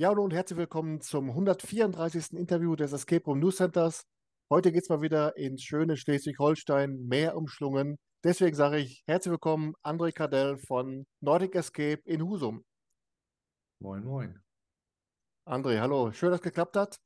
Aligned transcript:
Ja, 0.00 0.10
hallo 0.10 0.22
und 0.22 0.32
herzlich 0.32 0.56
willkommen 0.58 1.00
zum 1.00 1.28
134. 1.30 2.32
Interview 2.38 2.76
des 2.76 2.92
Escape 2.92 3.24
Room 3.24 3.40
News 3.40 3.56
Centers. 3.56 4.04
Heute 4.48 4.70
geht 4.70 4.82
es 4.82 4.88
mal 4.88 5.02
wieder 5.02 5.36
ins 5.36 5.62
schöne 5.64 5.96
Schleswig-Holstein, 5.96 7.06
mehr 7.08 7.36
umschlungen. 7.36 7.96
Deswegen 8.22 8.54
sage 8.54 8.78
ich 8.78 9.02
herzlich 9.08 9.32
willkommen, 9.32 9.74
André 9.82 10.12
Kardell 10.12 10.56
von 10.56 11.04
Nordic 11.20 11.56
Escape 11.56 12.00
in 12.04 12.22
Husum. 12.22 12.64
Moin, 13.80 14.04
moin. 14.04 14.40
André, 15.46 15.80
hallo, 15.80 16.12
schön, 16.12 16.30
dass 16.30 16.38
es 16.40 16.44
geklappt 16.44 16.76
hat. 16.76 16.98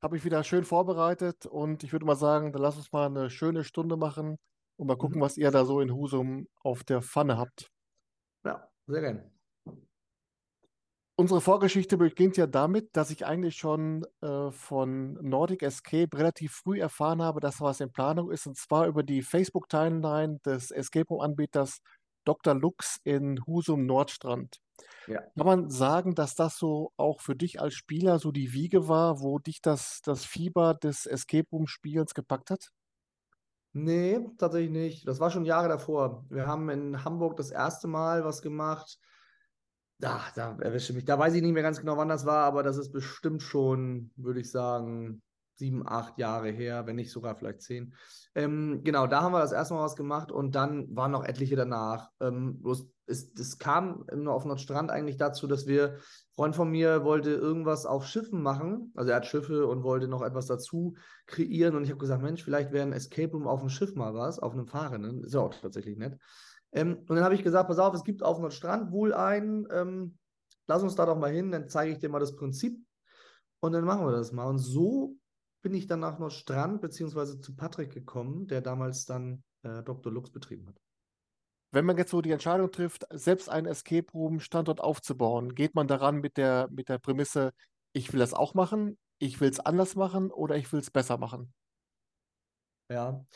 Habe 0.00 0.16
ich 0.16 0.24
wieder 0.24 0.44
schön 0.44 0.64
vorbereitet 0.64 1.44
und 1.46 1.82
ich 1.82 1.92
würde 1.92 2.06
mal 2.06 2.14
sagen, 2.14 2.52
dann 2.52 2.62
lass 2.62 2.76
uns 2.76 2.92
mal 2.92 3.06
eine 3.06 3.30
schöne 3.30 3.64
Stunde 3.64 3.96
machen 3.96 4.36
und 4.76 4.86
mal 4.86 4.96
gucken, 4.96 5.18
Mhm. 5.18 5.22
was 5.22 5.36
ihr 5.38 5.50
da 5.50 5.64
so 5.64 5.80
in 5.80 5.92
Husum 5.92 6.46
auf 6.62 6.84
der 6.84 7.02
Pfanne 7.02 7.36
habt. 7.36 7.68
Ja, 8.44 8.68
sehr 8.86 9.00
gern. 9.00 9.37
Unsere 11.20 11.40
Vorgeschichte 11.40 11.96
beginnt 11.96 12.36
ja 12.36 12.46
damit, 12.46 12.90
dass 12.96 13.10
ich 13.10 13.26
eigentlich 13.26 13.56
schon 13.56 14.06
äh, 14.20 14.52
von 14.52 15.14
Nordic 15.14 15.64
Escape 15.64 16.16
relativ 16.16 16.52
früh 16.52 16.78
erfahren 16.78 17.22
habe, 17.22 17.40
dass 17.40 17.60
was 17.60 17.80
in 17.80 17.90
Planung 17.90 18.30
ist, 18.30 18.46
und 18.46 18.56
zwar 18.56 18.86
über 18.86 19.02
die 19.02 19.22
Facebook-Timeline 19.22 20.38
des 20.46 20.70
Escape 20.70 21.08
Room-Anbieters 21.08 21.80
Dr. 22.24 22.54
Lux 22.54 23.00
in 23.02 23.44
Husum 23.48 23.84
Nordstrand. 23.84 24.60
Ja. 25.08 25.22
Kann 25.36 25.46
man 25.46 25.70
sagen, 25.70 26.14
dass 26.14 26.36
das 26.36 26.56
so 26.56 26.92
auch 26.96 27.20
für 27.20 27.34
dich 27.34 27.60
als 27.60 27.74
Spieler 27.74 28.20
so 28.20 28.30
die 28.30 28.52
Wiege 28.52 28.86
war, 28.86 29.20
wo 29.20 29.40
dich 29.40 29.60
das, 29.60 30.00
das 30.04 30.24
Fieber 30.24 30.74
des 30.74 31.04
Escape 31.04 31.48
Room-Spielens 31.50 32.14
gepackt 32.14 32.50
hat? 32.50 32.70
Nee, 33.72 34.20
tatsächlich 34.38 34.70
nicht. 34.70 35.08
Das 35.08 35.18
war 35.18 35.32
schon 35.32 35.44
Jahre 35.44 35.68
davor. 35.68 36.24
Wir 36.30 36.46
haben 36.46 36.70
in 36.70 37.04
Hamburg 37.04 37.36
das 37.36 37.50
erste 37.50 37.88
Mal 37.88 38.24
was 38.24 38.40
gemacht. 38.40 39.00
Da, 39.98 40.22
da 40.34 40.56
erwische 40.60 40.92
mich. 40.92 41.04
Da 41.04 41.18
weiß 41.18 41.34
ich 41.34 41.42
nicht 41.42 41.52
mehr 41.52 41.62
ganz 41.62 41.80
genau, 41.80 41.96
wann 41.96 42.08
das 42.08 42.24
war, 42.24 42.44
aber 42.44 42.62
das 42.62 42.76
ist 42.76 42.92
bestimmt 42.92 43.42
schon, 43.42 44.10
würde 44.16 44.40
ich 44.40 44.50
sagen, 44.50 45.22
sieben, 45.58 45.86
acht 45.86 46.18
Jahre 46.18 46.50
her, 46.50 46.86
wenn 46.86 46.96
nicht 46.96 47.10
sogar 47.10 47.34
vielleicht 47.34 47.62
zehn. 47.62 47.94
Ähm, 48.34 48.82
genau, 48.84 49.08
da 49.08 49.22
haben 49.22 49.32
wir 49.32 49.40
das 49.40 49.52
erste 49.52 49.74
Mal 49.74 49.84
was 49.84 49.96
gemacht 49.96 50.30
und 50.30 50.54
dann 50.54 50.94
waren 50.94 51.10
noch 51.10 51.24
etliche 51.24 51.56
danach. 51.56 52.10
Ähm, 52.20 52.62
bloß 52.62 52.86
es, 53.06 53.32
es 53.34 53.58
kam 53.58 54.04
nur 54.14 54.34
auf 54.34 54.44
Nordstrand 54.44 54.90
eigentlich 54.90 55.16
dazu, 55.16 55.46
dass 55.46 55.66
wir, 55.66 55.96
Freund 56.36 56.54
von 56.54 56.70
mir 56.70 57.02
wollte 57.02 57.30
irgendwas 57.30 57.86
auf 57.86 58.06
Schiffen 58.06 58.42
machen. 58.42 58.92
Also 58.94 59.10
er 59.10 59.16
hat 59.16 59.26
Schiffe 59.26 59.66
und 59.66 59.82
wollte 59.82 60.06
noch 60.06 60.22
etwas 60.22 60.46
dazu 60.46 60.94
kreieren. 61.26 61.74
Und 61.74 61.82
ich 61.82 61.90
habe 61.90 61.98
gesagt, 61.98 62.22
Mensch, 62.22 62.44
vielleicht 62.44 62.70
wäre 62.70 62.86
ein 62.86 62.92
Escape 62.92 63.32
Room 63.32 63.48
auf 63.48 63.60
dem 63.60 63.70
Schiff 63.70 63.96
mal 63.96 64.14
was, 64.14 64.38
auf 64.38 64.52
einem 64.52 64.66
Fahrenden. 64.68 65.24
Ist 65.24 65.34
ja 65.34 65.40
auch 65.40 65.54
tatsächlich 65.54 65.96
nett. 65.96 66.16
Ähm, 66.78 66.98
und 67.08 67.10
dann 67.10 67.24
habe 67.24 67.34
ich 67.34 67.42
gesagt, 67.42 67.68
pass 67.68 67.78
auf, 67.78 67.94
es 67.94 68.04
gibt 68.04 68.22
auf 68.22 68.38
Nordstrand 68.38 68.92
wohl 68.92 69.12
einen, 69.12 69.66
ähm, 69.72 70.16
lass 70.68 70.82
uns 70.82 70.94
da 70.94 71.06
doch 71.06 71.18
mal 71.18 71.32
hin, 71.32 71.50
dann 71.50 71.68
zeige 71.68 71.92
ich 71.92 71.98
dir 71.98 72.08
mal 72.08 72.20
das 72.20 72.36
Prinzip 72.36 72.78
und 73.60 73.72
dann 73.72 73.84
machen 73.84 74.06
wir 74.06 74.12
das 74.12 74.32
mal. 74.32 74.46
Und 74.46 74.58
so 74.58 75.16
bin 75.60 75.74
ich 75.74 75.88
dann 75.88 76.00
nach 76.00 76.20
Nordstrand 76.20 76.80
beziehungsweise 76.80 77.40
zu 77.40 77.56
Patrick 77.56 77.92
gekommen, 77.92 78.46
der 78.46 78.60
damals 78.60 79.06
dann 79.06 79.42
äh, 79.62 79.82
Dr. 79.82 80.12
Lux 80.12 80.30
betrieben 80.30 80.68
hat. 80.68 80.80
Wenn 81.72 81.84
man 81.84 81.98
jetzt 81.98 82.12
so 82.12 82.22
die 82.22 82.30
Entscheidung 82.30 82.70
trifft, 82.70 83.06
selbst 83.10 83.50
einen 83.50 83.66
Escape 83.66 84.10
Room 84.14 84.40
Standort 84.40 84.80
aufzubauen, 84.80 85.54
geht 85.54 85.74
man 85.74 85.88
daran 85.88 86.20
mit 86.20 86.36
der, 86.36 86.68
mit 86.70 86.88
der 86.88 86.98
Prämisse, 86.98 87.52
ich 87.92 88.12
will 88.12 88.20
das 88.20 88.34
auch 88.34 88.54
machen, 88.54 88.96
ich 89.18 89.40
will 89.40 89.50
es 89.50 89.60
anders 89.60 89.96
machen 89.96 90.30
oder 90.30 90.56
ich 90.56 90.72
will 90.72 90.80
es 90.80 90.90
besser 90.90 91.18
machen? 91.18 91.52
Ja, 92.88 93.26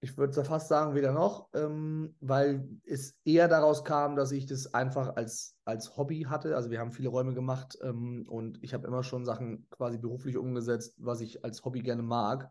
ich 0.00 0.16
würde 0.16 0.44
fast 0.44 0.68
sagen, 0.68 0.94
weder 0.94 1.12
noch, 1.12 1.48
ähm, 1.54 2.14
weil 2.20 2.68
es 2.84 3.16
eher 3.24 3.48
daraus 3.48 3.84
kam, 3.84 4.14
dass 4.14 4.30
ich 4.30 4.46
das 4.46 4.72
einfach 4.72 5.16
als, 5.16 5.56
als 5.64 5.96
Hobby 5.96 6.26
hatte. 6.28 6.54
Also 6.54 6.70
wir 6.70 6.78
haben 6.78 6.92
viele 6.92 7.08
Räume 7.08 7.34
gemacht 7.34 7.76
ähm, 7.82 8.24
und 8.28 8.62
ich 8.62 8.74
habe 8.74 8.86
immer 8.86 9.02
schon 9.02 9.24
Sachen 9.24 9.66
quasi 9.70 9.98
beruflich 9.98 10.36
umgesetzt, 10.36 10.94
was 10.98 11.20
ich 11.20 11.44
als 11.44 11.64
Hobby 11.64 11.80
gerne 11.80 12.02
mag. 12.02 12.50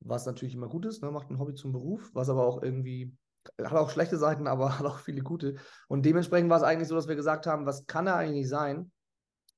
Was 0.00 0.24
natürlich 0.24 0.54
immer 0.54 0.68
gut 0.68 0.86
ist, 0.86 1.02
ne? 1.02 1.10
macht 1.10 1.28
ein 1.30 1.38
Hobby 1.38 1.54
zum 1.54 1.72
Beruf, 1.72 2.10
was 2.14 2.30
aber 2.30 2.46
auch 2.46 2.62
irgendwie, 2.62 3.14
hat 3.62 3.74
auch 3.74 3.90
schlechte 3.90 4.16
Seiten, 4.16 4.46
aber 4.46 4.78
hat 4.78 4.86
auch 4.86 5.00
viele 5.00 5.20
gute. 5.20 5.56
Und 5.88 6.06
dementsprechend 6.06 6.48
war 6.48 6.56
es 6.56 6.62
eigentlich 6.62 6.88
so, 6.88 6.94
dass 6.94 7.08
wir 7.08 7.16
gesagt 7.16 7.46
haben, 7.46 7.66
was 7.66 7.86
kann 7.86 8.06
da 8.06 8.16
eigentlich 8.16 8.48
sein, 8.48 8.90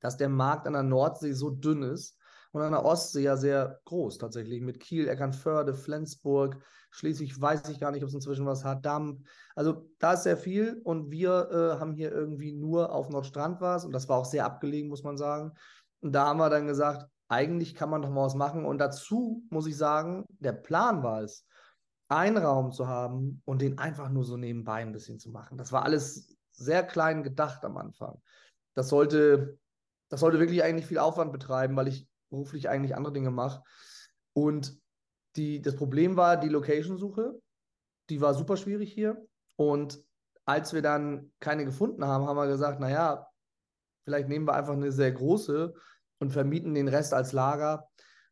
dass 0.00 0.16
der 0.16 0.28
Markt 0.28 0.66
an 0.66 0.72
der 0.72 0.82
Nordsee 0.82 1.32
so 1.34 1.50
dünn 1.50 1.84
ist 1.84 2.18
und 2.52 2.62
an 2.62 2.72
der 2.72 2.84
Ostsee 2.84 3.22
ja 3.22 3.36
sehr 3.36 3.80
groß 3.86 4.18
tatsächlich 4.18 4.60
mit 4.60 4.78
Kiel, 4.78 5.08
Eckernförde, 5.08 5.74
Flensburg, 5.74 6.58
Schleswig 6.90 7.40
weiß 7.40 7.68
ich 7.70 7.80
gar 7.80 7.90
nicht, 7.90 8.02
ob 8.02 8.08
es 8.08 8.14
inzwischen 8.14 8.46
was 8.46 8.64
hat, 8.64 8.84
Damm. 8.84 9.24
Also 9.56 9.88
da 9.98 10.12
ist 10.12 10.24
sehr 10.24 10.36
viel 10.36 10.80
und 10.84 11.10
wir 11.10 11.50
äh, 11.50 11.80
haben 11.80 11.94
hier 11.94 12.12
irgendwie 12.12 12.52
nur 12.52 12.92
auf 12.92 13.08
Nordstrand 13.08 13.60
was 13.60 13.84
und 13.84 13.92
das 13.92 14.08
war 14.08 14.18
auch 14.18 14.26
sehr 14.26 14.44
abgelegen, 14.44 14.90
muss 14.90 15.02
man 15.02 15.16
sagen. 15.16 15.52
Und 16.00 16.12
da 16.12 16.26
haben 16.26 16.38
wir 16.38 16.50
dann 16.50 16.66
gesagt, 16.66 17.06
eigentlich 17.28 17.74
kann 17.74 17.88
man 17.88 18.02
doch 18.02 18.10
mal 18.10 18.26
was 18.26 18.34
machen 18.34 18.66
und 18.66 18.78
dazu 18.78 19.42
muss 19.48 19.66
ich 19.66 19.76
sagen, 19.76 20.26
der 20.28 20.52
Plan 20.52 21.02
war 21.02 21.22
es, 21.22 21.46
einen 22.08 22.36
Raum 22.36 22.72
zu 22.72 22.88
haben 22.88 23.40
und 23.46 23.62
den 23.62 23.78
einfach 23.78 24.10
nur 24.10 24.24
so 24.24 24.36
nebenbei 24.36 24.82
ein 24.82 24.92
bisschen 24.92 25.18
zu 25.18 25.30
machen. 25.30 25.56
Das 25.56 25.72
war 25.72 25.84
alles 25.84 26.36
sehr 26.50 26.82
klein 26.82 27.22
gedacht 27.22 27.64
am 27.64 27.78
Anfang. 27.78 28.20
Das 28.74 28.90
sollte, 28.90 29.58
das 30.10 30.20
sollte 30.20 30.38
wirklich 30.38 30.62
eigentlich 30.62 30.86
viel 30.86 30.98
Aufwand 30.98 31.32
betreiben, 31.32 31.74
weil 31.74 31.88
ich 31.88 32.06
beruflich 32.32 32.68
eigentlich 32.68 32.96
andere 32.96 33.12
Dinge 33.12 33.30
mache. 33.30 33.62
Und 34.32 34.76
die, 35.36 35.62
das 35.62 35.76
Problem 35.76 36.16
war 36.16 36.36
die 36.36 36.48
Location-Suche. 36.48 37.40
Die 38.10 38.20
war 38.20 38.34
super 38.34 38.56
schwierig 38.56 38.92
hier. 38.92 39.24
Und 39.56 40.02
als 40.44 40.72
wir 40.72 40.82
dann 40.82 41.32
keine 41.38 41.64
gefunden 41.64 42.04
haben, 42.04 42.26
haben 42.26 42.36
wir 42.36 42.48
gesagt, 42.48 42.80
naja, 42.80 43.28
vielleicht 44.04 44.28
nehmen 44.28 44.46
wir 44.46 44.54
einfach 44.54 44.72
eine 44.72 44.90
sehr 44.90 45.12
große 45.12 45.72
und 46.18 46.30
vermieten 46.30 46.74
den 46.74 46.88
Rest 46.88 47.14
als 47.14 47.32
Lager. 47.32 47.88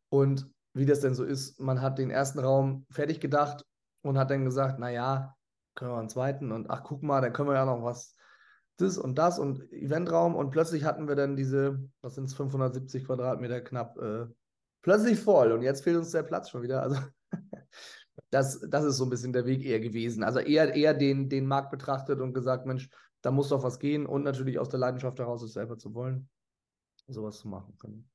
Und 0.09 0.49
wie 0.73 0.85
das 0.85 0.99
denn 0.99 1.15
so 1.15 1.23
ist, 1.23 1.59
man 1.59 1.81
hat 1.81 1.99
den 1.99 2.09
ersten 2.09 2.39
Raum 2.39 2.85
fertig 2.91 3.19
gedacht 3.19 3.65
und 4.01 4.17
hat 4.17 4.31
dann 4.31 4.45
gesagt, 4.45 4.79
naja, 4.79 5.35
können 5.75 5.91
wir 5.91 5.99
einen 5.99 6.09
zweiten 6.09 6.51
und 6.51 6.69
ach, 6.69 6.83
guck 6.83 7.01
mal, 7.03 7.21
da 7.21 7.29
können 7.29 7.49
wir 7.49 7.55
ja 7.55 7.65
noch 7.65 7.83
was, 7.83 8.15
das 8.81 8.97
und 8.97 9.17
das 9.17 9.39
und 9.39 9.71
Eventraum 9.71 10.35
und 10.35 10.51
plötzlich 10.51 10.83
hatten 10.83 11.07
wir 11.07 11.15
dann 11.15 11.35
diese, 11.35 11.79
was 12.01 12.15
sind 12.15 12.25
es, 12.25 12.33
570 12.33 13.05
Quadratmeter 13.05 13.61
knapp, 13.61 13.97
äh, 13.97 14.25
plötzlich 14.81 15.19
voll 15.19 15.51
und 15.51 15.61
jetzt 15.61 15.83
fehlt 15.83 15.97
uns 15.97 16.11
der 16.11 16.23
Platz 16.23 16.49
schon 16.49 16.61
wieder. 16.61 16.81
Also 16.81 16.97
das, 18.29 18.59
das 18.69 18.83
ist 18.83 18.97
so 18.97 19.05
ein 19.05 19.09
bisschen 19.09 19.33
der 19.33 19.45
Weg 19.45 19.63
eher 19.63 19.79
gewesen. 19.79 20.23
Also 20.23 20.39
eher, 20.39 20.73
eher 20.73 20.93
den, 20.93 21.29
den 21.29 21.45
Markt 21.45 21.71
betrachtet 21.71 22.19
und 22.19 22.33
gesagt, 22.33 22.65
Mensch, 22.65 22.89
da 23.21 23.31
muss 23.31 23.49
doch 23.49 23.63
was 23.63 23.79
gehen 23.79 24.05
und 24.05 24.23
natürlich 24.23 24.59
aus 24.59 24.69
der 24.69 24.79
Leidenschaft 24.79 25.19
heraus 25.19 25.43
es 25.43 25.53
selber 25.53 25.77
zu 25.77 25.93
wollen, 25.93 26.29
sowas 27.07 27.39
zu 27.39 27.47
machen 27.47 27.77
können. 27.77 28.09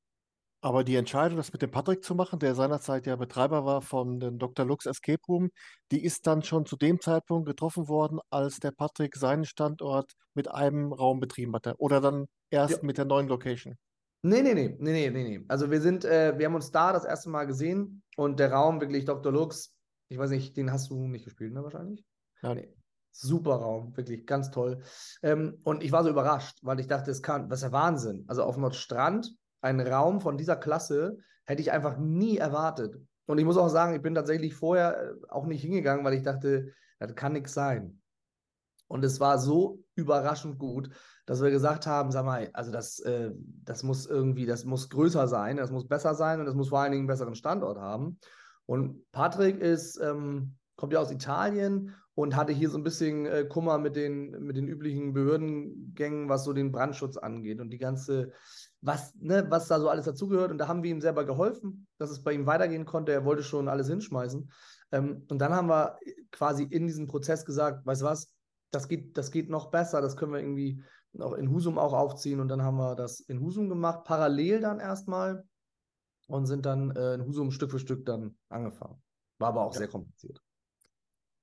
Aber 0.62 0.84
die 0.84 0.96
Entscheidung, 0.96 1.36
das 1.36 1.52
mit 1.52 1.62
dem 1.62 1.70
Patrick 1.70 2.02
zu 2.02 2.14
machen, 2.14 2.38
der 2.38 2.54
seinerzeit 2.54 3.06
ja 3.06 3.16
Betreiber 3.16 3.64
war 3.64 3.82
von 3.82 4.18
dem 4.20 4.38
Dr. 4.38 4.64
Lux 4.64 4.86
Escape 4.86 5.20
Room, 5.28 5.50
die 5.92 6.02
ist 6.02 6.26
dann 6.26 6.42
schon 6.42 6.66
zu 6.66 6.76
dem 6.76 7.00
Zeitpunkt 7.00 7.46
getroffen 7.46 7.88
worden, 7.88 8.18
als 8.30 8.58
der 8.58 8.72
Patrick 8.72 9.16
seinen 9.16 9.44
Standort 9.44 10.12
mit 10.34 10.50
einem 10.50 10.92
Raum 10.92 11.20
betrieben 11.20 11.54
hatte. 11.54 11.74
Oder 11.78 12.00
dann 12.00 12.26
erst 12.50 12.78
Ja. 12.78 12.82
mit 12.82 12.98
der 12.98 13.04
neuen 13.04 13.28
Location. 13.28 13.76
Nee, 14.22 14.42
nee, 14.42 14.54
nee, 14.54 14.76
nee, 14.80 15.10
nee, 15.10 15.38
nee. 15.38 15.44
Also 15.46 15.70
wir 15.70 15.80
sind, 15.80 16.04
äh, 16.04 16.36
wir 16.36 16.46
haben 16.46 16.54
uns 16.54 16.70
da 16.72 16.92
das 16.92 17.04
erste 17.04 17.28
Mal 17.28 17.46
gesehen 17.46 18.02
und 18.16 18.40
der 18.40 18.50
Raum 18.50 18.80
wirklich 18.80 19.04
Dr. 19.04 19.30
Lux, 19.30 19.74
ich 20.08 20.18
weiß 20.18 20.30
nicht, 20.30 20.56
den 20.56 20.72
hast 20.72 20.90
du 20.90 21.06
nicht 21.06 21.24
gespielt, 21.24 21.52
ne, 21.52 21.62
wahrscheinlich? 21.62 22.04
Ja, 22.42 22.54
Nee. 22.54 22.72
Super 23.12 23.54
Raum, 23.56 23.96
wirklich 23.96 24.26
ganz 24.26 24.50
toll. 24.50 24.82
Ähm, 25.22 25.60
und 25.64 25.82
ich 25.82 25.90
war 25.90 26.02
so 26.04 26.10
überrascht, 26.10 26.58
weil 26.62 26.80
ich 26.80 26.86
dachte, 26.86 27.10
es 27.10 27.22
kann, 27.22 27.48
das 27.48 27.60
ist 27.60 27.64
ja 27.64 27.72
Wahnsinn. 27.72 28.24
Also 28.28 28.42
auf 28.42 28.58
Nordstrand, 28.58 29.34
ein 29.66 29.80
Raum 29.80 30.20
von 30.20 30.38
dieser 30.38 30.56
Klasse, 30.56 31.18
hätte 31.44 31.62
ich 31.62 31.72
einfach 31.72 31.98
nie 31.98 32.38
erwartet. 32.38 32.96
Und 33.26 33.38
ich 33.38 33.44
muss 33.44 33.56
auch 33.56 33.68
sagen, 33.68 33.94
ich 33.94 34.02
bin 34.02 34.14
tatsächlich 34.14 34.54
vorher 34.54 35.02
äh, 35.02 35.14
auch 35.28 35.46
nicht 35.46 35.62
hingegangen, 35.62 36.04
weil 36.04 36.14
ich 36.14 36.22
dachte, 36.22 36.72
das 36.98 37.14
kann 37.14 37.32
nichts 37.32 37.52
sein. 37.52 38.00
Und 38.88 39.04
es 39.04 39.18
war 39.18 39.38
so 39.38 39.82
überraschend 39.96 40.58
gut, 40.58 40.90
dass 41.26 41.42
wir 41.42 41.50
gesagt 41.50 41.86
haben, 41.86 42.12
sag 42.12 42.24
mal, 42.24 42.48
also 42.52 42.70
das, 42.70 43.00
äh, 43.00 43.32
das 43.64 43.82
muss 43.82 44.06
irgendwie, 44.06 44.46
das 44.46 44.64
muss 44.64 44.88
größer 44.88 45.26
sein, 45.26 45.56
das 45.56 45.72
muss 45.72 45.88
besser 45.88 46.14
sein 46.14 46.38
und 46.38 46.46
das 46.46 46.54
muss 46.54 46.68
vor 46.68 46.80
allen 46.80 46.92
Dingen 46.92 47.02
einen 47.02 47.08
besseren 47.08 47.34
Standort 47.34 47.78
haben. 47.78 48.18
Und 48.64 49.10
Patrick 49.10 49.60
ist, 49.60 50.00
ähm, 50.00 50.56
kommt 50.76 50.92
ja 50.92 51.00
aus 51.00 51.10
Italien 51.10 51.94
und 52.14 52.36
hatte 52.36 52.52
hier 52.52 52.70
so 52.70 52.78
ein 52.78 52.84
bisschen 52.84 53.26
äh, 53.26 53.44
Kummer 53.44 53.78
mit 53.78 53.96
den, 53.96 54.30
mit 54.44 54.56
den 54.56 54.68
üblichen 54.68 55.12
Behördengängen, 55.12 56.28
was 56.28 56.44
so 56.44 56.52
den 56.52 56.70
Brandschutz 56.70 57.16
angeht 57.16 57.60
und 57.60 57.70
die 57.70 57.78
ganze, 57.78 58.32
was, 58.86 59.12
ne, 59.16 59.44
was 59.50 59.66
da 59.66 59.80
so 59.80 59.88
alles 59.88 60.04
dazugehört. 60.04 60.52
Und 60.52 60.58
da 60.58 60.68
haben 60.68 60.84
wir 60.84 60.90
ihm 60.92 61.00
selber 61.00 61.24
geholfen, 61.24 61.88
dass 61.98 62.10
es 62.10 62.22
bei 62.22 62.32
ihm 62.32 62.46
weitergehen 62.46 62.84
konnte. 62.84 63.12
Er 63.12 63.24
wollte 63.24 63.42
schon 63.42 63.68
alles 63.68 63.88
hinschmeißen. 63.88 64.50
Ähm, 64.92 65.26
und 65.28 65.38
dann 65.40 65.52
haben 65.52 65.68
wir 65.68 65.98
quasi 66.30 66.62
in 66.62 66.86
diesem 66.86 67.08
Prozess 67.08 67.44
gesagt, 67.44 67.84
weißt 67.84 68.02
du 68.02 68.06
was, 68.06 68.32
das 68.70 68.86
geht, 68.86 69.18
das 69.18 69.32
geht 69.32 69.50
noch 69.50 69.70
besser, 69.72 70.00
das 70.00 70.16
können 70.16 70.32
wir 70.32 70.38
irgendwie 70.40 70.82
auch 71.18 71.32
in 71.32 71.50
Husum 71.50 71.78
auch 71.78 71.94
aufziehen. 71.94 72.38
Und 72.38 72.48
dann 72.48 72.62
haben 72.62 72.76
wir 72.76 72.94
das 72.94 73.18
in 73.18 73.40
Husum 73.40 73.68
gemacht, 73.68 74.04
parallel 74.04 74.60
dann 74.60 74.78
erstmal 74.78 75.44
und 76.28 76.46
sind 76.46 76.64
dann 76.64 76.94
äh, 76.94 77.14
in 77.14 77.26
Husum 77.26 77.50
Stück 77.50 77.72
für 77.72 77.80
Stück 77.80 78.06
dann 78.06 78.36
angefangen. 78.48 79.02
War 79.38 79.48
aber 79.48 79.62
auch 79.62 79.72
Ja. 79.72 79.78
sehr 79.78 79.88
kompliziert. 79.88 80.40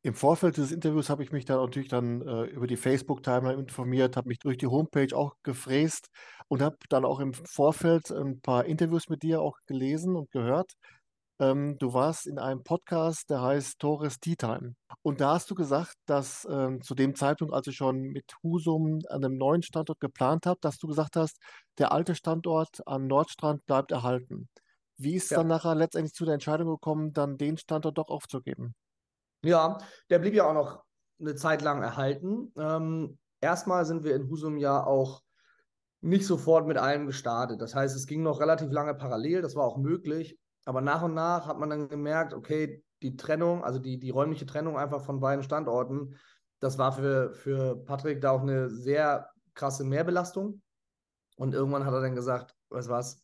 Im 0.05 0.15
Vorfeld 0.15 0.57
des 0.57 0.71
Interviews 0.73 1.09
habe 1.09 1.23
ich 1.23 1.31
mich 1.31 1.45
dann 1.45 1.59
natürlich 1.59 1.87
dann 1.87 2.21
äh, 2.27 2.43
über 2.43 2.67
die 2.67 2.75
Facebook-Timeline 2.75 3.59
informiert, 3.61 4.17
habe 4.17 4.27
mich 4.27 4.39
durch 4.39 4.57
die 4.57 4.67
Homepage 4.67 5.15
auch 5.15 5.35
gefräst 5.43 6.09
und 6.49 6.61
habe 6.61 6.75
dann 6.89 7.05
auch 7.05 7.19
im 7.21 7.33
Vorfeld 7.33 8.11
ein 8.11 8.41
paar 8.41 8.65
Interviews 8.65 9.07
mit 9.07 9.23
dir 9.23 9.41
auch 9.41 9.57
gelesen 9.65 10.15
und 10.17 10.29
gehört. 10.31 10.73
Ähm, 11.39 11.77
du 11.79 11.93
warst 11.93 12.27
in 12.27 12.37
einem 12.39 12.63
Podcast, 12.63 13.29
der 13.29 13.41
heißt 13.41 13.79
Torres 13.79 14.19
Tea 14.19 14.35
Time. 14.35 14.75
Und 15.03 15.21
da 15.21 15.35
hast 15.35 15.49
du 15.51 15.55
gesagt, 15.55 15.95
dass 16.05 16.45
ähm, 16.51 16.81
zu 16.81 16.95
dem 16.95 17.15
Zeitpunkt, 17.15 17.53
als 17.53 17.67
ich 17.67 17.77
schon 17.77 18.01
mit 18.01 18.25
Husum 18.43 18.99
an 19.09 19.23
einem 19.23 19.37
neuen 19.37 19.63
Standort 19.63 19.99
geplant 20.01 20.45
habe, 20.45 20.59
dass 20.61 20.77
du 20.79 20.87
gesagt 20.87 21.15
hast, 21.15 21.37
der 21.77 21.93
alte 21.93 22.15
Standort 22.15 22.81
am 22.87 23.07
Nordstrand 23.07 23.65
bleibt 23.65 23.91
erhalten. 23.91 24.49
Wie 24.97 25.15
ist 25.15 25.27
es 25.27 25.33
dann 25.33 25.47
Ja. 25.47 25.49
nachher 25.49 25.75
letztendlich 25.75 26.13
zu 26.13 26.25
der 26.25 26.35
Entscheidung 26.35 26.67
gekommen, 26.69 27.13
dann 27.13 27.37
den 27.37 27.57
Standort 27.57 27.97
doch 27.97 28.09
aufzugeben? 28.09 28.75
Ja, 29.43 29.77
der 30.09 30.19
blieb 30.19 30.33
ja 30.33 30.45
auch 30.45 30.53
noch 30.53 30.83
eine 31.19 31.35
Zeit 31.35 31.61
lang 31.61 31.81
erhalten. 31.81 32.51
Ähm, 32.57 33.17
erstmal 33.41 33.85
sind 33.85 34.03
wir 34.03 34.15
in 34.15 34.29
Husum 34.29 34.57
ja 34.57 34.83
auch 34.83 35.21
nicht 36.01 36.25
sofort 36.25 36.67
mit 36.67 36.77
allem 36.77 37.07
gestartet. 37.07 37.61
Das 37.61 37.75
heißt, 37.75 37.95
es 37.95 38.07
ging 38.07 38.23
noch 38.23 38.39
relativ 38.39 38.71
lange 38.71 38.93
parallel, 38.93 39.41
das 39.41 39.55
war 39.55 39.65
auch 39.65 39.77
möglich. 39.77 40.37
Aber 40.65 40.81
nach 40.81 41.01
und 41.01 41.13
nach 41.13 41.47
hat 41.47 41.59
man 41.59 41.69
dann 41.69 41.89
gemerkt, 41.89 42.33
okay, 42.33 42.83
die 43.01 43.15
Trennung, 43.15 43.63
also 43.63 43.79
die, 43.79 43.99
die 43.99 44.09
räumliche 44.09 44.45
Trennung 44.45 44.77
einfach 44.77 45.03
von 45.03 45.19
beiden 45.19 45.43
Standorten, 45.43 46.15
das 46.59 46.77
war 46.77 46.93
für, 46.93 47.33
für 47.33 47.83
Patrick 47.83 48.21
da 48.21 48.31
auch 48.31 48.41
eine 48.41 48.69
sehr 48.69 49.29
krasse 49.53 49.83
Mehrbelastung. 49.83 50.61
Und 51.35 51.53
irgendwann 51.53 51.85
hat 51.85 51.93
er 51.93 52.01
dann 52.01 52.15
gesagt, 52.15 52.55
weißt 52.69 52.89
was, 52.89 53.22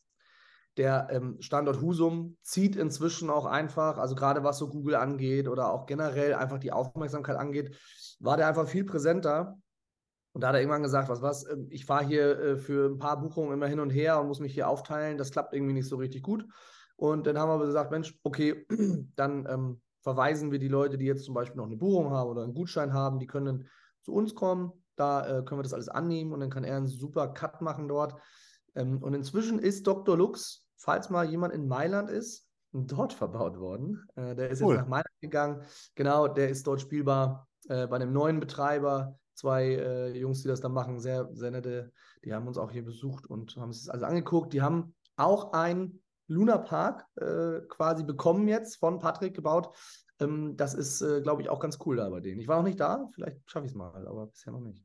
der 0.79 1.09
ähm, 1.11 1.35
Standort 1.41 1.81
Husum 1.81 2.37
zieht 2.41 2.77
inzwischen 2.77 3.29
auch 3.29 3.45
einfach, 3.45 3.97
also 3.97 4.15
gerade 4.15 4.43
was 4.43 4.57
so 4.57 4.69
Google 4.69 4.95
angeht 4.95 5.49
oder 5.49 5.73
auch 5.73 5.85
generell 5.85 6.33
einfach 6.33 6.57
die 6.57 6.71
Aufmerksamkeit 6.71 7.35
angeht, 7.35 7.75
war 8.19 8.37
der 8.37 8.47
einfach 8.47 8.67
viel 8.67 8.85
präsenter. 8.85 9.59
Und 10.31 10.41
da 10.41 10.47
hat 10.47 10.55
er 10.55 10.61
irgendwann 10.61 10.83
gesagt, 10.83 11.09
was 11.09 11.21
was, 11.21 11.45
ähm, 11.49 11.67
ich 11.69 11.85
fahre 11.85 12.05
hier 12.05 12.39
äh, 12.39 12.57
für 12.57 12.89
ein 12.89 12.97
paar 12.97 13.19
Buchungen 13.19 13.51
immer 13.51 13.67
hin 13.67 13.81
und 13.81 13.89
her 13.89 14.21
und 14.21 14.27
muss 14.27 14.39
mich 14.39 14.53
hier 14.53 14.69
aufteilen. 14.69 15.17
Das 15.17 15.31
klappt 15.31 15.53
irgendwie 15.53 15.73
nicht 15.73 15.89
so 15.89 15.97
richtig 15.97 16.23
gut. 16.23 16.45
Und 16.95 17.27
dann 17.27 17.37
haben 17.37 17.49
wir 17.59 17.65
gesagt, 17.65 17.91
Mensch, 17.91 18.17
okay, 18.23 18.65
dann 19.17 19.45
ähm, 19.49 19.81
verweisen 20.01 20.49
wir 20.49 20.59
die 20.59 20.69
Leute, 20.69 20.97
die 20.97 21.05
jetzt 21.05 21.25
zum 21.25 21.33
Beispiel 21.33 21.57
noch 21.57 21.65
eine 21.65 21.75
Buchung 21.75 22.11
haben 22.11 22.29
oder 22.29 22.43
einen 22.43 22.53
Gutschein 22.53 22.93
haben, 22.93 23.19
die 23.19 23.27
können 23.27 23.67
zu 24.01 24.13
uns 24.13 24.33
kommen. 24.33 24.71
Da 24.95 25.25
äh, 25.27 25.43
können 25.43 25.59
wir 25.59 25.63
das 25.63 25.73
alles 25.73 25.89
annehmen 25.89 26.31
und 26.31 26.39
dann 26.39 26.49
kann 26.49 26.63
er 26.63 26.77
einen 26.77 26.87
super 26.87 27.27
Cut 27.27 27.59
machen 27.61 27.89
dort. 27.89 28.15
Ähm, 28.75 29.03
und 29.03 29.13
inzwischen 29.13 29.59
ist 29.59 29.85
Dr. 29.87 30.17
Lux, 30.17 30.68
falls 30.79 31.09
mal 31.09 31.29
jemand 31.29 31.53
in 31.53 31.67
Mailand 31.67 32.09
ist, 32.09 32.47
dort 32.71 33.13
verbaut 33.13 33.59
worden. 33.59 34.07
Äh, 34.15 34.35
der 34.35 34.49
ist 34.49 34.61
Cool. 34.61 34.75
jetzt 34.75 34.81
nach 34.83 34.89
Mailand 34.89 35.19
gegangen. 35.21 35.61
Genau, 35.95 36.27
der 36.27 36.49
ist 36.49 36.65
dort 36.65 36.81
spielbar 36.81 37.47
äh, 37.67 37.85
bei 37.87 37.97
einem 37.97 38.13
neuen 38.13 38.39
Betreiber. 38.39 39.19
Zwei 39.33 39.75
äh, 39.75 40.17
Jungs, 40.17 40.41
die 40.41 40.47
das 40.47 40.61
da 40.61 40.69
machen, 40.69 40.99
sehr, 40.99 41.29
sehr 41.33 41.51
nette. 41.51 41.91
Die 42.25 42.33
haben 42.33 42.47
uns 42.47 42.57
auch 42.57 42.71
hier 42.71 42.83
besucht 42.83 43.27
und 43.27 43.55
haben 43.55 43.69
das 43.69 43.87
alles 43.87 44.03
angeguckt. 44.03 44.53
Die 44.53 44.61
haben 44.61 44.95
auch 45.15 45.53
ein 45.53 46.01
Luna 46.27 46.57
Park 46.57 47.05
äh, 47.15 47.61
quasi 47.67 48.03
bekommen 48.03 48.47
jetzt 48.47 48.77
von 48.77 48.99
Patrick 48.99 49.33
gebaut. 49.33 49.75
Ähm, 50.19 50.55
das 50.57 50.73
ist, 50.73 51.01
äh, 51.01 51.21
glaube 51.21 51.41
ich, 51.41 51.49
auch 51.49 51.59
ganz 51.59 51.79
cool 51.85 51.95
da 51.97 52.09
bei 52.09 52.19
denen. 52.19 52.39
Ich 52.39 52.47
war 52.47 52.57
noch 52.57 52.63
nicht 52.63 52.79
da, 52.79 53.07
vielleicht 53.13 53.49
schaffe 53.49 53.65
ich 53.65 53.71
es 53.71 53.77
mal, 53.77 54.07
aber 54.07 54.27
bisher 54.27 54.53
noch 54.53 54.59
nicht. 54.59 54.83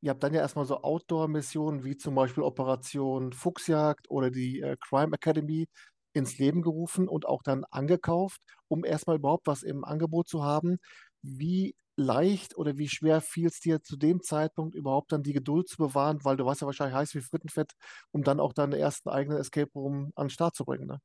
Ihr 0.00 0.10
habt 0.10 0.22
dann 0.22 0.34
ja 0.34 0.40
erstmal 0.40 0.66
so 0.66 0.82
Outdoor-Missionen 0.82 1.84
wie 1.84 1.96
zum 1.96 2.14
Beispiel 2.14 2.42
Operation 2.42 3.32
Fuchsjagd 3.32 4.10
oder 4.10 4.30
die 4.30 4.60
äh, 4.60 4.76
Crime 4.80 5.14
Academy 5.14 5.68
ins 6.12 6.38
Leben 6.38 6.62
gerufen 6.62 7.08
und 7.08 7.26
auch 7.26 7.42
dann 7.42 7.64
angekauft, 7.70 8.40
um 8.68 8.84
erstmal 8.84 9.16
überhaupt 9.16 9.46
was 9.46 9.62
im 9.62 9.84
Angebot 9.84 10.28
zu 10.28 10.42
haben. 10.44 10.78
Wie 11.22 11.76
leicht 11.96 12.56
oder 12.56 12.76
wie 12.78 12.88
schwer 12.88 13.20
fiel 13.20 13.46
es 13.48 13.60
dir 13.60 13.82
zu 13.82 13.96
dem 13.96 14.22
Zeitpunkt 14.22 14.74
überhaupt 14.74 15.12
dann 15.12 15.22
die 15.22 15.32
Geduld 15.32 15.68
zu 15.68 15.76
bewahren, 15.78 16.20
weil 16.24 16.36
du 16.36 16.44
warst 16.46 16.60
ja 16.60 16.66
wahrscheinlich 16.66 16.96
heiß 16.96 17.14
wie 17.14 17.20
Frittenfett, 17.22 17.72
um 18.12 18.22
dann 18.22 18.40
auch 18.40 18.52
deinen 18.52 18.72
ersten 18.72 19.08
eigenen 19.08 19.38
Escape 19.38 19.70
Room 19.74 20.10
an 20.14 20.26
den 20.26 20.30
Start 20.30 20.54
zu 20.56 20.64
bringen, 20.64 20.86
ne? 20.86 21.00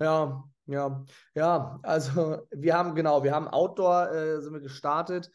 Ja, 0.00 0.44
ja, 0.66 1.04
ja. 1.34 1.80
Also 1.82 2.38
wir 2.50 2.74
haben 2.76 2.94
genau, 2.94 3.22
wir 3.24 3.32
haben 3.34 3.48
Outdoor 3.48 4.10
äh, 4.12 4.42
sind 4.42 4.52
wir 4.52 4.60
gestartet, 4.60 5.30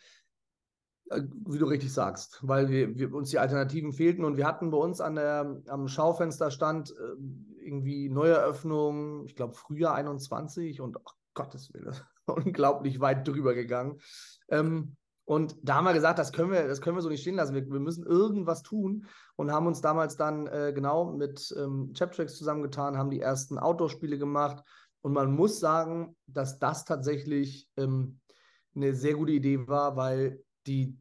wie 1.45 1.57
du 1.57 1.65
richtig 1.65 1.93
sagst, 1.93 2.39
weil 2.41 2.69
wir, 2.69 2.97
wir 2.97 3.13
uns 3.13 3.29
die 3.29 3.39
Alternativen 3.39 3.91
fehlten 3.91 4.23
und 4.23 4.37
wir 4.37 4.47
hatten 4.47 4.71
bei 4.71 4.77
uns 4.77 5.01
an 5.01 5.15
der 5.15 5.61
am 5.67 5.87
Schaufensterstand 5.87 6.91
äh, 6.91 7.65
irgendwie 7.65 8.09
Neueröffnung, 8.09 9.25
ich 9.25 9.35
glaube 9.35 9.53
Frühjahr 9.53 9.95
21 9.95 10.81
und 10.81 10.97
ach, 11.05 11.15
Gottes 11.33 11.73
Willen, 11.73 11.95
unglaublich 12.25 12.99
weit 12.99 13.27
drüber 13.27 13.53
gegangen. 13.53 13.99
Ähm, 14.49 14.95
und 15.25 15.55
da 15.63 15.75
haben 15.75 15.85
wir 15.85 15.93
gesagt, 15.93 16.19
das 16.19 16.33
können 16.33 16.51
wir, 16.51 16.67
das 16.67 16.81
können 16.81 16.97
wir 16.97 17.01
so 17.01 17.09
nicht 17.09 17.21
stehen 17.21 17.35
lassen. 17.35 17.55
Wir, 17.55 17.69
wir 17.69 17.79
müssen 17.79 18.05
irgendwas 18.05 18.63
tun 18.63 19.05
und 19.35 19.51
haben 19.51 19.67
uns 19.67 19.79
damals 19.79 20.17
dann 20.17 20.47
äh, 20.47 20.73
genau 20.73 21.05
mit 21.05 21.53
ähm, 21.57 21.93
Chaptracks 21.97 22.37
zusammengetan, 22.37 22.97
haben 22.97 23.11
die 23.11 23.21
ersten 23.21 23.57
Outdoor-Spiele 23.57 24.17
gemacht. 24.17 24.63
Und 25.01 25.13
man 25.13 25.33
muss 25.33 25.59
sagen, 25.59 26.15
dass 26.27 26.59
das 26.59 26.85
tatsächlich 26.85 27.69
ähm, 27.77 28.19
eine 28.75 28.93
sehr 28.93 29.13
gute 29.13 29.31
Idee 29.31 29.67
war, 29.67 29.95
weil 29.95 30.43
die 30.67 30.97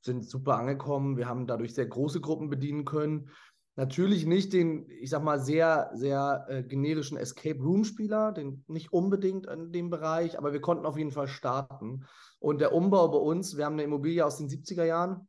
sind 0.00 0.28
super 0.28 0.56
angekommen. 0.56 1.16
Wir 1.16 1.28
haben 1.28 1.46
dadurch 1.46 1.74
sehr 1.74 1.86
große 1.86 2.20
Gruppen 2.20 2.48
bedienen 2.48 2.84
können. 2.84 3.30
Natürlich 3.78 4.24
nicht 4.24 4.54
den, 4.54 4.88
ich 4.88 5.10
sag 5.10 5.22
mal, 5.22 5.38
sehr, 5.38 5.90
sehr 5.92 6.46
äh, 6.48 6.62
generischen 6.62 7.18
Escape 7.18 7.60
Room-Spieler, 7.60 8.32
den 8.32 8.64
nicht 8.68 8.92
unbedingt 8.92 9.46
in 9.46 9.70
dem 9.70 9.90
Bereich, 9.90 10.38
aber 10.38 10.54
wir 10.54 10.62
konnten 10.62 10.86
auf 10.86 10.96
jeden 10.96 11.10
Fall 11.10 11.28
starten. 11.28 12.06
Und 12.38 12.62
der 12.62 12.72
Umbau 12.72 13.08
bei 13.08 13.18
uns, 13.18 13.58
wir 13.58 13.66
haben 13.66 13.74
eine 13.74 13.82
Immobilie 13.82 14.24
aus 14.24 14.38
den 14.38 14.48
70er 14.48 14.84
Jahren, 14.84 15.28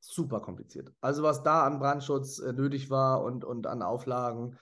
super 0.00 0.40
kompliziert. 0.40 0.92
Also 1.00 1.22
was 1.22 1.44
da 1.44 1.64
an 1.64 1.78
Brandschutz 1.78 2.40
äh, 2.40 2.52
nötig 2.52 2.90
war 2.90 3.22
und, 3.22 3.44
und 3.44 3.68
an 3.68 3.82
Auflagen, 3.82 4.58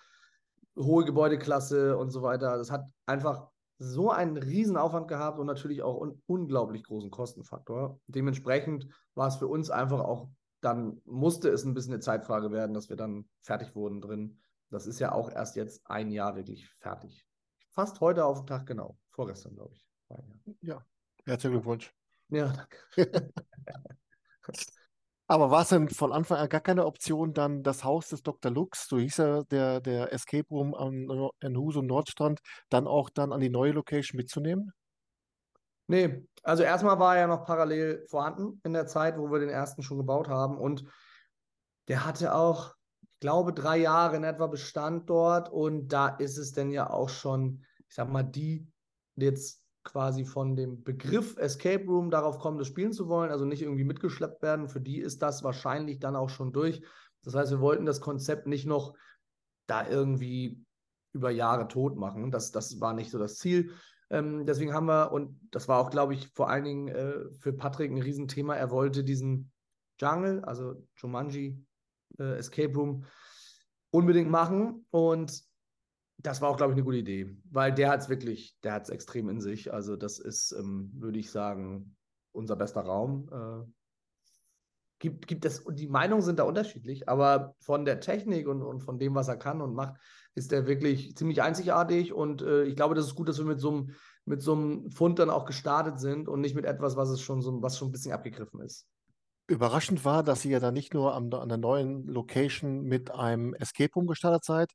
hohe 0.77 1.07
Gebäudeklasse 1.07 1.97
und 1.97 2.11
so 2.11 2.21
weiter, 2.21 2.59
das 2.59 2.71
hat 2.71 2.85
einfach 3.07 3.49
so 3.83 4.11
einen 4.11 4.37
Riesenaufwand 4.37 5.09
gehabt 5.09 5.39
und 5.39 5.47
natürlich 5.47 5.83
auch 5.83 6.03
einen 6.03 6.23
unglaublich 6.27 6.85
großen 6.85 7.11
Kostenfaktor. 7.11 7.99
Dementsprechend 8.09 8.87
war 9.15 9.29
es 9.29 9.37
für 9.37 9.49
uns 9.49 9.71
einfach 9.71 10.01
auch, 10.01 10.29
dann 10.61 11.01
musste 11.07 11.49
es 11.49 11.65
ein 11.65 11.73
bisschen 11.73 11.95
eine 11.95 12.01
Zeitfrage 12.01 12.53
werden, 12.53 12.75
dass 12.75 12.91
wir 12.91 12.97
dann 12.97 13.27
fertig 13.41 13.75
wurden 13.75 14.03
drin. 14.03 14.39
Das 14.69 14.87
ist 14.87 15.01
ja 15.01 15.13
auch 15.13 15.31
erst 15.31 15.57
jetzt 15.57 15.81
ein 15.87 16.11
Jahr 16.11 16.37
wirklich 16.37 16.69
fertig. 16.79 17.27
Fast 17.71 18.01
heute 18.03 18.27
auf 18.27 18.41
den 18.41 18.47
Tag 18.49 18.67
genau. 18.67 18.99
Vorgestern, 19.09 19.55
glaube 19.55 19.75
ich. 19.75 19.89
Ja, 20.61 20.85
herzlichen 21.25 21.55
Glückwunsch. 21.55 21.95
Ja, 22.29 22.53
danke. 22.53 23.33
Aber 25.31 25.53
war 25.53 25.63
es 25.63 25.69
denn 25.69 25.89
von 25.89 26.11
Anfang 26.11 26.39
an 26.39 26.49
gar 26.49 26.61
keine 26.61 26.87
Option, 26.87 27.33
dann 27.33 27.63
das 27.63 27.85
Haus 27.85 28.09
des 28.09 28.25
Dr. 28.25 28.51
Lux, 28.51 28.89
so 28.89 28.99
hieß 28.99 29.19
ja 29.19 29.43
der, 29.45 29.81
der 29.81 30.13
Escape 30.13 30.49
Room 30.51 30.75
am, 30.75 31.31
in 31.41 31.57
Husum 31.57 31.87
Nordstrand, 31.87 32.41
dann 32.69 32.89
auch 32.89 33.11
dann 33.11 33.33
an 33.33 33.39
die 33.39 33.49
neue 33.49 33.71
Location 33.71 34.17
mitzunehmen? 34.17 34.73
Nee, 35.87 36.27
also 36.43 36.65
erstmal 36.65 36.99
war 36.99 37.15
er 37.15 37.21
ja 37.21 37.27
noch 37.29 37.45
parallel 37.45 38.05
vorhanden 38.09 38.61
in 38.65 38.73
der 38.73 38.89
Zeit, 38.89 39.19
wo 39.19 39.31
wir 39.31 39.39
den 39.39 39.51
ersten 39.51 39.85
schon 39.85 39.99
gebaut 39.99 40.27
haben. 40.27 40.59
Und 40.59 40.85
der 41.87 42.05
hatte 42.05 42.35
auch, 42.35 42.75
ich 43.01 43.21
glaube, 43.21 43.53
drei 43.53 43.77
Jahre 43.77 44.17
in 44.17 44.25
etwa 44.25 44.49
Bestand 44.49 45.09
dort. 45.09 45.49
Und 45.49 45.93
da 45.93 46.09
ist 46.09 46.39
es 46.39 46.51
denn 46.55 46.73
ja 46.73 46.91
auch 46.91 47.09
schon, 47.09 47.65
ich 47.87 47.95
sag 47.95 48.09
mal, 48.09 48.25
die 48.25 48.67
jetzt 49.15 49.63
quasi 49.83 50.25
von 50.25 50.57
dem 50.57 50.83
Begriff 50.83 51.37
Escape 51.39 51.85
Room 51.87 52.11
darauf 52.11 52.39
kommen, 52.39 52.59
das 52.59 52.67
spielen 52.67 52.93
zu 52.93 53.09
wollen, 53.09 53.31
also 53.31 53.45
nicht 53.45 53.63
irgendwie 53.63 53.85
mitgeschleppt 53.85 54.43
werden. 54.43 54.69
Für 54.69 54.81
die 54.81 54.99
ist 54.99 55.23
das 55.23 55.43
wahrscheinlich 55.43 55.99
dann 55.99 56.17
auch 56.17 56.29
schon 56.29 56.53
durch. 56.53 56.83
Das 57.23 57.35
heißt, 57.35 57.51
wir 57.51 57.61
wollten 57.61 57.87
das 57.87 58.01
Konzept 58.01 58.47
nicht 58.47 58.67
noch 58.67 58.95
da 59.67 59.89
irgendwie 59.89 60.65
über 61.13 61.31
Jahre 61.31 61.69
tot 61.69 61.97
machen. 61.97 62.31
Das, 62.31 62.51
das 62.53 62.81
war 62.81 62.93
nicht 62.93 63.11
so 63.11 63.19
das 63.19 63.37
Ziel. 63.37 63.73
Ähm, 64.11 64.45
deswegen 64.45 64.75
haben 64.75 64.87
wir, 64.87 65.13
und 65.13 65.41
das 65.51 65.69
war 65.69 65.79
auch, 65.79 65.91
glaube 65.91 66.15
ich, 66.15 66.29
vor 66.35 66.49
allen 66.51 66.65
Dingen 66.65 66.89
äh, 66.89 67.31
für 67.33 67.53
Patrick 67.53 67.91
ein 67.91 68.03
Riesenthema, 68.03 68.55
er 68.57 68.71
wollte 68.71 69.05
diesen 69.05 69.53
Jungle, 70.01 70.43
also 70.45 70.87
Jumanji 70.97 71.65
äh, 72.19 72.39
Escape 72.39 72.75
Room, 72.75 73.05
unbedingt 73.91 74.31
machen. 74.31 74.87
Und 74.91 75.43
das 76.23 76.41
war 76.41 76.51
auch, 76.51 76.57
glaube 76.57 76.73
ich, 76.73 76.77
eine 76.77 76.85
gute 76.85 76.99
Idee, 76.99 77.37
weil 77.51 77.73
der 77.73 77.91
hat 77.91 78.01
es 78.01 78.09
wirklich, 78.09 78.57
der 78.63 78.73
hat 78.73 78.85
es 78.85 78.91
extrem 78.91 79.29
in 79.29 79.41
sich. 79.41 79.73
Also, 79.73 79.97
das 79.97 80.19
ist, 80.19 80.53
ähm, 80.53 80.91
würde 80.95 81.19
ich 81.19 81.31
sagen, 81.31 81.97
unser 82.33 82.57
bester 82.57 82.83
Raum. 82.83 83.29
Äh, 83.33 83.71
gibt, 84.99 85.27
gibt 85.27 85.45
es, 85.45 85.65
die 85.65 85.89
Meinungen 85.89 86.23
sind 86.23 86.39
da 86.39 86.45
unterschiedlich, 86.45 87.09
aber 87.09 87.55
von 87.61 87.85
der 87.85 88.01
Technik 88.01 88.49
und, 88.49 88.63
und 88.63 88.81
von 88.81 88.99
dem, 88.99 89.15
was 89.15 89.29
er 89.29 89.37
kann 89.37 89.63
und 89.63 89.75
macht, 89.75 89.95
ist 90.35 90.53
der 90.53 90.67
wirklich 90.67 91.17
ziemlich 91.17 91.43
einzigartig. 91.43 92.13
Und 92.13 92.43
äh, 92.43 92.65
ich 92.65 92.77
glaube, 92.77 92.95
das 92.95 93.07
ist 93.07 93.15
gut, 93.15 93.29
dass 93.29 93.39
wir 93.39 93.47
mit 93.47 93.61
so 93.61 93.71
einem 93.71 93.95
mit 94.31 94.43
so 94.43 94.55
einem 94.55 94.91
Fund 94.91 95.19
dann 95.19 95.31
auch 95.31 95.45
gestartet 95.45 95.99
sind 95.99 96.29
und 96.29 96.41
nicht 96.41 96.55
mit 96.55 96.65
etwas, 96.65 96.97
was 96.97 97.11
es 97.11 97.21
schon 97.21 97.43
so, 97.43 97.63
was 97.63 97.79
schon 97.79 97.89
ein 97.89 97.93
bisschen 97.93 98.13
abgegriffen 98.13 98.61
ist. 98.61 98.87
Überraschend 99.49 100.05
war, 100.05 100.23
dass 100.23 100.45
ihr 100.45 100.53
ja 100.53 100.61
dann 100.61 100.75
nicht 100.75 100.95
nur 100.95 101.15
am, 101.15 101.33
an 101.33 101.49
der 101.49 101.59
neuen 101.59 102.07
Location 102.07 102.83
mit 102.83 103.11
einem 103.11 103.53
Escape 103.55 103.93
Room 103.95 104.07
gestartet 104.07 104.45
seid, 104.45 104.71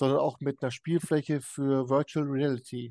sondern 0.00 0.18
auch 0.18 0.40
mit 0.40 0.62
einer 0.62 0.70
Spielfläche 0.72 1.42
für 1.42 1.88
Virtual 1.90 2.26
Reality. 2.26 2.90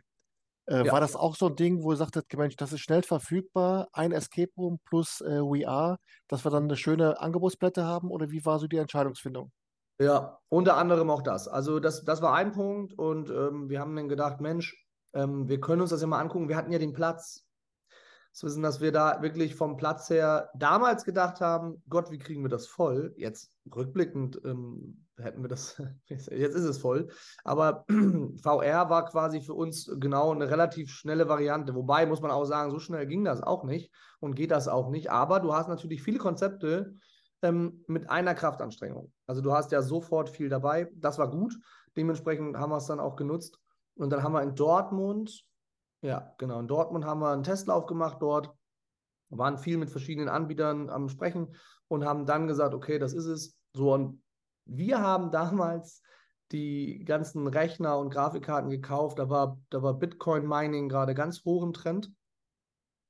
Äh, 0.67 0.85
Ja. 0.85 0.93
war 0.93 1.01
das 1.01 1.15
auch 1.15 1.35
so 1.35 1.47
ein 1.47 1.55
Ding, 1.55 1.83
wo 1.83 1.91
ihr 1.91 1.97
sagtet, 1.97 2.31
Mensch, 2.37 2.55
das 2.55 2.71
ist 2.71 2.81
schnell 2.81 3.01
verfügbar, 3.01 3.89
ein 3.93 4.11
Escape 4.11 4.51
Room 4.55 4.77
plus 4.85 5.19
äh, 5.21 5.39
VR, 5.39 5.97
dass 6.27 6.45
wir 6.45 6.51
dann 6.51 6.65
eine 6.65 6.77
schöne 6.77 7.19
Angebotsplatte 7.19 7.83
haben? 7.83 8.11
Oder 8.11 8.29
wie 8.29 8.45
war 8.45 8.59
so 8.59 8.67
die 8.67 8.77
Entscheidungsfindung? 8.77 9.51
Ja, 9.99 10.39
unter 10.49 10.77
anderem 10.77 11.09
auch 11.09 11.23
das. 11.23 11.47
Also 11.47 11.79
das, 11.79 12.05
das 12.05 12.21
war 12.21 12.35
ein 12.35 12.51
Punkt 12.51 12.93
und 12.93 13.31
ähm, 13.31 13.69
wir 13.69 13.79
haben 13.79 13.95
dann 13.95 14.07
gedacht, 14.07 14.39
Mensch, 14.39 14.85
ähm, 15.13 15.49
wir 15.49 15.59
können 15.59 15.81
uns 15.81 15.89
das 15.89 16.01
ja 16.01 16.07
mal 16.07 16.19
angucken. 16.21 16.47
Wir 16.47 16.55
hatten 16.55 16.71
ja 16.71 16.79
den 16.79 16.93
Platz. 16.93 17.43
Das 18.31 18.43
wissen, 18.43 18.61
dass 18.61 18.79
wir 18.79 18.91
da 18.91 19.23
wirklich 19.23 19.55
vom 19.55 19.75
Platz 19.75 20.09
her 20.11 20.51
damals 20.55 21.03
gedacht 21.03 21.41
haben, 21.41 21.81
Gott, 21.89 22.11
wie 22.11 22.19
kriegen 22.19 22.43
wir 22.43 22.49
das 22.49 22.67
voll? 22.67 23.13
Jetzt 23.17 23.51
rückblickend 23.75 24.39
ähm, 24.45 25.07
hätten 25.19 25.41
wir 25.41 25.49
das, 25.49 25.81
jetzt 26.05 26.29
ist 26.29 26.63
es 26.63 26.77
voll. 26.77 27.09
Aber 27.43 27.85
VR 28.41 28.89
war 28.89 29.05
quasi 29.05 29.41
für 29.41 29.53
uns 29.53 29.91
genau 29.99 30.31
eine 30.31 30.49
relativ 30.49 30.91
schnelle 30.91 31.27
Variante. 31.27 31.75
Wobei 31.75 32.05
muss 32.05 32.21
man 32.21 32.31
auch 32.31 32.45
sagen, 32.45 32.71
so 32.71 32.79
schnell 32.79 33.07
ging 33.07 33.23
das 33.23 33.41
auch 33.41 33.63
nicht 33.63 33.91
und 34.19 34.35
geht 34.35 34.51
das 34.51 34.67
auch 34.67 34.89
nicht. 34.89 35.11
Aber 35.11 35.39
du 35.39 35.53
hast 35.53 35.67
natürlich 35.67 36.01
viele 36.01 36.19
Konzepte, 36.19 36.95
ähm, 37.41 37.83
mit 37.87 38.09
einer 38.09 38.35
Kraftanstrengung. 38.35 39.11
Also 39.27 39.41
du 39.41 39.53
hast 39.53 39.71
ja 39.71 39.81
sofort 39.81 40.29
viel 40.29 40.49
dabei. 40.49 40.89
Das 40.95 41.17
war 41.17 41.29
gut. 41.29 41.55
Dementsprechend 41.95 42.57
haben 42.57 42.71
wir 42.71 42.77
es 42.77 42.85
dann 42.85 42.99
auch 42.99 43.15
genutzt. 43.15 43.59
Und 43.95 44.11
dann 44.11 44.23
haben 44.23 44.33
wir 44.33 44.41
in 44.41 44.55
Dortmund, 44.55 45.43
ja, 46.01 46.33
genau, 46.37 46.59
in 46.59 46.67
Dortmund 46.67 47.05
haben 47.05 47.19
wir 47.19 47.31
einen 47.31 47.43
Testlauf 47.43 47.85
gemacht 47.85 48.17
dort, 48.21 48.53
waren 49.29 49.57
viel 49.57 49.77
mit 49.77 49.89
verschiedenen 49.89 50.29
Anbietern 50.29 50.89
am 50.89 51.09
Sprechen 51.09 51.55
und 51.87 52.05
haben 52.05 52.25
dann 52.25 52.47
gesagt, 52.47 52.73
okay, 52.73 52.99
das 52.99 53.13
ist 53.13 53.25
es. 53.25 53.57
So, 53.73 53.93
und 53.93 54.21
wir 54.69 55.01
haben 55.01 55.31
damals 55.31 56.01
die 56.51 57.03
ganzen 57.05 57.47
Rechner 57.47 57.97
und 57.97 58.09
Grafikkarten 58.09 58.69
gekauft. 58.69 59.19
Da 59.19 59.29
war, 59.29 59.59
da 59.69 59.81
war 59.83 59.93
Bitcoin-Mining 59.93 60.89
gerade 60.89 61.13
ganz 61.13 61.43
hoch 61.45 61.63
im 61.63 61.73
Trend. 61.73 62.11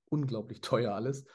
Unglaublich 0.10 0.62
teuer 0.62 0.94
alles. 0.94 1.26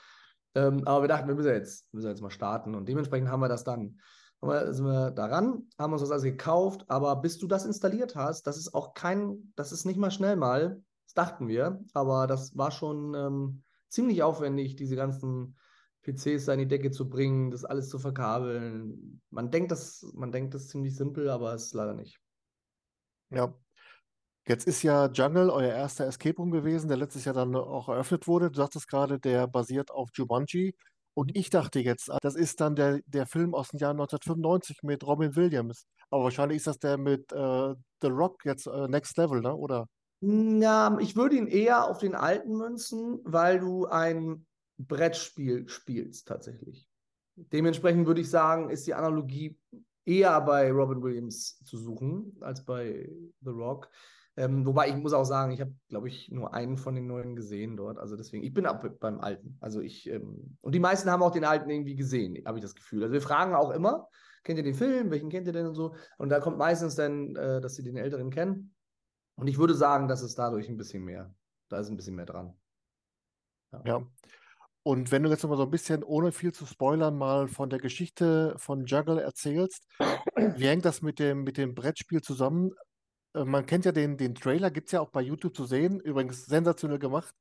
Ähm, 0.55 0.87
aber 0.87 1.05
wir 1.05 1.09
dachten, 1.09 1.29
wir 1.29 1.35
müssen 1.35 1.53
jetzt, 1.53 1.93
müssen 1.93 2.09
jetzt 2.09 2.21
mal 2.21 2.31
starten. 2.31 2.75
Und 2.75 2.89
dementsprechend 2.89 3.29
haben 3.29 3.41
wir 3.41 3.49
das 3.49 3.65
dann, 3.65 4.01
wir, 4.43 4.73
sind 4.75 4.87
wir 4.87 5.11
daran, 5.11 5.69
haben 5.79 5.93
uns 5.93 6.03
das 6.03 6.11
also 6.11 6.25
gekauft. 6.25 6.85
Aber 6.89 7.17
bis 7.17 7.39
du 7.39 7.47
das 7.47 7.65
installiert 7.65 8.15
hast, 8.17 8.47
das 8.47 8.59
ist 8.59 8.75
auch 8.75 8.95
kein, 8.95 9.53
das 9.57 9.73
ist 9.73 9.85
nicht 9.85 9.99
mal 9.99 10.11
schnell 10.11 10.37
mal. 10.37 10.83
Das 11.07 11.15
dachten 11.15 11.49
wir. 11.49 11.83
Aber 11.95 12.27
das 12.27 12.57
war 12.57 12.71
schon 12.71 13.15
ähm, 13.15 13.63
ziemlich 13.89 14.23
aufwendig, 14.23 14.77
diese 14.77 14.97
ganzen 14.97 15.57
PCs 16.05 16.45
da 16.47 16.53
in 16.53 16.61
die 16.61 16.69
Decke 16.69 16.91
zu 16.91 17.09
bringen, 17.09 17.51
das 17.51 17.65
alles 17.65 17.89
zu 17.89 17.99
verkabeln. 17.99 19.21
Man 19.31 19.51
denkt, 19.51 19.73
das, 19.73 20.07
man 20.15 20.33
denkt, 20.33 20.55
das 20.55 20.69
ziemlich 20.69 20.95
simpel, 20.95 21.29
aber 21.29 21.55
es 21.55 21.67
ist 21.67 21.75
leider 21.75 21.95
nicht. 21.95 22.21
Ja. 23.31 23.55
Jetzt 24.47 24.67
ist 24.67 24.83
ja 24.83 25.07
Jungle 25.07 25.49
euer 25.49 25.73
erster 25.73 26.07
Escape 26.07 26.37
Room 26.37 26.51
gewesen, 26.51 26.89
der 26.89 26.99
letztes 26.99 27.25
Jahr 27.25 27.35
dann 27.35 27.57
auch 27.57 27.89
eröffnet 27.89 28.27
wurde. 28.27 28.51
Du 28.51 28.59
sagtest 28.59 28.89
gerade, 28.89 29.19
der 29.19 29.47
basiert 29.47 29.91
auf 29.91 30.11
Jumanji. 30.13 30.75
Und 31.15 31.35
ich 31.35 31.49
dachte 31.49 31.81
jetzt, 31.81 32.11
das 32.23 32.35
ist 32.35 32.61
dann 32.61 32.77
der, 32.77 33.01
der 33.07 33.27
Film 33.27 33.55
aus 33.55 33.69
dem 33.69 33.79
Jahr 33.79 33.93
1995 33.93 34.83
mit 34.83 35.07
Robin 35.07 35.35
Williams. 35.35 35.87
Aber 36.11 36.25
wahrscheinlich 36.25 36.59
ist 36.59 36.67
das 36.67 36.79
der 36.79 36.99
mit 36.99 37.33
äh, 37.33 37.75
The 38.03 38.09
Rock 38.09 38.45
jetzt 38.45 38.67
äh, 38.67 38.89
Next 38.89 39.17
Level, 39.17 39.41
ne? 39.41 39.55
Oder? 39.55 39.87
Ja, 40.21 40.97
ich 41.01 41.17
würde 41.17 41.37
ihn 41.37 41.47
eher 41.47 41.89
auf 41.89 41.99
den 41.99 42.15
alten 42.15 42.57
münzen, 42.57 43.21
weil 43.25 43.61
du 43.61 43.87
ein 43.87 44.45
Brettspiel 44.79 45.69
spielst 45.69 46.29
tatsächlich. 46.29 46.89
Dementsprechend 47.37 48.07
würde 48.07 48.21
ich 48.21 48.31
sagen, 48.31 48.71
ist 48.71 48.87
die 48.87 48.95
Analogie 48.95 49.59
eher 50.05 50.41
bei 50.41 50.71
Robin 50.71 51.03
Williams 51.03 51.59
zu 51.65 51.79
suchen 51.79 52.37
als 52.41 52.65
bei 52.65 53.11
The 53.41 53.51
Rock. 53.51 53.91
Ähm, 54.37 54.67
wobei 54.67 54.89
ich 54.89 54.97
muss 54.97 55.13
auch 55.13 55.25
sagen, 55.25 55.53
ich 55.53 55.61
habe, 55.61 55.73
glaube 55.89 56.09
ich, 56.09 56.29
nur 56.31 56.55
einen 56.55 56.77
von 56.77 56.95
den 56.95 57.07
neuen 57.07 57.37
gesehen 57.37 57.77
dort. 57.77 57.99
Also 57.99 58.17
deswegen, 58.17 58.43
ich 58.43 58.53
bin 58.53 58.67
ab 58.67 58.85
beim 58.99 59.21
alten. 59.21 59.57
Also 59.61 59.81
ich, 59.81 60.09
ähm, 60.11 60.57
und 60.61 60.75
die 60.75 60.81
meisten 60.81 61.11
haben 61.11 61.23
auch 61.23 61.31
den 61.31 61.45
alten 61.45 61.71
irgendwie 61.71 61.95
gesehen, 61.95 62.37
habe 62.45 62.59
ich 62.59 62.63
das 62.63 62.75
Gefühl. 62.75 63.05
Also 63.05 63.13
wir 63.13 63.23
fragen 63.23 63.55
auch 63.55 63.71
immer, 63.71 64.09
kennt 64.43 64.59
ihr 64.59 64.65
den 64.65 64.75
Film? 64.75 65.11
Welchen 65.11 65.31
kennt 65.31 65.47
ihr 65.47 65.53
denn 65.53 65.67
und 65.67 65.77
so? 65.77 65.95
Und 66.19 66.31
da 66.31 66.41
kommt 66.41 66.59
meistens 66.59 66.97
dann, 66.97 67.37
äh, 67.37 67.61
dass 67.61 67.77
sie 67.77 67.85
den 67.85 67.97
älteren 67.97 68.31
kennen. 68.31 68.75
Und 69.37 69.47
ich 69.47 69.59
würde 69.59 69.75
sagen, 69.75 70.09
dass 70.09 70.23
es 70.23 70.35
dadurch 70.35 70.69
ein 70.69 70.77
bisschen 70.77 71.05
mehr, 71.05 71.33
da 71.69 71.79
ist 71.79 71.89
ein 71.89 71.97
bisschen 71.97 72.17
mehr 72.17 72.27
dran. 72.27 72.57
Ja. 73.73 73.83
ja. 73.85 74.07
Und 74.85 75.11
wenn 75.11 75.23
du 75.23 75.31
jetzt 75.31 75.43
nochmal 75.43 75.57
so 75.57 75.65
ein 75.65 75.71
bisschen, 75.71 76.05
ohne 76.05 76.31
viel 76.31 76.53
zu 76.53 76.67
spoilern, 76.67 77.17
mal 77.17 77.49
von 77.49 77.71
der 77.71 77.79
Geschichte 77.79 78.55
von 78.59 78.85
Juggle 78.85 79.23
erzählst, 79.23 79.87
wie 80.37 80.67
hängt 80.67 80.85
das 80.85 81.01
mit 81.01 81.19
dem, 81.19 81.43
mit 81.43 81.57
dem 81.57 81.75
Brettspiel 81.75 82.21
zusammen? 82.21 82.71
Äh, 83.35 83.45
man 83.47 83.65
kennt 83.65 83.87
ja 83.87 83.93
den, 83.93 84.19
den 84.19 84.35
Trailer, 84.35 84.71
gibt 84.71 84.89
es 84.89 84.93
ja 84.93 85.01
auch 85.01 85.09
bei 85.09 85.23
YouTube 85.23 85.57
zu 85.57 85.65
sehen, 85.65 86.01
übrigens 86.01 86.45
sensationell 86.45 86.99
gemacht. 86.99 87.35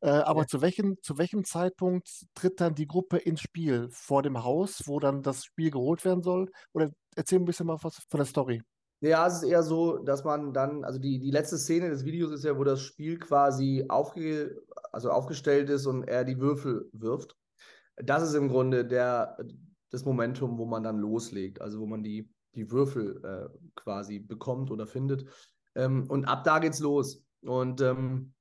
Äh, 0.00 0.08
aber 0.10 0.40
ja. 0.42 0.46
zu, 0.48 0.60
welchem, 0.60 0.96
zu 1.00 1.18
welchem 1.18 1.44
Zeitpunkt 1.44 2.08
tritt 2.34 2.60
dann 2.60 2.74
die 2.74 2.88
Gruppe 2.88 3.18
ins 3.18 3.42
Spiel? 3.42 3.88
Vor 3.92 4.24
dem 4.24 4.42
Haus, 4.42 4.82
wo 4.86 4.98
dann 4.98 5.22
das 5.22 5.44
Spiel 5.44 5.70
geholt 5.70 6.04
werden 6.04 6.24
soll? 6.24 6.50
Oder 6.72 6.90
erzähl 7.14 7.38
ein 7.38 7.44
bisschen 7.44 7.66
mal 7.66 7.78
was 7.80 8.02
von 8.08 8.18
der 8.18 8.26
Story. 8.26 8.60
Ja, 9.00 9.26
es 9.28 9.42
ist 9.42 9.42
eher 9.44 9.62
so, 9.62 9.98
dass 9.98 10.24
man 10.24 10.52
dann, 10.52 10.84
also 10.84 10.98
die, 10.98 11.20
die 11.20 11.30
letzte 11.30 11.56
Szene 11.56 11.88
des 11.88 12.04
Videos 12.04 12.32
ist 12.32 12.44
ja, 12.44 12.58
wo 12.58 12.64
das 12.64 12.80
Spiel 12.80 13.18
quasi 13.18 13.84
aufge, 13.88 14.60
also 14.92 15.10
aufgestellt 15.10 15.70
ist 15.70 15.86
und 15.86 16.04
er 16.04 16.24
die 16.24 16.40
Würfel 16.40 16.88
wirft. 16.92 17.36
Das 17.96 18.22
ist 18.22 18.34
im 18.34 18.48
Grunde 18.48 18.84
der, 18.84 19.38
das 19.90 20.04
Momentum, 20.04 20.58
wo 20.58 20.66
man 20.66 20.82
dann 20.82 20.98
loslegt, 20.98 21.60
also 21.60 21.78
wo 21.78 21.86
man 21.86 22.02
die, 22.02 22.28
die 22.54 22.70
Würfel 22.72 23.22
äh, 23.24 23.58
quasi 23.76 24.18
bekommt 24.18 24.70
oder 24.70 24.86
findet. 24.86 25.26
Ähm, 25.76 26.06
und 26.08 26.24
ab 26.24 26.42
da 26.42 26.58
geht's 26.58 26.80
los. 26.80 27.22
Und 27.42 27.80
ähm, 27.80 28.32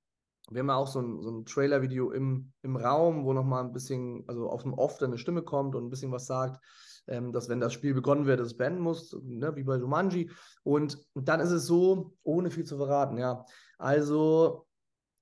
wir 0.49 0.61
haben 0.61 0.69
ja 0.69 0.75
auch 0.75 0.87
so 0.87 1.01
ein, 1.01 1.21
so 1.21 1.29
ein 1.29 1.45
Trailer-Video 1.45 2.11
im, 2.11 2.51
im 2.63 2.77
Raum, 2.77 3.25
wo 3.25 3.33
nochmal 3.33 3.63
ein 3.63 3.73
bisschen, 3.73 4.23
also 4.27 4.49
auf 4.49 4.63
dem 4.63 4.73
Off 4.73 4.97
dann 4.97 5.11
eine 5.11 5.19
Stimme 5.19 5.43
kommt 5.43 5.75
und 5.75 5.85
ein 5.85 5.89
bisschen 5.89 6.11
was 6.11 6.25
sagt, 6.25 6.59
ähm, 7.07 7.31
dass 7.31 7.49
wenn 7.49 7.59
das 7.59 7.73
Spiel 7.73 7.93
begonnen 7.93 8.25
wird, 8.25 8.39
es 8.39 8.57
beenden 8.57 8.81
muss, 8.81 9.15
ne, 9.23 9.55
wie 9.55 9.63
bei 9.63 9.77
Jumanji. 9.77 10.29
Und 10.63 10.97
dann 11.15 11.39
ist 11.39 11.51
es 11.51 11.65
so, 11.65 12.13
ohne 12.23 12.51
viel 12.51 12.65
zu 12.65 12.77
verraten, 12.77 13.17
ja. 13.17 13.45
Also 13.77 14.67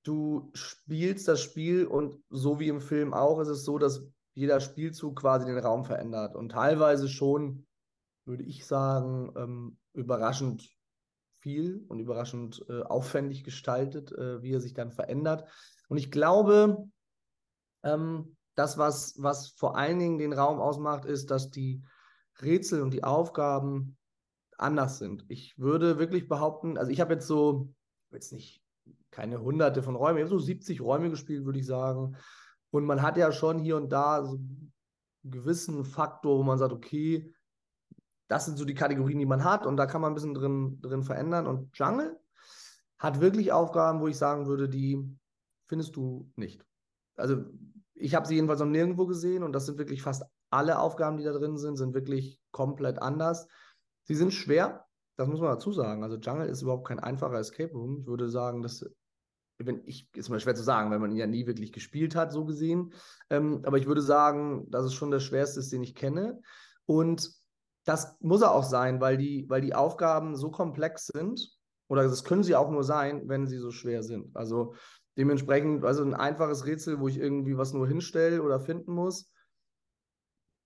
du 0.02 0.50
spielst 0.54 1.28
das 1.28 1.40
Spiel 1.40 1.86
und 1.86 2.22
so 2.30 2.60
wie 2.60 2.68
im 2.68 2.80
Film 2.80 3.12
auch, 3.12 3.40
ist 3.40 3.48
es 3.48 3.64
so, 3.64 3.78
dass 3.78 4.06
jeder 4.34 4.60
Spielzug 4.60 5.20
quasi 5.20 5.46
den 5.46 5.58
Raum 5.58 5.84
verändert 5.84 6.36
und 6.36 6.50
teilweise 6.50 7.08
schon, 7.08 7.66
würde 8.24 8.44
ich 8.44 8.66
sagen, 8.66 9.32
ähm, 9.36 9.78
überraschend 9.94 10.70
viel 11.40 11.84
und 11.88 12.00
überraschend 12.00 12.64
äh, 12.68 12.82
aufwendig 12.82 13.44
gestaltet, 13.44 14.12
äh, 14.12 14.42
wie 14.42 14.52
er 14.52 14.60
sich 14.60 14.74
dann 14.74 14.92
verändert. 14.92 15.48
Und 15.88 15.96
ich 15.96 16.10
glaube, 16.10 16.88
ähm, 17.82 18.35
das, 18.56 18.78
was, 18.78 19.14
was 19.22 19.50
vor 19.50 19.76
allen 19.76 19.98
Dingen 19.98 20.18
den 20.18 20.32
Raum 20.32 20.58
ausmacht, 20.60 21.04
ist, 21.04 21.30
dass 21.30 21.50
die 21.50 21.82
Rätsel 22.42 22.82
und 22.82 22.92
die 22.92 23.04
Aufgaben 23.04 23.96
anders 24.58 24.98
sind. 24.98 25.24
Ich 25.28 25.58
würde 25.58 25.98
wirklich 25.98 26.28
behaupten, 26.28 26.78
also 26.78 26.90
ich 26.90 27.00
habe 27.00 27.14
jetzt 27.14 27.26
so, 27.26 27.72
jetzt 28.10 28.32
nicht 28.32 28.62
keine 29.10 29.40
hunderte 29.40 29.82
von 29.82 29.94
Räumen, 29.94 30.18
ich 30.18 30.24
habe 30.24 30.30
so 30.30 30.38
70 30.38 30.80
Räume 30.80 31.10
gespielt, 31.10 31.44
würde 31.44 31.58
ich 31.58 31.66
sagen. 31.66 32.16
Und 32.70 32.84
man 32.84 33.02
hat 33.02 33.16
ja 33.16 33.30
schon 33.30 33.58
hier 33.58 33.76
und 33.76 33.90
da 33.90 34.24
so 34.24 34.36
einen 34.36 34.72
gewissen 35.22 35.84
Faktor, 35.84 36.38
wo 36.38 36.42
man 36.42 36.58
sagt, 36.58 36.72
okay, 36.72 37.32
das 38.28 38.46
sind 38.46 38.56
so 38.56 38.64
die 38.64 38.74
Kategorien, 38.74 39.18
die 39.18 39.26
man 39.26 39.44
hat 39.44 39.66
und 39.66 39.76
da 39.76 39.86
kann 39.86 40.00
man 40.00 40.12
ein 40.12 40.14
bisschen 40.14 40.34
drin, 40.34 40.80
drin 40.80 41.02
verändern. 41.02 41.46
Und 41.46 41.76
Jungle 41.76 42.18
hat 42.98 43.20
wirklich 43.20 43.52
Aufgaben, 43.52 44.00
wo 44.00 44.08
ich 44.08 44.16
sagen 44.16 44.46
würde, 44.46 44.68
die 44.68 44.98
findest 45.66 45.94
du 45.96 46.30
nicht. 46.36 46.64
Also 47.16 47.44
ich 47.96 48.14
habe 48.14 48.26
sie 48.26 48.34
jedenfalls 48.34 48.60
noch 48.60 48.66
nirgendwo 48.66 49.06
gesehen 49.06 49.42
und 49.42 49.52
das 49.52 49.66
sind 49.66 49.78
wirklich 49.78 50.02
fast 50.02 50.24
alle 50.50 50.78
Aufgaben, 50.78 51.16
die 51.16 51.24
da 51.24 51.32
drin 51.32 51.56
sind, 51.56 51.76
sind 51.76 51.94
wirklich 51.94 52.40
komplett 52.50 53.00
anders. 53.00 53.48
Sie 54.04 54.14
sind 54.14 54.32
schwer, 54.32 54.86
das 55.16 55.28
muss 55.28 55.40
man 55.40 55.50
dazu 55.50 55.72
sagen. 55.72 56.02
Also 56.02 56.16
Jungle 56.16 56.48
ist 56.48 56.62
überhaupt 56.62 56.86
kein 56.86 57.00
einfacher 57.00 57.38
Escape 57.38 57.72
Room. 57.72 58.00
Ich 58.00 58.06
würde 58.06 58.28
sagen, 58.28 58.62
dass 58.62 58.84
wenn 59.58 59.82
ich, 59.86 60.08
ist 60.14 60.28
mal 60.28 60.40
schwer 60.40 60.54
zu 60.54 60.62
sagen, 60.62 60.90
weil 60.90 60.98
man 60.98 61.10
ihn 61.10 61.16
ja 61.16 61.26
nie 61.26 61.46
wirklich 61.46 61.72
gespielt 61.72 62.14
hat, 62.14 62.32
so 62.32 62.44
gesehen. 62.44 62.92
Ähm, 63.30 63.62
aber 63.64 63.78
ich 63.78 63.86
würde 63.86 64.02
sagen, 64.02 64.70
dass 64.70 64.84
es 64.84 64.94
schon 64.94 65.10
der 65.10 65.20
schwerste 65.20 65.60
ist, 65.60 65.72
den 65.72 65.82
ich 65.82 65.94
kenne. 65.94 66.40
Und 66.84 67.32
das 67.84 68.20
muss 68.20 68.42
er 68.42 68.52
auch 68.52 68.64
sein, 68.64 69.00
weil 69.00 69.16
die, 69.16 69.48
weil 69.48 69.62
die 69.62 69.74
Aufgaben 69.74 70.36
so 70.36 70.50
komplex 70.50 71.06
sind, 71.06 71.56
oder 71.88 72.02
das 72.02 72.24
können 72.24 72.42
sie 72.42 72.56
auch 72.56 72.70
nur 72.70 72.84
sein, 72.84 73.28
wenn 73.28 73.46
sie 73.46 73.58
so 73.58 73.70
schwer 73.70 74.02
sind. 74.02 74.36
Also 74.36 74.74
dementsprechend, 75.16 75.84
also 75.84 76.02
ein 76.02 76.14
einfaches 76.14 76.66
Rätsel, 76.66 77.00
wo 77.00 77.08
ich 77.08 77.18
irgendwie 77.18 77.56
was 77.56 77.72
nur 77.72 77.88
hinstelle 77.88 78.42
oder 78.42 78.60
finden 78.60 78.92
muss, 78.92 79.30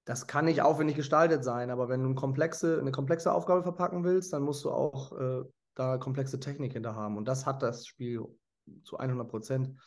das 0.05 0.27
kann 0.27 0.47
nicht 0.47 0.63
aufwendig 0.63 0.97
gestaltet 0.97 1.45
sein, 1.45 1.71
aber 1.71 1.89
wenn 1.89 2.01
du 2.01 2.07
eine 2.07 2.15
komplexe, 2.15 2.81
eine 2.81 2.91
komplexe 2.91 3.33
Aufgabe 3.33 3.63
verpacken 3.63 4.03
willst, 4.03 4.33
dann 4.33 4.43
musst 4.43 4.65
du 4.65 4.71
auch 4.71 5.13
äh, 5.13 5.45
da 5.75 5.99
komplexe 5.99 6.41
Technik 6.41 6.73
hinter 6.73 6.95
haben. 6.95 7.17
Und 7.17 7.29
das 7.29 7.47
hat 7.47 7.63
das 7.63 7.87
Spiel 7.87 8.25
zu 8.85 8.99
100 8.99 9.29
Prozent. 9.29 9.81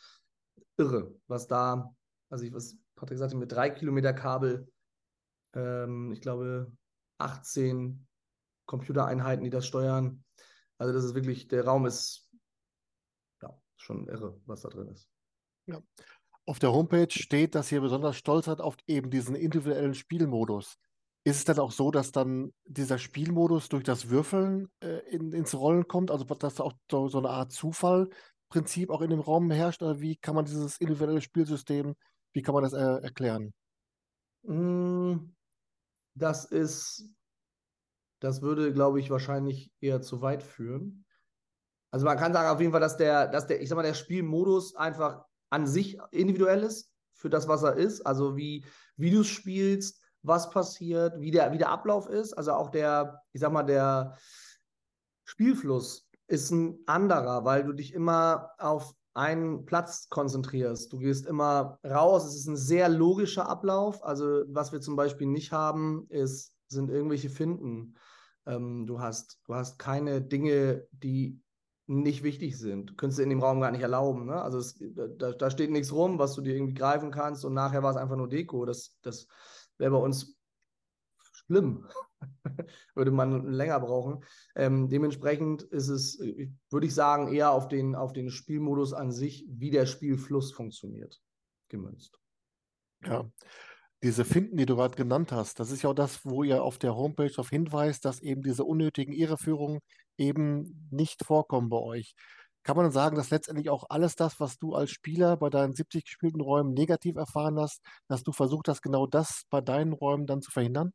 Irre, 0.76 1.14
was 1.26 1.46
da, 1.46 1.94
also 2.30 2.44
ich, 2.44 2.52
was 2.52 2.76
Patrick 2.96 3.18
sagte, 3.18 3.36
mit 3.36 3.52
drei 3.52 3.70
Kilometer 3.70 4.12
Kabel, 4.12 4.66
ähm, 5.54 6.10
ich 6.12 6.20
glaube 6.20 6.72
18 7.18 8.06
Computereinheiten, 8.66 9.44
die 9.44 9.50
das 9.50 9.66
steuern. 9.66 10.24
Also 10.78 10.92
das 10.92 11.04
ist 11.04 11.14
wirklich, 11.14 11.48
der 11.48 11.64
Raum 11.64 11.86
ist 11.86 12.23
schon 13.84 14.08
irre, 14.08 14.40
was 14.46 14.62
da 14.62 14.68
drin 14.68 14.88
ist. 14.88 15.08
Ja. 15.66 15.80
Auf 16.46 16.58
der 16.58 16.72
Homepage 16.72 17.10
steht, 17.10 17.54
dass 17.54 17.72
ihr 17.72 17.80
besonders 17.80 18.16
stolz 18.16 18.46
seid 18.46 18.60
auf 18.60 18.76
eben 18.86 19.10
diesen 19.10 19.34
individuellen 19.34 19.94
Spielmodus. 19.94 20.76
Ist 21.26 21.38
es 21.38 21.44
dann 21.44 21.58
auch 21.58 21.72
so, 21.72 21.90
dass 21.90 22.12
dann 22.12 22.52
dieser 22.66 22.98
Spielmodus 22.98 23.70
durch 23.70 23.82
das 23.82 24.10
Würfeln 24.10 24.68
äh, 24.80 24.98
in, 25.08 25.32
ins 25.32 25.54
Rollen 25.54 25.88
kommt? 25.88 26.10
Also 26.10 26.24
dass 26.24 26.60
auch 26.60 26.74
so, 26.90 27.08
so 27.08 27.18
eine 27.18 27.30
Art 27.30 27.50
Zufallprinzip 27.50 28.90
auch 28.90 29.00
in 29.00 29.08
dem 29.08 29.20
Raum 29.20 29.50
herrscht? 29.50 29.82
Oder 29.82 30.00
wie 30.00 30.16
kann 30.16 30.34
man 30.34 30.44
dieses 30.44 30.76
individuelle 30.78 31.22
Spielsystem, 31.22 31.94
wie 32.34 32.42
kann 32.42 32.54
man 32.54 32.62
das 32.62 32.74
äh, 32.74 33.02
erklären? 33.02 33.54
Mm, 34.42 35.34
das 36.14 36.44
ist, 36.44 37.08
das 38.20 38.42
würde, 38.42 38.70
glaube 38.74 39.00
ich, 39.00 39.08
wahrscheinlich 39.08 39.72
eher 39.80 40.02
zu 40.02 40.20
weit 40.20 40.42
führen. 40.42 41.03
Also 41.94 42.06
man 42.06 42.18
kann 42.18 42.32
sagen 42.32 42.48
auf 42.48 42.58
jeden 42.58 42.72
Fall, 42.72 42.80
dass 42.80 42.96
der, 42.96 43.28
dass 43.28 43.46
der, 43.46 43.62
ich 43.62 43.68
sag 43.68 43.76
mal, 43.76 43.84
der 43.84 43.94
Spielmodus 43.94 44.74
einfach 44.74 45.24
an 45.50 45.64
sich 45.64 45.96
individuell 46.10 46.64
ist 46.64 46.90
für 47.12 47.30
das, 47.30 47.46
was 47.46 47.62
er 47.62 47.74
ist. 47.74 48.04
Also 48.04 48.36
wie, 48.36 48.64
wie 48.96 49.12
du 49.12 49.22
spielst, 49.22 50.02
was 50.22 50.50
passiert, 50.50 51.20
wie 51.20 51.30
der, 51.30 51.52
wie 51.52 51.58
der 51.58 51.68
Ablauf 51.68 52.08
ist. 52.08 52.32
Also 52.32 52.50
auch 52.50 52.70
der, 52.70 53.22
ich 53.30 53.40
sag 53.40 53.52
mal, 53.52 53.62
der 53.62 54.18
Spielfluss 55.22 56.10
ist 56.26 56.50
ein 56.50 56.80
anderer, 56.86 57.44
weil 57.44 57.62
du 57.62 57.72
dich 57.72 57.94
immer 57.94 58.50
auf 58.58 58.92
einen 59.12 59.64
Platz 59.64 60.08
konzentrierst. 60.08 60.92
Du 60.92 60.98
gehst 60.98 61.26
immer 61.26 61.78
raus. 61.86 62.24
Es 62.24 62.34
ist 62.34 62.48
ein 62.48 62.56
sehr 62.56 62.88
logischer 62.88 63.48
Ablauf. 63.48 64.02
Also 64.02 64.42
was 64.48 64.72
wir 64.72 64.80
zum 64.80 64.96
Beispiel 64.96 65.28
nicht 65.28 65.52
haben, 65.52 66.08
ist, 66.08 66.56
sind 66.66 66.90
irgendwelche 66.90 67.30
Finden. 67.30 67.94
Ähm, 68.46 68.84
du, 68.84 68.98
hast, 68.98 69.38
du 69.46 69.54
hast 69.54 69.78
keine 69.78 70.20
Dinge, 70.20 70.88
die 70.90 71.40
nicht 71.86 72.22
wichtig 72.22 72.58
sind. 72.58 72.90
Du 72.90 72.94
könntest 72.94 73.20
in 73.20 73.28
dem 73.28 73.42
Raum 73.42 73.60
gar 73.60 73.70
nicht 73.70 73.82
erlauben. 73.82 74.26
Ne? 74.26 74.40
Also 74.40 74.58
es, 74.58 74.78
da, 75.18 75.32
da 75.32 75.50
steht 75.50 75.70
nichts 75.70 75.92
rum, 75.92 76.18
was 76.18 76.34
du 76.34 76.40
dir 76.40 76.54
irgendwie 76.54 76.74
greifen 76.74 77.10
kannst 77.10 77.44
und 77.44 77.54
nachher 77.54 77.82
war 77.82 77.90
es 77.90 77.96
einfach 77.96 78.16
nur 78.16 78.28
Deko. 78.28 78.64
Das, 78.64 78.98
das 79.02 79.26
wäre 79.76 79.90
bei 79.90 79.98
uns 79.98 80.38
schlimm. 81.32 81.86
würde 82.94 83.10
man 83.10 83.52
länger 83.52 83.80
brauchen. 83.80 84.24
Ähm, 84.54 84.88
dementsprechend 84.88 85.62
ist 85.62 85.88
es, 85.88 86.18
würde 86.70 86.86
ich 86.86 86.94
sagen, 86.94 87.32
eher 87.32 87.50
auf 87.50 87.68
den, 87.68 87.94
auf 87.94 88.12
den 88.12 88.30
Spielmodus 88.30 88.92
an 88.92 89.12
sich, 89.12 89.46
wie 89.48 89.70
der 89.70 89.86
Spielfluss 89.86 90.52
funktioniert, 90.52 91.20
gemünzt. 91.68 92.18
Ja, 93.04 93.30
diese 94.02 94.24
Finden, 94.24 94.56
die 94.56 94.66
du 94.66 94.76
gerade 94.76 94.96
genannt 94.96 95.32
hast, 95.32 95.60
das 95.60 95.70
ist 95.70 95.82
ja 95.82 95.90
auch 95.90 95.94
das, 95.94 96.24
wo 96.24 96.42
ihr 96.42 96.62
auf 96.62 96.78
der 96.78 96.94
Homepage 96.94 97.30
darauf 97.30 97.50
hinweist, 97.50 98.04
dass 98.04 98.20
eben 98.20 98.42
diese 98.42 98.64
unnötigen 98.64 99.12
Irreführungen 99.12 99.80
eben 100.18 100.88
nicht 100.90 101.24
vorkommen 101.24 101.68
bei 101.68 101.78
euch. 101.78 102.14
Kann 102.62 102.76
man 102.76 102.90
sagen, 102.90 103.16
dass 103.16 103.30
letztendlich 103.30 103.68
auch 103.68 103.84
alles 103.90 104.16
das, 104.16 104.40
was 104.40 104.58
du 104.58 104.74
als 104.74 104.90
Spieler 104.90 105.36
bei 105.36 105.50
deinen 105.50 105.74
70 105.74 106.04
gespielten 106.04 106.40
Räumen 106.40 106.72
negativ 106.72 107.16
erfahren 107.16 107.58
hast, 107.60 107.82
dass 108.08 108.22
du 108.22 108.32
versucht 108.32 108.68
hast, 108.68 108.80
genau 108.80 109.06
das 109.06 109.44
bei 109.50 109.60
deinen 109.60 109.92
Räumen 109.92 110.26
dann 110.26 110.40
zu 110.40 110.50
verhindern? 110.50 110.92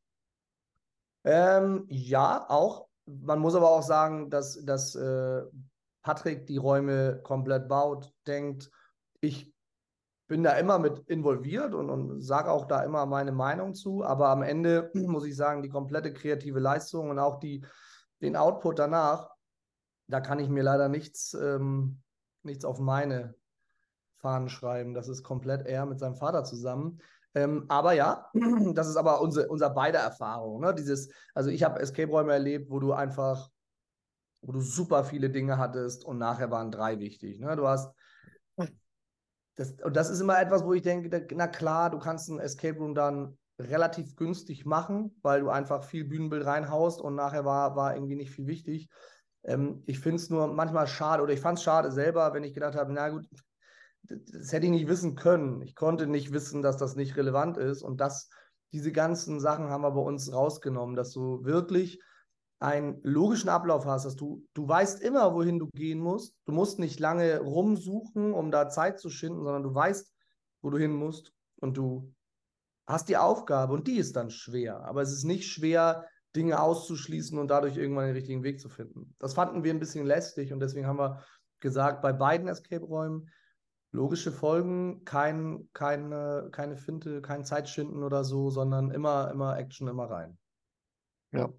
Ähm, 1.24 1.86
ja, 1.88 2.50
auch. 2.50 2.88
Man 3.06 3.40
muss 3.40 3.56
aber 3.56 3.70
auch 3.70 3.84
sagen, 3.84 4.30
dass, 4.30 4.64
dass 4.66 4.96
äh, 4.96 5.42
Patrick 6.02 6.48
die 6.48 6.58
Räume 6.58 7.22
komplett 7.24 7.68
baut, 7.68 8.12
denkt, 8.26 8.72
ich 9.22 9.54
bin 10.28 10.44
da 10.44 10.54
immer 10.54 10.80
mit 10.80 11.00
involviert 11.08 11.74
und, 11.74 11.90
und 11.90 12.22
sage 12.22 12.52
auch 12.52 12.66
da 12.66 12.84
immer 12.84 13.06
meine 13.06 13.32
Meinung 13.32 13.74
zu. 13.74 14.04
Aber 14.04 14.30
am 14.30 14.44
Ende 14.44 14.92
muss 14.96 15.26
ich 15.26 15.36
sagen, 15.36 15.62
die 15.62 15.70
komplette 15.70 16.14
kreative 16.14 16.60
Leistung 16.60 17.10
und 17.10 17.20
auch 17.20 17.40
die, 17.40 17.66
den 18.22 18.36
Output 18.36 18.80
danach 18.80 19.30
da 20.10 20.20
kann 20.20 20.40
ich 20.40 20.50
mir 20.50 20.64
leider 20.64 20.90
nichts, 20.90 21.34
ähm, 21.36 22.02
nichts 22.44 22.66
auf 22.66 22.80
meine 22.80 23.36
Fahnen 24.18 24.50
schreiben. 24.50 24.94
Das 24.94 25.08
ist 25.08 25.24
komplett 25.24 25.66
er 25.68 25.86
mit 25.86 26.00
seinem 26.00 26.16
Vater 26.16 26.44
zusammen. 26.44 27.00
Ähm, 27.36 27.66
aber 27.70 27.94
ja, 27.94 28.30
das 28.74 28.88
ist 28.88 28.98
aber 28.98 29.22
unsere, 29.22 29.48
unser 29.48 29.70
beider 29.70 30.00
Erfahrung. 30.00 30.62
Ne? 30.62 30.74
Dieses, 30.74 31.12
also 31.36 31.52
ich 31.52 31.64
habe 31.64 31.80
Escape-Räume 31.80 32.34
erlebt, 32.34 32.72
wo 32.72 32.80
du 32.80 32.92
einfach, 32.92 33.50
wo 34.42 34.52
du 34.52 34.62
super 34.62 35.04
viele 35.04 35.30
Dinge 35.30 35.60
hattest 35.60 36.04
und 36.04 36.18
nachher 36.18 36.50
waren 36.50 36.72
drei 36.72 37.00
wichtig. 37.00 37.40
Ne? 37.40 37.56
Du 37.56 37.68
hast 37.68 37.94
das, 39.56 39.74
und 39.84 39.96
das 39.96 40.10
ist 40.10 40.22
immer 40.22 40.42
etwas, 40.42 40.64
wo 40.64 40.74
ich 40.74 40.82
denke, 40.82 41.28
na 41.36 41.48
klar, 41.48 41.92
du 41.92 42.00
kannst 42.00 42.30
ein 42.30 42.40
Escape 42.40 42.80
Room 42.80 42.96
dann 42.96 43.38
relativ 43.60 44.16
günstig 44.16 44.66
machen, 44.66 45.16
weil 45.22 45.42
du 45.42 45.50
einfach 45.50 45.84
viel 45.84 46.06
Bühnenbild 46.06 46.46
reinhaust 46.46 47.02
und 47.02 47.16
nachher 47.16 47.46
war, 47.46 47.76
war 47.76 47.96
irgendwie 47.96 48.16
nicht 48.16 48.32
viel 48.32 48.48
wichtig. 48.48 48.90
Ähm, 49.44 49.84
ich 49.86 50.00
finde 50.00 50.18
es 50.18 50.30
nur 50.30 50.48
manchmal 50.48 50.88
schade 50.88 51.22
oder 51.22 51.34
ich 51.34 51.42
fand 51.42 51.58
es 51.58 51.64
schade 51.64 51.92
selber, 51.92 52.34
wenn 52.34 52.44
ich 52.44 52.54
gedacht 52.54 52.76
habe, 52.76 52.94
na 52.94 53.10
gut, 53.10 53.28
das 54.04 54.52
hätte 54.54 54.66
ich 54.66 54.72
nicht 54.72 54.88
wissen 54.88 55.16
können. 55.16 55.62
Ich 55.62 55.76
konnte 55.76 56.08
nicht 56.08 56.32
wissen, 56.32 56.62
dass 56.62 56.78
das 56.78 56.96
nicht 56.96 57.18
relevant 57.18 57.58
ist 57.58 57.84
und 57.84 58.00
das, 58.00 58.30
diese 58.72 58.92
ganzen 58.92 59.40
Sachen 59.40 59.70
haben 59.70 59.82
wir 59.82 59.92
bei 59.92 60.02
uns 60.02 60.32
rausgenommen, 60.32 60.96
dass 60.96 61.12
du 61.12 61.44
wirklich 61.44 62.00
einen 62.60 63.00
logischen 63.04 63.50
Ablauf 63.50 63.86
hast, 63.86 64.06
dass 64.06 64.16
du, 64.16 64.46
du 64.54 64.68
weißt 64.68 65.02
immer, 65.02 65.34
wohin 65.34 65.60
du 65.60 65.68
gehen 65.68 66.00
musst. 66.00 66.36
Du 66.46 66.52
musst 66.52 66.78
nicht 66.78 67.00
lange 67.00 67.40
rumsuchen, 67.40 68.34
um 68.34 68.52
da 68.52 68.70
Zeit 68.70 69.00
zu 69.00 69.10
schinden, 69.10 69.44
sondern 69.44 69.64
du 69.64 69.74
weißt, 69.74 70.14
wo 70.62 70.70
du 70.70 70.78
hin 70.78 70.92
musst 70.94 71.32
und 71.62 71.78
du 71.78 72.14
hast 72.90 73.08
die 73.08 73.18
Aufgabe 73.18 73.74
und 73.74 73.88
die 73.88 73.98
ist 73.98 74.16
dann 74.16 74.32
schwer. 74.32 74.84
Aber 74.84 75.02
es 75.02 75.14
ist 75.14 75.24
nicht 75.24 75.48
schwer, 75.48 76.06
Dinge 76.36 76.62
auszuschließen 76.62 77.38
und 77.38 77.48
dadurch 77.50 77.78
irgendwann 77.78 78.06
den 78.06 78.16
richtigen 78.16 78.44
Weg 78.44 78.60
zu 78.60 78.70
finden. 78.70 79.16
Das 79.20 79.34
fanden 79.34 79.64
wir 79.64 79.74
ein 79.74 79.80
bisschen 79.80 80.06
lästig 80.06 80.52
und 80.52 80.60
deswegen 80.60 80.88
haben 80.88 81.00
wir 81.00 81.24
gesagt, 81.60 82.02
bei 82.02 82.14
beiden 82.14 82.48
Escape-Räumen 82.48 83.30
logische 83.92 84.32
Folgen, 84.32 85.04
kein, 85.06 85.70
keine, 85.74 86.50
keine 86.52 86.78
Finte, 86.78 87.22
kein 87.22 87.44
Zeitschinden 87.46 88.04
oder 88.04 88.24
so, 88.24 88.52
sondern 88.52 88.92
immer, 88.92 89.32
immer 89.32 89.58
Action, 89.58 89.88
immer 89.88 90.10
rein. 90.10 90.38
Ja. 91.32 91.50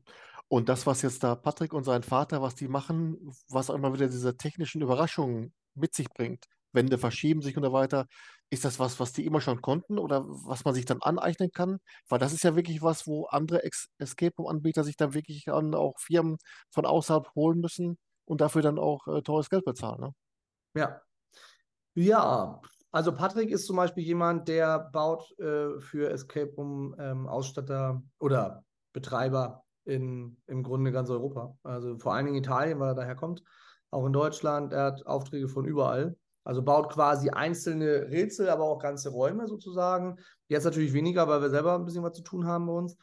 Und 0.48 0.68
das, 0.68 0.86
was 0.86 1.02
jetzt 1.02 1.22
da 1.22 1.36
Patrick 1.36 1.72
und 1.72 1.84
sein 1.84 2.02
Vater, 2.02 2.42
was 2.42 2.56
die 2.56 2.68
machen, 2.68 3.16
was 3.48 3.70
auch 3.70 3.74
immer 3.74 3.92
wieder 3.92 4.08
diese 4.08 4.36
technischen 4.36 4.82
Überraschungen 4.82 5.52
mit 5.74 5.94
sich 5.94 6.08
bringt, 6.10 6.46
Wände 6.72 6.98
verschieben 6.98 7.42
sich 7.42 7.56
und 7.56 7.64
so 7.64 7.72
weiter, 7.72 8.06
ist 8.50 8.64
das 8.64 8.78
was, 8.78 9.00
was 9.00 9.12
die 9.12 9.26
immer 9.26 9.40
schon 9.40 9.60
konnten 9.60 9.98
oder 9.98 10.24
was 10.26 10.64
man 10.64 10.74
sich 10.74 10.84
dann 10.84 11.02
aneignen 11.02 11.50
kann? 11.52 11.78
Weil 12.08 12.18
das 12.18 12.32
ist 12.32 12.44
ja 12.44 12.56
wirklich 12.56 12.82
was, 12.82 13.06
wo 13.06 13.26
andere 13.26 13.62
Escape 13.98 14.34
Room-Anbieter 14.38 14.84
sich 14.84 14.96
dann 14.96 15.14
wirklich 15.14 15.48
an 15.48 15.74
auch 15.74 15.98
Firmen 15.98 16.36
von 16.70 16.86
außerhalb 16.86 17.34
holen 17.34 17.60
müssen 17.60 17.98
und 18.24 18.40
dafür 18.40 18.62
dann 18.62 18.78
auch 18.78 19.06
äh, 19.06 19.22
teures 19.22 19.50
Geld 19.50 19.64
bezahlen. 19.64 20.00
Ne? 20.00 20.12
Ja. 20.74 21.00
Ja, 21.94 22.60
also 22.92 23.12
Patrick 23.12 23.50
ist 23.50 23.66
zum 23.66 23.76
Beispiel 23.76 24.04
jemand, 24.04 24.48
der 24.48 24.90
baut 24.92 25.30
äh, 25.38 25.78
für 25.80 26.10
Escape 26.10 26.52
Room 26.56 26.94
ähm, 26.98 27.26
Ausstatter 27.28 28.02
oder 28.18 28.64
Betreiber 28.92 29.64
in 29.84 30.36
im 30.46 30.62
Grunde 30.62 30.92
ganz 30.92 31.10
Europa. 31.10 31.56
Also 31.62 31.98
vor 31.98 32.14
allen 32.14 32.26
Dingen 32.26 32.38
Italien, 32.38 32.80
weil 32.80 32.90
er 32.90 32.94
daher 32.94 33.16
kommt, 33.16 33.42
auch 33.90 34.06
in 34.06 34.12
Deutschland. 34.12 34.72
Er 34.72 34.84
hat 34.84 35.06
Aufträge 35.06 35.48
von 35.48 35.64
überall. 35.64 36.16
Also 36.44 36.62
baut 36.62 36.90
quasi 36.92 37.30
einzelne 37.30 38.10
Rätsel, 38.10 38.48
aber 38.48 38.64
auch 38.64 38.78
ganze 38.78 39.10
Räume 39.10 39.46
sozusagen. 39.46 40.18
Jetzt 40.48 40.64
natürlich 40.64 40.92
weniger, 40.92 41.28
weil 41.28 41.42
wir 41.42 41.50
selber 41.50 41.74
ein 41.74 41.84
bisschen 41.84 42.02
was 42.02 42.14
zu 42.14 42.22
tun 42.22 42.46
haben 42.46 42.66
bei 42.66 42.72
uns. 42.72 42.96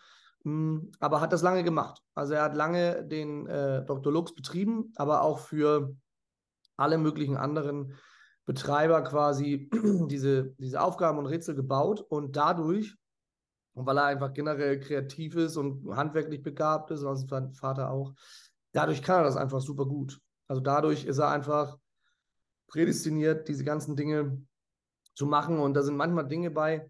Hm, 0.44 0.92
aber 1.00 1.22
hat 1.22 1.34
das 1.34 1.42
lange 1.42 1.64
gemacht. 1.64 2.02
Also 2.16 2.34
er 2.34 2.44
hat 2.44 2.56
lange 2.56 3.04
den 3.06 3.48
äh, 3.48 3.86
Dr. 3.86 4.12
Lux 4.12 4.34
betrieben, 4.34 4.92
aber 4.96 5.22
auch 5.22 5.40
für 5.40 5.96
alle 6.78 6.98
möglichen 6.98 7.38
anderen 7.38 7.96
Betreiber 8.46 9.04
quasi 9.04 9.70
diese, 10.10 10.56
diese 10.58 10.82
Aufgaben 10.82 11.18
und 11.18 11.26
Rätsel 11.26 11.54
gebaut 11.54 12.02
und 12.02 12.36
dadurch, 12.36 12.96
und 13.74 13.86
weil 13.86 13.98
er 13.98 14.06
einfach 14.06 14.34
generell 14.34 14.80
kreativ 14.80 15.36
ist 15.36 15.58
und 15.58 15.96
handwerklich 15.96 16.42
begabt 16.42 16.92
ist, 16.92 17.04
und 17.04 17.30
sein 17.30 17.54
Vater 17.54 17.92
auch, 17.92 18.14
dadurch 18.72 19.04
kann 19.04 19.18
er 19.18 19.24
das 19.24 19.38
einfach 19.38 19.60
super 19.60 19.86
gut. 19.86 20.20
Also 20.48 20.62
dadurch 20.62 21.06
ist 21.06 21.18
er 21.18 21.30
einfach 21.30 21.78
prädestiniert, 22.68 23.48
diese 23.48 23.64
ganzen 23.64 23.96
Dinge 23.96 24.42
zu 25.16 25.26
machen. 25.26 25.60
Und 25.60 25.74
da 25.74 25.82
sind 25.82 25.98
manchmal 25.98 26.28
Dinge 26.28 26.52
bei, 26.52 26.90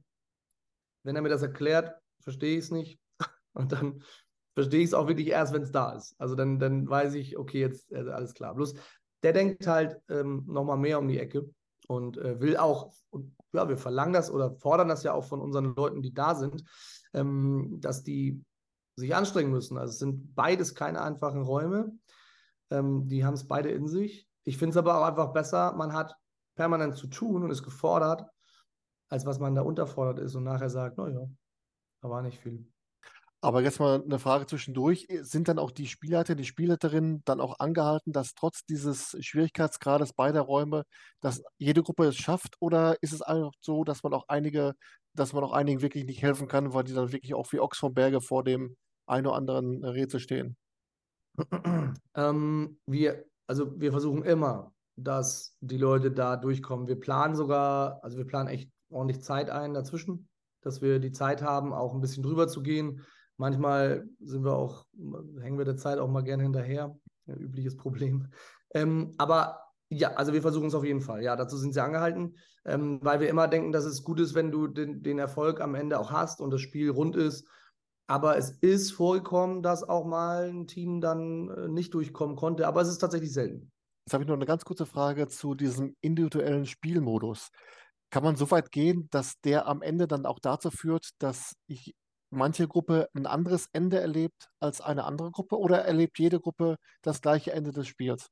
wenn 1.04 1.16
er 1.16 1.22
mir 1.22 1.30
das 1.30 1.42
erklärt, 1.42 1.96
verstehe 2.22 2.58
ich 2.58 2.66
es 2.66 2.72
nicht. 2.72 3.00
Und 3.54 3.72
dann 3.72 4.04
verstehe 4.56 4.82
ich 4.82 4.88
es 4.88 4.94
auch 4.94 5.08
wirklich 5.08 5.28
erst, 5.28 5.54
wenn 5.54 5.64
es 5.64 5.72
da 5.72 5.94
ist. 5.94 6.16
Also 6.20 6.36
dann, 6.36 6.60
dann 6.60 6.90
weiß 6.90 7.14
ich, 7.14 7.38
okay, 7.38 7.60
jetzt 7.60 7.94
also 7.94 8.12
alles 8.12 8.34
klar. 8.34 8.56
Bloß 8.56 8.74
der 9.24 9.34
denkt 9.34 9.66
halt 9.68 10.00
ähm, 10.10 10.44
nochmal 10.48 10.78
mehr 10.78 11.00
um 11.00 11.08
die 11.08 11.20
Ecke 11.20 11.50
und 11.88 12.18
äh, 12.18 12.40
will 12.40 12.58
auch, 12.58 12.94
und 13.10 13.36
ja, 13.54 13.68
wir 13.68 13.78
verlangen 13.78 14.14
das 14.14 14.30
oder 14.30 14.52
fordern 14.52 14.88
das 14.88 15.04
ja 15.04 15.14
auch 15.14 15.24
von 15.24 15.42
unseren 15.42 15.76
Leuten, 15.76 16.02
die 16.02 16.14
da 16.14 16.36
sind, 16.36 16.64
ähm, 17.14 17.78
dass 17.80 18.04
die 18.04 18.44
sich 18.96 19.16
anstrengen 19.16 19.52
müssen. 19.52 19.78
Also 19.78 19.92
es 19.92 20.00
sind 20.00 20.36
beides 20.36 20.76
keine 20.76 21.02
einfachen 21.02 21.42
Räume. 21.42 21.98
Ähm, 22.70 23.08
die 23.08 23.26
haben 23.26 23.36
es 23.36 23.48
beide 23.48 23.70
in 23.70 23.88
sich. 23.88 24.27
Ich 24.48 24.58
finde 24.58 24.72
es 24.72 24.78
aber 24.78 24.98
auch 24.98 25.04
einfach 25.04 25.34
besser, 25.34 25.74
man 25.74 25.92
hat 25.92 26.16
permanent 26.56 26.96
zu 26.96 27.08
tun 27.08 27.44
und 27.44 27.52
ist 27.52 27.64
gefordert, 27.64 28.26
als 29.10 29.26
was 29.26 29.40
man 29.40 29.54
da 29.54 29.62
unterfordert 29.62 30.20
ist 30.20 30.36
und 30.36 30.46
nachher 30.46 30.70
sagt, 30.70 30.98
naja, 30.98 31.28
da 32.02 32.10
war 32.10 32.22
nicht 32.22 32.40
viel. 32.40 32.66
Aber 33.42 33.62
jetzt 33.62 33.82
mal 33.82 34.02
eine 34.02 34.20
Frage 34.20 34.46
zwischendurch. 34.46 35.06
Sind 35.20 35.50
dann 35.50 35.60
auch 35.60 35.70
die 35.70 35.86
Spielleiter, 35.86 36.34
die 36.34 36.46
Spielleiterinnen 36.46 37.24
dann 37.26 37.42
auch 37.42 37.60
angehalten, 37.60 38.14
dass 38.14 38.36
trotz 38.36 38.64
dieses 38.64 39.18
Schwierigkeitsgrades 39.20 40.14
beider 40.14 40.42
Räume, 40.42 40.86
dass 41.20 41.44
jede 41.58 41.84
Gruppe 41.84 42.06
es 42.06 42.16
schafft? 42.16 42.56
Oder 42.62 42.96
ist 43.02 43.12
es 43.12 43.22
einfach 43.22 43.52
so, 43.60 43.84
dass 43.84 44.04
man 44.04 44.14
auch 44.14 44.30
einige, 44.30 44.76
dass 45.14 45.34
man 45.34 45.44
auch 45.44 45.52
einigen 45.52 45.82
wirklich 45.82 46.06
nicht 46.06 46.22
helfen 46.22 46.48
kann, 46.48 46.74
weil 46.74 46.86
die 46.86 46.94
dann 46.94 47.12
wirklich 47.12 47.34
auch 47.34 47.52
wie 47.52 47.60
Ochs 47.60 47.80
vom 47.80 47.94
Berge 47.94 48.22
vor 48.22 48.46
dem 48.46 48.78
einen 49.08 49.28
oder 49.28 49.36
anderen 49.36 49.84
Rätsel 49.84 50.22
stehen? 50.22 50.56
ähm, 52.16 52.80
wir, 52.86 53.26
also 53.48 53.80
wir 53.80 53.92
versuchen 53.92 54.24
immer, 54.24 54.74
dass 54.96 55.56
die 55.62 55.78
Leute 55.78 56.12
da 56.12 56.38
durchkommen. 56.38 56.88
Wir 56.88 57.00
planen 57.00 57.36
sogar, 57.36 58.04
also 58.04 58.18
wir 58.18 58.26
planen 58.26 58.50
echt 58.50 58.70
ordentlich 58.90 59.24
Zeit 59.24 59.50
ein 59.50 59.74
dazwischen, 59.74 60.28
dass 60.62 60.82
wir 60.82 61.00
die 61.00 61.12
Zeit 61.12 61.42
haben, 61.42 61.74
auch 61.74 61.94
ein 61.94 62.02
bisschen 62.02 62.24
drüber 62.24 62.48
zu 62.48 62.62
gehen 62.62 63.06
Manchmal 63.38 64.10
sind 64.20 64.44
wir 64.44 64.54
auch, 64.54 64.86
hängen 65.42 65.60
wir 65.60 65.66
der 65.66 65.78
Zeit 65.78 66.00
auch 66.00 66.10
mal 66.10 66.24
gerne 66.24 66.44
hinterher. 66.44 66.98
Ein 67.28 67.38
übliches 67.38 67.78
Problem. 67.78 68.28
Ähm, 68.74 69.14
aber 69.18 69.62
ja, 69.90 70.14
also 70.14 70.34
wir 70.34 70.42
versuchen 70.42 70.68
es 70.68 70.76
auf 70.76 70.84
jeden 70.84 71.02
Fall. 71.02 71.24
Ja, 71.24 71.36
dazu 71.36 71.56
sind 71.56 71.74
sie 71.74 71.84
angehalten, 71.84 72.36
ähm, 72.66 73.00
weil 73.04 73.20
wir 73.20 73.30
immer 73.30 73.48
denken, 73.48 73.72
dass 73.72 73.86
es 73.86 74.04
gut 74.04 74.20
ist, 74.20 74.34
wenn 74.34 74.52
du 74.52 74.68
den, 74.68 75.04
den 75.04 75.20
Erfolg 75.20 75.62
am 75.62 75.76
Ende 75.76 76.00
auch 76.00 76.12
hast 76.12 76.42
und 76.42 76.52
das 76.52 76.62
Spiel 76.62 76.90
rund 76.90 77.16
ist. 77.16 77.48
Aber 78.08 78.38
es 78.38 78.52
ist 78.62 78.92
vorgekommen, 78.94 79.62
dass 79.62 79.84
auch 79.84 80.06
mal 80.06 80.50
ein 80.50 80.66
Team 80.66 81.02
dann 81.02 81.50
äh, 81.50 81.68
nicht 81.68 81.94
durchkommen 81.94 82.38
konnte. 82.38 82.68
Aber 82.68 82.82
es 82.82 82.88
ist 82.88 83.00
tatsächlich 83.00 83.34
selten. 83.34 83.72
Jetzt 84.06 84.14
habe 84.14 84.24
ich 84.24 84.28
noch 84.30 84.36
eine 84.36 84.46
ganz 84.46 84.64
kurze 84.64 84.86
Frage 84.86 85.28
zu 85.28 85.54
diesem 85.54 85.96
individuellen 86.00 86.66
Spielmodus. 86.66 87.50
Kann 88.10 88.24
man 88.24 88.38
so 88.38 88.50
weit 88.50 88.72
gehen, 88.72 89.10
dass 89.12 89.34
der 89.42 89.68
am 89.68 89.82
Ende 89.82 90.08
dann 90.08 90.26
auch 90.26 90.40
dazu 90.40 90.72
führt, 90.72 91.10
dass 91.20 91.56
ich 91.68 91.94
manche 92.30 92.70
Gruppe 92.70 93.10
ein 93.14 93.26
anderes 93.26 93.68
Ende 93.74 94.00
erlebt 94.00 94.50
als 94.62 94.80
eine 94.80 95.04
andere 95.04 95.32
Gruppe 95.32 95.58
oder 95.58 95.84
erlebt 95.84 96.20
jede 96.20 96.40
Gruppe 96.40 96.78
das 97.02 97.22
gleiche 97.22 97.52
Ende 97.52 97.72
des 97.72 97.88
Spiels? 97.88 98.28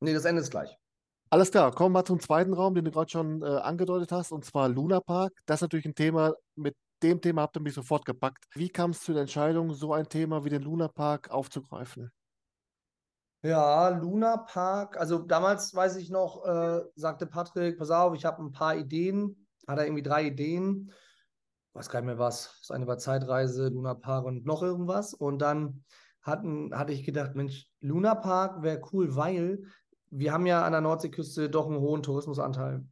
Nee, 0.00 0.12
das 0.12 0.24
Ende 0.24 0.42
ist 0.42 0.50
gleich. 0.50 0.76
Alles 1.30 1.50
klar, 1.50 1.72
kommen 1.72 1.94
wir 1.94 2.04
zum 2.04 2.20
zweiten 2.20 2.52
Raum, 2.52 2.74
den 2.74 2.84
du 2.84 2.90
gerade 2.90 3.10
schon 3.10 3.42
äh, 3.42 3.46
angedeutet 3.46 4.12
hast, 4.12 4.30
und 4.30 4.44
zwar 4.44 4.68
Luna 4.68 5.00
Park. 5.00 5.32
Das 5.46 5.58
ist 5.58 5.62
natürlich 5.62 5.86
ein 5.86 5.94
Thema, 5.94 6.34
mit 6.54 6.74
dem 7.08 7.20
Thema 7.20 7.42
habt 7.42 7.56
ihr 7.56 7.62
mich 7.62 7.74
sofort 7.74 8.04
gepackt. 8.04 8.44
Wie 8.54 8.68
kam 8.68 8.90
es 8.90 9.00
zu 9.00 9.12
der 9.12 9.22
Entscheidung, 9.22 9.72
so 9.72 9.92
ein 9.92 10.08
Thema 10.08 10.44
wie 10.44 10.50
den 10.50 10.62
Luna 10.62 10.88
Park 10.88 11.30
aufzugreifen? 11.30 12.10
Ja, 13.42 13.88
Luna 13.88 14.38
Park, 14.38 14.96
also 14.98 15.18
damals 15.18 15.74
weiß 15.74 15.96
ich 15.96 16.10
noch, 16.10 16.44
äh, 16.46 16.80
sagte 16.96 17.26
Patrick, 17.26 17.78
pass 17.78 17.90
auf, 17.90 18.14
ich 18.14 18.24
habe 18.24 18.42
ein 18.42 18.52
paar 18.52 18.74
Ideen, 18.74 19.46
hat 19.66 19.78
er 19.78 19.84
irgendwie 19.84 20.02
drei 20.02 20.24
Ideen 20.24 20.90
weiß 21.74 21.88
gar 21.88 22.00
nicht 22.00 22.06
mehr 22.06 22.18
was. 22.18 22.56
Das 22.60 22.70
eine 22.70 22.86
war 22.86 22.98
Zeitreise, 22.98 23.68
Luna 23.68 23.94
Park 23.94 24.24
und 24.24 24.46
noch 24.46 24.62
irgendwas. 24.62 25.12
Und 25.12 25.40
dann 25.40 25.84
hatten, 26.22 26.74
hatte 26.76 26.92
ich 26.92 27.04
gedacht, 27.04 27.34
Mensch, 27.34 27.68
Luna 27.80 28.14
Park 28.14 28.62
wäre 28.62 28.80
cool, 28.92 29.14
weil 29.16 29.64
wir 30.10 30.32
haben 30.32 30.46
ja 30.46 30.64
an 30.64 30.72
der 30.72 30.80
Nordseeküste 30.80 31.50
doch 31.50 31.66
einen 31.66 31.80
hohen 31.80 32.02
Tourismusanteil. 32.02 32.84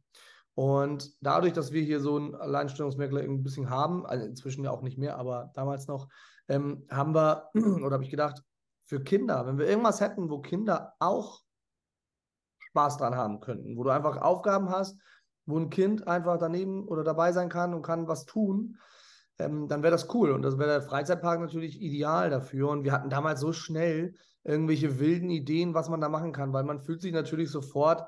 Und 0.55 1.11
dadurch, 1.21 1.53
dass 1.53 1.71
wir 1.71 1.81
hier 1.81 1.99
so 1.99 2.15
einen 2.15 2.35
Alleinstellungsmerkmal 2.35 3.23
ein 3.23 3.43
bisschen 3.43 3.69
haben, 3.69 4.05
also 4.05 4.25
inzwischen 4.25 4.63
ja 4.63 4.71
auch 4.71 4.81
nicht 4.83 4.97
mehr, 4.97 5.17
aber 5.17 5.51
damals 5.55 5.87
noch, 5.87 6.07
ähm, 6.47 6.85
haben 6.89 7.15
wir, 7.15 7.49
oder 7.55 7.93
habe 7.93 8.03
ich 8.03 8.11
gedacht, 8.11 8.43
für 8.85 9.01
Kinder, 9.01 9.45
wenn 9.47 9.57
wir 9.57 9.67
irgendwas 9.67 10.01
hätten, 10.01 10.29
wo 10.29 10.39
Kinder 10.39 10.93
auch 10.99 11.41
Spaß 12.59 12.97
dran 12.97 13.15
haben 13.15 13.39
könnten, 13.39 13.77
wo 13.77 13.83
du 13.83 13.89
einfach 13.89 14.17
Aufgaben 14.17 14.69
hast, 14.69 14.99
wo 15.45 15.57
ein 15.57 15.69
Kind 15.69 16.07
einfach 16.07 16.37
daneben 16.37 16.87
oder 16.87 17.03
dabei 17.03 17.31
sein 17.31 17.49
kann 17.49 17.73
und 17.73 17.81
kann 17.81 18.07
was 18.07 18.25
tun, 18.25 18.77
ähm, 19.39 19.67
dann 19.67 19.83
wäre 19.83 19.91
das 19.91 20.13
cool. 20.13 20.31
Und 20.31 20.41
das 20.41 20.57
wäre 20.57 20.69
der 20.69 20.81
Freizeitpark 20.81 21.39
natürlich 21.39 21.81
ideal 21.81 22.29
dafür. 22.29 22.69
Und 22.69 22.83
wir 22.83 22.91
hatten 22.91 23.09
damals 23.09 23.39
so 23.39 23.53
schnell 23.53 24.15
irgendwelche 24.43 24.99
wilden 24.99 25.29
Ideen, 25.29 25.73
was 25.73 25.89
man 25.89 26.01
da 26.01 26.09
machen 26.09 26.33
kann, 26.33 26.53
weil 26.53 26.63
man 26.63 26.79
fühlt 26.79 27.01
sich 27.01 27.13
natürlich 27.13 27.49
sofort 27.49 28.05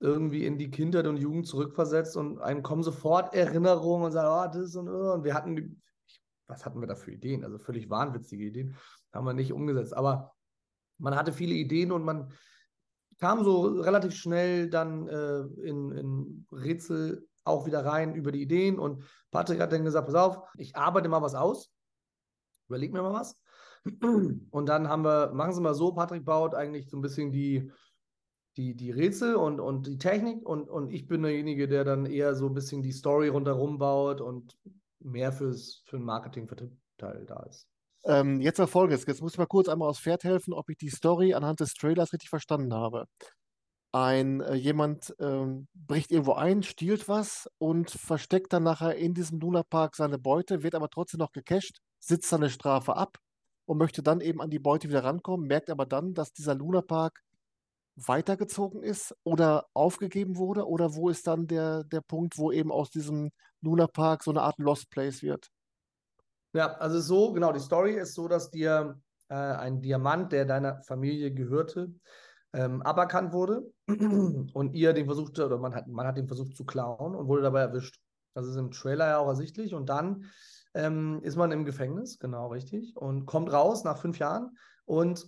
irgendwie 0.00 0.46
in 0.46 0.58
die 0.58 0.70
Kindheit 0.70 1.06
und 1.06 1.18
Jugend 1.18 1.46
zurückversetzt 1.46 2.16
und 2.16 2.40
einem 2.40 2.62
kommen 2.62 2.82
sofort 2.82 3.34
Erinnerungen 3.34 4.06
und 4.06 4.12
sagen, 4.12 4.28
oh, 4.28 4.58
das 4.58 4.74
und 4.74 4.88
und 4.88 5.24
wir 5.24 5.34
hatten, 5.34 5.82
was 6.46 6.64
hatten 6.64 6.80
wir 6.80 6.86
da 6.86 6.94
für 6.94 7.12
Ideen? 7.12 7.44
Also 7.44 7.58
völlig 7.58 7.90
wahnwitzige 7.90 8.44
Ideen, 8.44 8.76
haben 9.12 9.26
wir 9.26 9.34
nicht 9.34 9.52
umgesetzt. 9.52 9.94
Aber 9.94 10.34
man 10.98 11.14
hatte 11.14 11.32
viele 11.32 11.54
Ideen 11.54 11.92
und 11.92 12.02
man 12.02 12.32
kam 13.18 13.44
so 13.44 13.60
relativ 13.80 14.14
schnell 14.14 14.70
dann 14.70 15.06
äh, 15.06 15.40
in, 15.68 15.92
in 15.92 16.46
Rätsel 16.50 17.28
auch 17.44 17.66
wieder 17.66 17.84
rein 17.84 18.14
über 18.14 18.32
die 18.32 18.42
Ideen 18.42 18.78
und 18.78 19.04
Patrick 19.30 19.60
hat 19.60 19.72
dann 19.72 19.84
gesagt, 19.84 20.06
pass 20.06 20.14
auf, 20.14 20.38
ich 20.56 20.76
arbeite 20.76 21.08
mal 21.08 21.22
was 21.22 21.34
aus, 21.34 21.70
überleg 22.68 22.92
mir 22.92 23.02
mal 23.02 23.12
was. 23.12 23.38
Und 24.50 24.66
dann 24.66 24.88
haben 24.88 25.04
wir, 25.04 25.32
machen 25.32 25.54
Sie 25.54 25.60
mal 25.62 25.74
so, 25.74 25.92
Patrick 25.92 26.24
baut 26.24 26.54
eigentlich 26.54 26.90
so 26.90 26.98
ein 26.98 27.00
bisschen 27.00 27.32
die, 27.32 27.70
die, 28.56 28.74
die 28.74 28.90
Rätsel 28.90 29.36
und, 29.36 29.60
und 29.60 29.86
die 29.86 29.98
Technik 29.98 30.46
und, 30.46 30.68
und 30.68 30.90
ich 30.90 31.06
bin 31.06 31.22
derjenige, 31.22 31.68
der 31.68 31.84
dann 31.84 32.06
eher 32.06 32.34
so 32.34 32.46
ein 32.46 32.54
bisschen 32.54 32.82
die 32.82 32.92
Story 32.92 33.28
rundherum 33.28 33.78
baut 33.78 34.20
und 34.20 34.56
mehr 34.98 35.32
fürs, 35.32 35.82
für 35.86 35.96
den 35.96 36.04
Marketing-Vertrieb-Teil 36.04 37.24
da 37.26 37.42
ist. 37.44 37.66
Ähm, 38.04 38.40
jetzt 38.40 38.58
mal 38.58 38.66
folgendes. 38.66 39.04
Jetzt 39.06 39.20
muss 39.20 39.32
ich 39.32 39.38
mal 39.38 39.46
kurz 39.46 39.68
einmal 39.68 39.88
aufs 39.88 40.00
Pferd 40.00 40.24
helfen, 40.24 40.52
ob 40.52 40.68
ich 40.70 40.78
die 40.78 40.88
Story 40.88 41.34
anhand 41.34 41.60
des 41.60 41.74
Trailers 41.74 42.12
richtig 42.12 42.30
verstanden 42.30 42.74
habe. 42.74 43.06
Ein 43.92 44.40
äh, 44.40 44.54
jemand 44.54 45.14
ähm, 45.18 45.66
bricht 45.74 46.10
irgendwo 46.10 46.34
ein, 46.34 46.62
stiehlt 46.62 47.08
was 47.08 47.50
und 47.58 47.90
versteckt 47.90 48.52
dann 48.52 48.62
nachher 48.62 48.96
in 48.96 49.14
diesem 49.14 49.40
Luna 49.40 49.62
Park 49.64 49.96
seine 49.96 50.18
Beute, 50.18 50.62
wird 50.62 50.74
aber 50.74 50.88
trotzdem 50.88 51.18
noch 51.18 51.32
gecached, 51.32 51.78
sitzt 51.98 52.28
seine 52.28 52.50
Strafe 52.50 52.96
ab 52.96 53.18
und 53.66 53.78
möchte 53.78 54.02
dann 54.02 54.20
eben 54.20 54.40
an 54.40 54.50
die 54.50 54.60
Beute 54.60 54.88
wieder 54.88 55.04
rankommen, 55.04 55.46
merkt 55.48 55.70
aber 55.70 55.86
dann, 55.86 56.14
dass 56.14 56.32
dieser 56.32 56.54
Luna 56.54 56.82
Park 56.82 57.20
weitergezogen 57.96 58.82
ist 58.82 59.14
oder 59.24 59.66
aufgegeben 59.74 60.36
wurde 60.36 60.66
oder 60.66 60.94
wo 60.94 61.08
ist 61.08 61.26
dann 61.26 61.46
der, 61.46 61.84
der 61.84 62.00
Punkt, 62.00 62.38
wo 62.38 62.52
eben 62.52 62.72
aus 62.72 62.90
diesem 62.90 63.30
Luna 63.60 63.86
Park 63.86 64.22
so 64.22 64.30
eine 64.30 64.42
Art 64.42 64.58
Lost 64.58 64.90
Place 64.90 65.22
wird? 65.22 65.50
Ja, 66.52 66.74
also 66.78 67.00
so, 67.00 67.32
genau, 67.32 67.52
die 67.52 67.60
Story 67.60 67.94
ist 67.94 68.14
so, 68.14 68.26
dass 68.26 68.50
dir 68.50 69.00
äh, 69.28 69.34
ein 69.34 69.80
Diamant, 69.80 70.32
der 70.32 70.44
deiner 70.44 70.82
Familie 70.82 71.32
gehörte, 71.32 71.92
ähm, 72.52 72.82
aberkannt 72.82 73.32
wurde 73.32 73.70
und 73.88 74.74
ihr 74.74 74.92
den 74.92 75.06
versuchte, 75.06 75.46
oder 75.46 75.58
man 75.58 75.74
hat, 75.74 75.86
man 75.86 76.06
hat 76.06 76.16
den 76.16 76.26
versucht 76.26 76.56
zu 76.56 76.64
klauen 76.64 77.14
und 77.14 77.28
wurde 77.28 77.42
dabei 77.42 77.60
erwischt. 77.60 78.00
Das 78.34 78.46
ist 78.46 78.56
im 78.56 78.70
Trailer 78.70 79.08
ja 79.08 79.18
auch 79.18 79.28
ersichtlich. 79.28 79.74
Und 79.74 79.88
dann 79.88 80.24
ähm, 80.74 81.20
ist 81.22 81.36
man 81.36 81.52
im 81.52 81.64
Gefängnis, 81.64 82.18
genau 82.18 82.48
richtig, 82.48 82.96
und 82.96 83.26
kommt 83.26 83.52
raus 83.52 83.84
nach 83.84 83.98
fünf 83.98 84.18
Jahren 84.18 84.56
und 84.84 85.26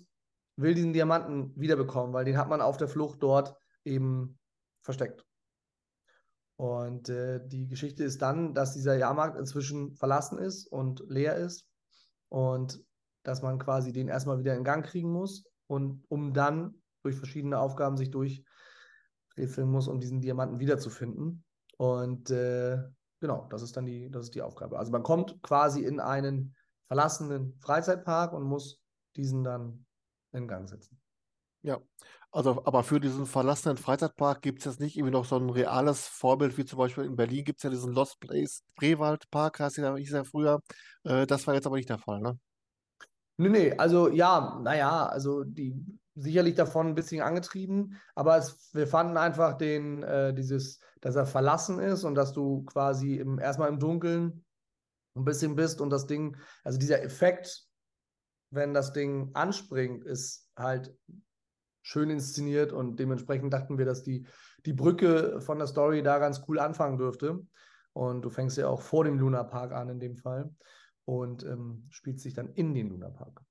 will 0.56 0.74
diesen 0.74 0.92
Diamanten 0.92 1.52
wiederbekommen, 1.58 2.12
weil 2.12 2.24
den 2.24 2.36
hat 2.36 2.48
man 2.48 2.60
auf 2.60 2.76
der 2.76 2.88
Flucht 2.88 3.22
dort 3.22 3.56
eben 3.84 4.38
versteckt. 4.82 5.24
Und 6.56 7.08
äh, 7.08 7.40
die 7.46 7.66
Geschichte 7.66 8.04
ist 8.04 8.22
dann, 8.22 8.54
dass 8.54 8.74
dieser 8.74 8.96
Jahrmarkt 8.96 9.38
inzwischen 9.38 9.94
verlassen 9.94 10.38
ist 10.38 10.66
und 10.66 11.02
leer 11.08 11.36
ist 11.36 11.66
und 12.28 12.84
dass 13.24 13.42
man 13.42 13.58
quasi 13.58 13.92
den 13.92 14.08
erstmal 14.08 14.38
wieder 14.38 14.54
in 14.54 14.64
Gang 14.64 14.84
kriegen 14.84 15.10
muss 15.10 15.44
und 15.66 16.04
um 16.08 16.34
dann 16.34 16.82
durch 17.02 17.16
verschiedene 17.16 17.58
Aufgaben 17.58 17.96
sich 17.96 18.10
durchrätseln 18.10 19.68
muss, 19.68 19.88
um 19.88 20.00
diesen 20.00 20.20
Diamanten 20.20 20.60
wiederzufinden. 20.60 21.44
Und 21.78 22.30
äh, 22.30 22.78
genau, 23.20 23.48
das 23.50 23.62
ist 23.62 23.76
dann 23.76 23.86
die, 23.86 24.10
das 24.10 24.26
ist 24.26 24.34
die 24.34 24.42
Aufgabe. 24.42 24.78
Also 24.78 24.92
man 24.92 25.02
kommt 25.02 25.42
quasi 25.42 25.82
in 25.82 25.98
einen 25.98 26.54
verlassenen 26.86 27.58
Freizeitpark 27.58 28.32
und 28.32 28.44
muss 28.44 28.80
diesen 29.16 29.42
dann 29.42 29.84
in 30.32 30.48
Gang 30.48 30.68
setzen. 30.68 30.98
Ja, 31.62 31.80
also 32.32 32.64
aber 32.64 32.82
für 32.82 32.98
diesen 32.98 33.26
verlassenen 33.26 33.76
Freizeitpark 33.76 34.42
gibt 34.42 34.60
es 34.60 34.64
jetzt 34.64 34.80
nicht 34.80 34.96
irgendwie 34.96 35.12
noch 35.12 35.24
so 35.24 35.36
ein 35.36 35.50
reales 35.50 36.08
Vorbild, 36.08 36.56
wie 36.58 36.64
zum 36.64 36.78
Beispiel 36.78 37.04
in 37.04 37.14
Berlin 37.14 37.44
gibt 37.44 37.58
es 37.58 37.62
ja 37.62 37.70
diesen 37.70 37.92
Lost 37.92 38.18
Place 38.20 38.64
Spreewaldpark, 38.72 39.60
heißt 39.60 39.76
ja, 39.76 39.94
hieß 39.94 40.10
ja 40.10 40.24
früher. 40.24 40.60
Äh, 41.04 41.26
das 41.26 41.46
war 41.46 41.54
jetzt 41.54 41.66
aber 41.66 41.76
nicht 41.76 41.88
der 41.88 41.98
Fall, 41.98 42.20
ne? 42.20 42.38
Nee, 43.36 43.48
nee, 43.48 43.72
also 43.76 44.08
ja, 44.08 44.60
naja, 44.62 45.06
also 45.06 45.44
die 45.44 45.74
sicherlich 46.14 46.54
davon 46.54 46.88
ein 46.88 46.94
bisschen 46.94 47.22
angetrieben, 47.22 47.98
aber 48.14 48.36
es, 48.36 48.70
wir 48.74 48.86
fanden 48.86 49.16
einfach 49.16 49.56
den, 49.56 50.02
äh, 50.02 50.34
dieses, 50.34 50.78
dass 51.00 51.16
er 51.16 51.26
verlassen 51.26 51.78
ist 51.78 52.04
und 52.04 52.14
dass 52.14 52.32
du 52.32 52.62
quasi 52.64 53.16
im, 53.16 53.38
erstmal 53.38 53.68
im 53.68 53.78
Dunkeln 53.78 54.44
ein 55.16 55.24
bisschen 55.24 55.56
bist 55.56 55.80
und 55.80 55.90
das 55.90 56.06
Ding, 56.06 56.36
also 56.64 56.78
dieser 56.78 57.02
Effekt, 57.02 57.66
wenn 58.52 58.74
das 58.74 58.92
Ding 58.92 59.30
anspringt, 59.34 60.04
ist 60.04 60.50
halt 60.56 60.94
schön 61.82 62.10
inszeniert 62.10 62.72
und 62.72 62.96
dementsprechend 62.98 63.52
dachten 63.52 63.78
wir, 63.78 63.84
dass 63.84 64.02
die, 64.02 64.26
die 64.64 64.72
Brücke 64.72 65.40
von 65.40 65.58
der 65.58 65.66
Story 65.66 66.02
da 66.02 66.18
ganz 66.18 66.42
cool 66.48 66.58
anfangen 66.60 66.98
dürfte. 66.98 67.44
Und 67.92 68.22
du 68.22 68.30
fängst 68.30 68.56
ja 68.56 68.68
auch 68.68 68.80
vor 68.80 69.04
dem 69.04 69.18
Luna 69.18 69.42
Park 69.44 69.72
an 69.72 69.88
in 69.88 70.00
dem 70.00 70.16
Fall 70.16 70.54
und 71.04 71.44
ähm, 71.44 71.86
spielst 71.90 72.22
sich 72.22 72.34
dann 72.34 72.50
in 72.50 72.72
den 72.74 72.88
Luna 72.88 73.10
Park. 73.10 73.42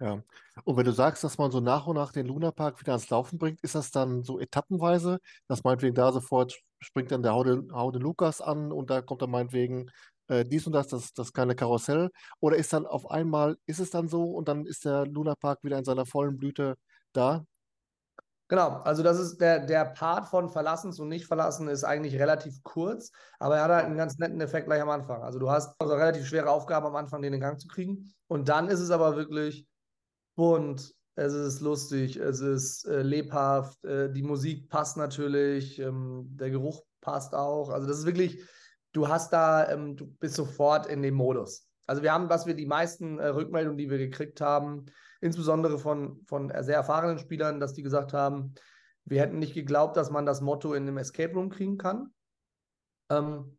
Ja. 0.00 0.22
Und 0.64 0.76
wenn 0.76 0.84
du 0.84 0.92
sagst, 0.92 1.22
dass 1.22 1.38
man 1.38 1.50
so 1.50 1.60
nach 1.60 1.86
und 1.86 1.96
nach 1.96 2.12
den 2.12 2.26
Luna 2.26 2.50
Park 2.50 2.80
wieder 2.80 2.92
ans 2.92 3.08
Laufen 3.10 3.38
bringt, 3.38 3.60
ist 3.60 3.74
das 3.74 3.90
dann 3.92 4.24
so 4.24 4.40
etappenweise, 4.40 5.20
dass 5.48 5.64
meinetwegen 5.64 5.94
da 5.94 6.10
sofort 6.12 6.60
springt 6.80 7.12
dann 7.12 7.22
der 7.22 7.32
Haude, 7.32 7.68
Haude 7.72 8.00
Lukas 8.00 8.40
an 8.40 8.72
und 8.72 8.90
da 8.90 9.00
kommt 9.00 9.22
dann 9.22 9.30
meinetwegen 9.30 9.90
äh, 10.28 10.44
dies 10.44 10.66
und 10.66 10.72
das, 10.72 10.88
das, 10.88 11.12
das 11.12 11.32
kleine 11.32 11.54
Karussell? 11.54 12.10
Oder 12.40 12.56
ist 12.56 12.72
dann 12.72 12.86
auf 12.86 13.10
einmal, 13.10 13.56
ist 13.66 13.80
es 13.80 13.90
dann 13.90 14.08
so 14.08 14.24
und 14.32 14.48
dann 14.48 14.66
ist 14.66 14.84
der 14.84 15.06
Lunapark 15.06 15.62
wieder 15.62 15.78
in 15.78 15.84
seiner 15.84 16.06
vollen 16.06 16.36
Blüte 16.36 16.76
da? 17.12 17.44
Genau, 18.48 18.80
also 18.82 19.02
das 19.02 19.18
ist 19.18 19.40
der, 19.40 19.60
der 19.60 19.86
Part 19.86 20.26
von 20.26 20.50
Verlassen 20.50 20.92
zu 20.92 21.06
nicht 21.06 21.24
verlassen 21.24 21.68
ist 21.68 21.84
eigentlich 21.84 22.18
relativ 22.18 22.62
kurz, 22.62 23.10
aber 23.38 23.56
er 23.56 23.64
hat 23.64 23.70
halt 23.70 23.86
einen 23.86 23.96
ganz 23.96 24.18
netten 24.18 24.42
Effekt 24.42 24.66
gleich 24.66 24.82
am 24.82 24.90
Anfang. 24.90 25.22
Also 25.22 25.38
du 25.38 25.50
hast 25.50 25.74
also 25.78 25.94
relativ 25.94 26.26
schwere 26.26 26.50
Aufgaben 26.50 26.86
am 26.86 26.96
Anfang, 26.96 27.22
den 27.22 27.32
in 27.32 27.40
Gang 27.40 27.58
zu 27.58 27.66
kriegen. 27.66 28.12
Und 28.26 28.50
dann 28.50 28.68
ist 28.68 28.80
es 28.80 28.90
aber 28.90 29.16
wirklich 29.16 29.66
bunt, 30.34 30.94
es 31.14 31.32
ist 31.32 31.60
lustig, 31.60 32.16
es 32.16 32.40
ist 32.40 32.86
äh, 32.86 33.00
lebhaft, 33.00 33.82
äh, 33.84 34.12
die 34.12 34.22
Musik 34.22 34.68
passt 34.68 34.98
natürlich, 34.98 35.78
ähm, 35.78 36.26
der 36.32 36.50
Geruch 36.50 36.82
passt 37.00 37.34
auch. 37.34 37.70
Also 37.70 37.86
das 37.86 38.00
ist 38.00 38.06
wirklich, 38.06 38.42
du 38.92 39.08
hast 39.08 39.32
da, 39.32 39.68
ähm, 39.70 39.96
du 39.96 40.06
bist 40.06 40.34
sofort 40.34 40.86
in 40.86 41.02
dem 41.02 41.14
Modus. 41.14 41.68
Also 41.86 42.02
wir 42.02 42.12
haben, 42.12 42.28
was 42.28 42.46
wir 42.46 42.54
die 42.54 42.66
meisten 42.66 43.18
äh, 43.18 43.28
Rückmeldungen, 43.28 43.78
die 43.78 43.90
wir 43.90 43.98
gekriegt 43.98 44.40
haben, 44.40 44.86
insbesondere 45.20 45.78
von, 45.78 46.22
von 46.26 46.52
sehr 46.62 46.76
erfahrenen 46.76 47.18
Spielern, 47.18 47.60
dass 47.60 47.74
die 47.74 47.82
gesagt 47.82 48.12
haben, 48.12 48.54
wir 49.04 49.20
hätten 49.20 49.38
nicht 49.38 49.54
geglaubt, 49.54 49.96
dass 49.96 50.10
man 50.10 50.26
das 50.26 50.40
Motto 50.40 50.74
in 50.74 50.84
einem 50.84 50.98
Escape 50.98 51.34
Room 51.34 51.50
kriegen 51.50 51.76
kann. 51.76 52.12
Ähm, 53.10 53.58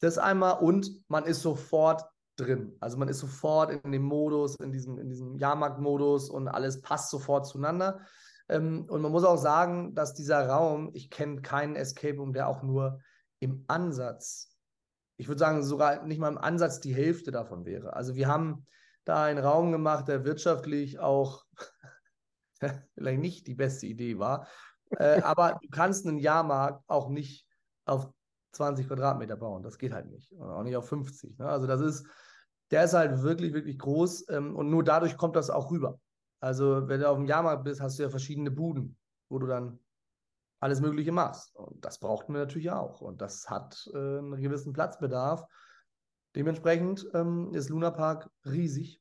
das 0.00 0.18
einmal 0.18 0.58
und 0.58 0.90
man 1.08 1.24
ist 1.24 1.40
sofort 1.40 2.04
drin. 2.36 2.76
Also 2.80 2.98
man 2.98 3.08
ist 3.08 3.20
sofort 3.20 3.70
in 3.72 3.92
dem 3.92 4.02
Modus, 4.02 4.56
in 4.56 4.72
diesem, 4.72 4.98
in 4.98 5.08
diesem 5.08 5.38
Jahrmarkt-Modus 5.38 6.28
und 6.28 6.48
alles 6.48 6.82
passt 6.82 7.10
sofort 7.10 7.46
zueinander. 7.46 8.00
Ähm, 8.48 8.84
und 8.88 9.00
man 9.00 9.10
muss 9.10 9.24
auch 9.24 9.38
sagen, 9.38 9.94
dass 9.94 10.14
dieser 10.14 10.46
Raum, 10.48 10.90
ich 10.92 11.10
kenne 11.10 11.40
keinen 11.40 11.76
Escape 11.76 12.18
Room, 12.18 12.32
der 12.32 12.48
auch 12.48 12.62
nur 12.62 13.00
im 13.40 13.64
Ansatz, 13.68 14.56
ich 15.16 15.28
würde 15.28 15.38
sagen, 15.38 15.62
sogar 15.62 16.04
nicht 16.04 16.18
mal 16.18 16.28
im 16.28 16.38
Ansatz 16.38 16.80
die 16.80 16.94
Hälfte 16.94 17.30
davon 17.30 17.64
wäre. 17.64 17.94
Also 17.94 18.14
wir 18.14 18.28
haben 18.28 18.66
da 19.04 19.24
einen 19.24 19.38
Raum 19.38 19.72
gemacht, 19.72 20.08
der 20.08 20.24
wirtschaftlich 20.24 20.98
auch 20.98 21.44
vielleicht 22.94 23.20
nicht 23.20 23.46
die 23.46 23.54
beste 23.54 23.86
Idee 23.86 24.18
war. 24.18 24.48
Äh, 24.90 25.22
aber 25.22 25.58
du 25.62 25.68
kannst 25.70 26.06
einen 26.06 26.18
Jahrmarkt 26.18 26.82
auch 26.88 27.08
nicht 27.08 27.46
auf 27.84 28.10
20 28.52 28.88
Quadratmeter 28.88 29.36
bauen. 29.36 29.62
Das 29.62 29.78
geht 29.78 29.92
halt 29.92 30.10
nicht. 30.10 30.32
Und 30.32 30.50
auch 30.50 30.62
nicht 30.62 30.76
auf 30.76 30.88
50. 30.88 31.38
Ne? 31.38 31.48
Also 31.48 31.66
das 31.66 31.80
ist, 31.80 32.06
der 32.70 32.84
ist 32.84 32.94
halt 32.94 33.22
wirklich, 33.22 33.52
wirklich 33.52 33.78
groß 33.78 34.28
ähm, 34.30 34.56
und 34.56 34.70
nur 34.70 34.82
dadurch 34.82 35.16
kommt 35.16 35.36
das 35.36 35.50
auch 35.50 35.70
rüber. 35.70 36.00
Also 36.40 36.88
wenn 36.88 37.00
du 37.00 37.08
auf 37.08 37.16
dem 37.16 37.26
Jahrmarkt 37.26 37.64
bist, 37.64 37.80
hast 37.80 37.98
du 37.98 38.02
ja 38.02 38.10
verschiedene 38.10 38.50
Buden, 38.50 38.98
wo 39.28 39.38
du 39.38 39.46
dann 39.46 39.78
alles 40.60 40.80
Mögliche 40.80 41.12
machst. 41.12 41.54
Und 41.54 41.84
das 41.84 41.98
braucht 41.98 42.28
man 42.28 42.40
natürlich 42.40 42.70
auch. 42.70 43.00
Und 43.00 43.20
das 43.20 43.48
hat 43.48 43.88
äh, 43.92 43.96
einen 43.96 44.40
gewissen 44.40 44.72
Platzbedarf. 44.72 45.44
Dementsprechend 46.34 47.06
ähm, 47.14 47.52
ist 47.54 47.68
Luna 47.68 47.90
Park 47.90 48.30
riesig. 48.44 49.00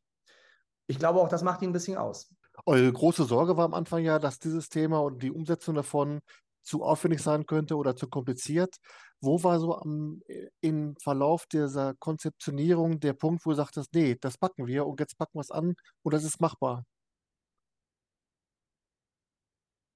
Ich 0.87 0.99
glaube 0.99 1.19
auch, 1.19 1.29
das 1.29 1.43
macht 1.43 1.61
ihn 1.61 1.69
ein 1.69 1.73
bisschen 1.73 1.97
aus. 1.97 2.33
Eure 2.65 2.91
große 2.91 3.25
Sorge 3.25 3.57
war 3.57 3.65
am 3.65 3.73
Anfang 3.73 4.03
ja, 4.03 4.19
dass 4.19 4.39
dieses 4.39 4.69
Thema 4.69 4.99
und 4.99 5.21
die 5.21 5.31
Umsetzung 5.31 5.75
davon 5.75 6.19
zu 6.63 6.83
aufwendig 6.83 7.21
sein 7.21 7.45
könnte 7.45 7.75
oder 7.75 7.95
zu 7.95 8.07
kompliziert. 8.07 8.77
Wo 9.21 9.41
war 9.43 9.59
so 9.59 9.75
am, 9.77 10.21
äh, 10.27 10.47
im 10.61 10.95
Verlauf 11.01 11.45
dieser 11.47 11.93
Konzeptionierung 11.95 12.99
der 12.99 13.13
Punkt, 13.13 13.45
wo 13.45 13.51
du 13.51 13.55
sagtest, 13.55 13.93
nee, 13.93 14.17
das 14.19 14.37
packen 14.37 14.67
wir 14.67 14.85
und 14.85 14.99
jetzt 14.99 15.17
packen 15.17 15.37
wir 15.37 15.41
es 15.41 15.51
an 15.51 15.75
und 16.03 16.13
das 16.13 16.23
ist 16.23 16.41
machbar? 16.41 16.85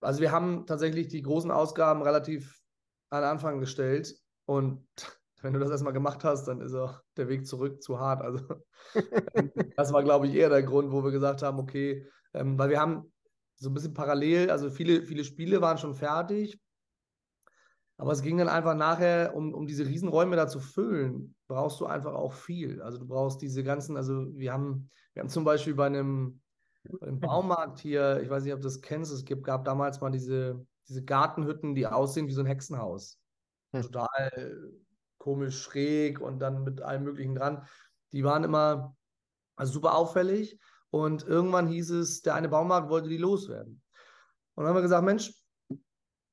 Also 0.01 0.21
wir 0.21 0.31
haben 0.31 0.65
tatsächlich 0.65 1.07
die 1.07 1.21
großen 1.21 1.51
Ausgaben 1.51 2.01
relativ 2.01 2.59
an 3.09 3.23
Anfang 3.23 3.59
gestellt 3.59 4.15
und 4.45 4.87
wenn 5.41 5.53
du 5.53 5.59
das 5.59 5.69
erstmal 5.69 5.93
gemacht 5.93 6.23
hast, 6.23 6.47
dann 6.47 6.61
ist 6.61 6.73
auch 6.73 7.01
der 7.15 7.29
Weg 7.29 7.47
zurück 7.47 7.81
zu 7.81 7.99
hart. 7.99 8.21
Also 8.21 8.43
das 9.77 9.93
war, 9.93 10.03
glaube 10.03 10.27
ich, 10.27 10.35
eher 10.35 10.49
der 10.49 10.63
Grund, 10.63 10.91
wo 10.91 11.03
wir 11.03 11.11
gesagt 11.11 11.41
haben, 11.43 11.59
okay, 11.59 12.05
ähm, 12.33 12.57
weil 12.59 12.69
wir 12.69 12.79
haben 12.79 13.11
so 13.55 13.69
ein 13.69 13.73
bisschen 13.73 13.93
parallel, 13.93 14.51
also 14.51 14.69
viele, 14.69 15.03
viele 15.03 15.23
Spiele 15.23 15.61
waren 15.61 15.77
schon 15.77 15.95
fertig, 15.95 16.59
aber 17.99 18.13
es 18.13 18.21
ging 18.21 18.37
dann 18.37 18.47
einfach 18.47 18.75
nachher, 18.75 19.35
um, 19.35 19.53
um 19.53 19.67
diese 19.67 19.85
Riesenräume 19.85 20.37
da 20.37 20.47
zu 20.47 20.61
füllen, 20.61 21.35
brauchst 21.47 21.81
du 21.81 21.85
einfach 21.85 22.13
auch 22.13 22.31
viel. 22.31 22.81
Also 22.81 22.97
du 22.97 23.05
brauchst 23.05 23.41
diese 23.41 23.61
ganzen, 23.61 23.97
also 23.97 24.25
wir 24.37 24.53
haben, 24.53 24.89
wir 25.13 25.21
haben 25.21 25.29
zum 25.29 25.43
Beispiel 25.43 25.75
bei 25.75 25.87
einem, 25.87 26.39
einem 27.01 27.19
Baumarkt 27.19 27.79
hier, 27.79 28.21
ich 28.21 28.29
weiß 28.29 28.43
nicht, 28.43 28.53
ob 28.53 28.59
du 28.59 28.67
das 28.67 28.81
kennst, 28.81 29.11
es 29.11 29.25
gibt, 29.25 29.43
gab 29.43 29.65
damals 29.65 30.01
mal 30.01 30.11
diese, 30.11 30.65
diese 30.87 31.03
Gartenhütten, 31.03 31.75
die 31.75 31.87
aussehen 31.87 32.27
wie 32.27 32.33
so 32.33 32.41
ein 32.41 32.47
Hexenhaus. 32.47 33.19
Hm. 33.73 33.83
Total 33.83 34.71
komisch 35.17 35.61
schräg 35.61 36.21
und 36.21 36.39
dann 36.39 36.63
mit 36.63 36.81
allem 36.81 37.03
Möglichen 37.03 37.35
dran. 37.35 37.67
Die 38.13 38.23
waren 38.23 38.43
immer 38.43 38.95
also 39.59 39.73
super 39.73 39.95
auffällig. 39.95 40.57
Und 40.89 41.27
irgendwann 41.27 41.67
hieß 41.67 41.91
es, 41.91 42.21
der 42.21 42.33
eine 42.33 42.49
Baumarkt 42.49 42.89
wollte 42.89 43.09
die 43.09 43.17
loswerden. 43.17 43.81
Und 44.55 44.63
dann 44.63 44.67
haben 44.67 44.77
wir 44.77 44.81
gesagt, 44.81 45.05
Mensch, 45.05 45.33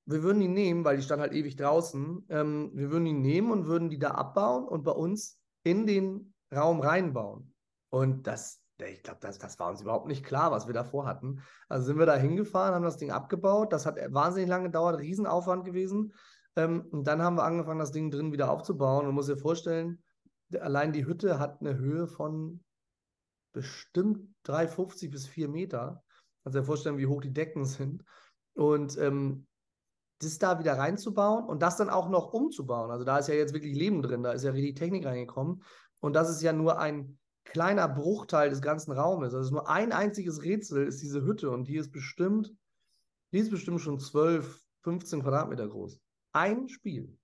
wir 0.06 0.22
würden 0.22 0.40
die 0.40 0.48
nehmen, 0.48 0.84
weil 0.84 0.96
die 0.96 1.02
stand 1.02 1.20
halt 1.20 1.34
ewig 1.34 1.56
draußen. 1.56 2.24
Ähm, 2.30 2.70
wir 2.72 2.90
würden 2.90 3.04
die 3.04 3.12
nehmen 3.12 3.50
und 3.50 3.66
würden 3.66 3.90
die 3.90 3.98
da 3.98 4.12
abbauen 4.12 4.66
und 4.66 4.84
bei 4.84 4.92
uns 4.92 5.40
in 5.64 5.86
den 5.86 6.32
Raum 6.54 6.80
reinbauen. 6.80 7.52
Und 7.90 8.26
das, 8.26 8.62
ich 8.78 9.02
glaube, 9.02 9.18
das, 9.20 9.38
das 9.38 9.58
war 9.58 9.70
uns 9.70 9.80
überhaupt 9.80 10.06
nicht 10.06 10.24
klar, 10.24 10.50
was 10.50 10.66
wir 10.66 10.74
davor 10.74 11.06
hatten. 11.06 11.42
Also 11.68 11.86
sind 11.86 11.98
wir 11.98 12.06
da 12.06 12.16
hingefahren, 12.16 12.74
haben 12.74 12.84
das 12.84 12.98
Ding 12.98 13.10
abgebaut. 13.10 13.72
Das 13.72 13.86
hat 13.86 13.96
wahnsinnig 14.12 14.48
lange 14.48 14.64
gedauert, 14.64 15.00
Riesenaufwand 15.00 15.64
gewesen. 15.64 16.12
Ähm, 16.56 16.86
und 16.90 17.04
dann 17.04 17.22
haben 17.22 17.36
wir 17.36 17.44
angefangen, 17.44 17.78
das 17.78 17.92
Ding 17.92 18.10
drin 18.10 18.32
wieder 18.32 18.50
aufzubauen. 18.50 19.06
Man 19.06 19.14
muss 19.14 19.26
sich 19.26 19.40
vorstellen, 19.40 20.02
allein 20.60 20.92
die 20.92 21.06
Hütte 21.06 21.38
hat 21.38 21.60
eine 21.60 21.76
Höhe 21.76 22.06
von 22.06 22.62
bestimmt 23.52 24.28
3,50 24.46 25.10
bis 25.10 25.26
4 25.26 25.48
Meter. 25.48 26.02
Kannst 26.42 26.58
dir 26.58 26.64
vorstellen, 26.64 26.98
wie 26.98 27.06
hoch 27.06 27.22
die 27.22 27.32
Decken 27.32 27.64
sind. 27.64 28.04
Und 28.54 28.98
ähm, 28.98 29.46
das 30.18 30.38
da 30.38 30.58
wieder 30.58 30.78
reinzubauen 30.78 31.44
und 31.44 31.60
das 31.62 31.76
dann 31.76 31.90
auch 31.90 32.08
noch 32.08 32.32
umzubauen. 32.32 32.90
Also 32.90 33.04
da 33.04 33.18
ist 33.18 33.28
ja 33.28 33.34
jetzt 33.34 33.52
wirklich 33.52 33.76
Leben 33.76 34.00
drin, 34.02 34.22
da 34.22 34.32
ist 34.32 34.44
ja 34.44 34.52
richtig 34.52 34.76
Technik 34.76 35.04
reingekommen. 35.04 35.62
Und 36.00 36.14
das 36.14 36.30
ist 36.30 36.42
ja 36.42 36.52
nur 36.52 36.78
ein 36.78 37.18
kleiner 37.46 37.88
Bruchteil 37.88 38.50
des 38.50 38.60
ganzen 38.60 38.92
Raumes. 38.92 39.34
Also 39.34 39.52
nur 39.52 39.68
ein 39.68 39.92
einziges 39.92 40.42
Rätsel 40.42 40.86
ist 40.86 41.00
diese 41.02 41.24
Hütte 41.24 41.50
und 41.50 41.68
die 41.68 41.76
ist 41.76 41.90
bestimmt, 41.90 42.54
die 43.32 43.38
ist 43.38 43.50
bestimmt 43.50 43.80
schon 43.80 43.98
12, 43.98 44.62
15 44.82 45.22
Quadratmeter 45.22 45.66
groß 45.66 46.00
ein 46.36 46.68
Spiel. 46.68 47.16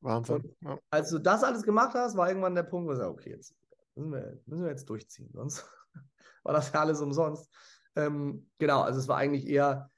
Wahnsinn. 0.00 0.56
Ja. 0.62 0.78
Als 0.90 1.10
du 1.10 1.18
das 1.18 1.44
alles 1.44 1.62
gemacht 1.62 1.94
hast, 1.94 2.16
war 2.16 2.28
irgendwann 2.28 2.54
der 2.54 2.62
Punkt, 2.62 2.88
wo 2.88 2.92
ich 2.92 2.98
sage, 2.98 3.10
okay, 3.10 3.30
jetzt 3.30 3.54
müssen 3.94 4.10
wir, 4.10 4.40
müssen 4.46 4.64
wir 4.64 4.70
jetzt 4.70 4.88
durchziehen, 4.88 5.30
sonst 5.32 5.64
war 6.42 6.54
das 6.54 6.72
ja 6.72 6.80
alles 6.80 7.00
umsonst. 7.00 7.52
Ähm, 7.94 8.48
genau, 8.58 8.80
also 8.80 8.98
es 8.98 9.06
war 9.06 9.18
eigentlich 9.18 9.46
eher, 9.46 9.90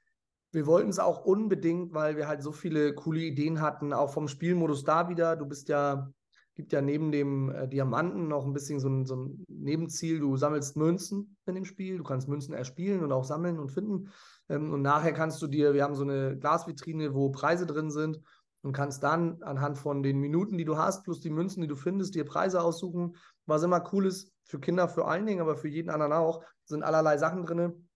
wir 0.51 0.67
wollten 0.67 0.89
es 0.89 0.99
auch 0.99 1.23
unbedingt, 1.23 1.93
weil 1.93 2.17
wir 2.17 2.27
halt 2.27 2.43
so 2.43 2.51
viele 2.51 2.93
coole 2.93 3.21
Ideen 3.21 3.61
hatten, 3.61 3.93
auch 3.93 4.11
vom 4.11 4.27
Spielmodus 4.27 4.83
da 4.83 5.07
wieder. 5.07 5.37
Du 5.37 5.45
bist 5.45 5.69
ja, 5.69 6.11
gibt 6.55 6.71
ja 6.71 6.81
neben 6.81 7.11
dem 7.11 7.49
äh, 7.51 7.67
Diamanten 7.67 8.27
noch 8.27 8.45
ein 8.45 8.53
bisschen 8.53 8.79
so 8.79 8.89
ein, 8.89 9.05
so 9.05 9.15
ein 9.15 9.45
Nebenziel. 9.47 10.19
Du 10.19 10.37
sammelst 10.37 10.77
Münzen 10.77 11.37
in 11.45 11.55
dem 11.55 11.65
Spiel, 11.65 11.97
du 11.97 12.03
kannst 12.03 12.27
Münzen 12.27 12.53
erspielen 12.53 13.03
und 13.03 13.11
auch 13.11 13.25
sammeln 13.25 13.59
und 13.59 13.71
finden. 13.71 14.09
Ähm, 14.49 14.73
und 14.73 14.81
nachher 14.81 15.13
kannst 15.13 15.41
du 15.41 15.47
dir, 15.47 15.73
wir 15.73 15.83
haben 15.83 15.95
so 15.95 16.03
eine 16.03 16.37
Glasvitrine, 16.37 17.13
wo 17.13 17.29
Preise 17.29 17.65
drin 17.65 17.91
sind 17.91 18.21
und 18.61 18.73
kannst 18.73 19.03
dann 19.03 19.43
anhand 19.43 19.77
von 19.77 20.01
den 20.01 20.19
Minuten, 20.19 20.57
die 20.57 20.65
du 20.65 20.77
hast, 20.77 21.03
plus 21.03 21.19
die 21.19 21.29
Münzen, 21.29 21.61
die 21.61 21.67
du 21.67 21.75
findest, 21.75 22.15
dir 22.15 22.25
Preise 22.25 22.61
aussuchen. 22.61 23.15
Was 23.45 23.61
immer 23.61 23.87
cool 23.93 24.07
ist 24.07 24.33
für 24.43 24.59
Kinder 24.59 24.87
vor 24.87 25.09
allen 25.09 25.25
Dingen, 25.25 25.41
aber 25.41 25.55
für 25.55 25.67
jeden 25.67 25.89
anderen 25.89 26.13
auch, 26.13 26.43
sind 26.65 26.83
allerlei 26.83 27.17
Sachen 27.17 27.45
drin. 27.45 27.89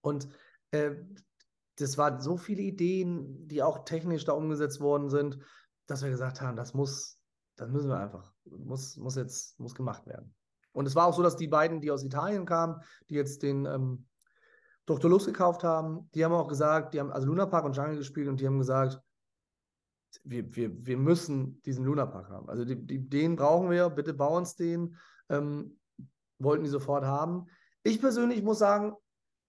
Und 0.00 0.28
äh, 0.70 0.92
das 1.76 1.98
waren 1.98 2.20
so 2.20 2.36
viele 2.36 2.62
Ideen, 2.62 3.46
die 3.48 3.62
auch 3.62 3.84
technisch 3.84 4.24
da 4.24 4.32
umgesetzt 4.32 4.80
worden 4.80 5.10
sind, 5.10 5.38
dass 5.86 6.02
wir 6.02 6.10
gesagt 6.10 6.40
haben, 6.40 6.56
das 6.56 6.74
muss, 6.74 7.15
das 7.56 7.70
müssen 7.70 7.88
wir 7.88 7.98
einfach, 7.98 8.32
muss, 8.44 8.96
muss 8.96 9.16
jetzt, 9.16 9.58
muss 9.58 9.74
gemacht 9.74 10.06
werden. 10.06 10.34
Und 10.72 10.86
es 10.86 10.94
war 10.94 11.06
auch 11.06 11.14
so, 11.14 11.22
dass 11.22 11.36
die 11.36 11.48
beiden, 11.48 11.80
die 11.80 11.90
aus 11.90 12.04
Italien 12.04 12.44
kamen, 12.44 12.80
die 13.08 13.14
jetzt 13.14 13.42
den 13.42 13.64
ähm, 13.64 14.06
Dr. 14.84 15.10
Lux 15.10 15.24
gekauft 15.24 15.64
haben, 15.64 16.10
die 16.14 16.24
haben 16.24 16.32
auch 16.32 16.48
gesagt, 16.48 16.94
die 16.94 17.00
haben 17.00 17.10
also 17.10 17.26
Luna 17.26 17.46
Park 17.46 17.64
und 17.64 17.76
Jungle 17.76 17.96
gespielt 17.96 18.28
und 18.28 18.40
die 18.40 18.46
haben 18.46 18.58
gesagt, 18.58 19.00
wir, 20.22 20.54
wir, 20.54 20.86
wir 20.86 20.96
müssen 20.96 21.60
diesen 21.62 21.84
Luna 21.84 22.06
Park 22.06 22.28
haben. 22.28 22.48
Also 22.48 22.64
die, 22.64 22.76
die, 22.76 23.08
den 23.08 23.36
brauchen 23.36 23.70
wir, 23.70 23.90
bitte 23.90 24.14
bau 24.14 24.36
uns 24.36 24.54
den. 24.54 24.96
Ähm, 25.28 25.78
wollten 26.38 26.64
die 26.64 26.70
sofort 26.70 27.04
haben. 27.04 27.46
Ich 27.82 28.00
persönlich 28.00 28.42
muss 28.42 28.58
sagen, 28.58 28.94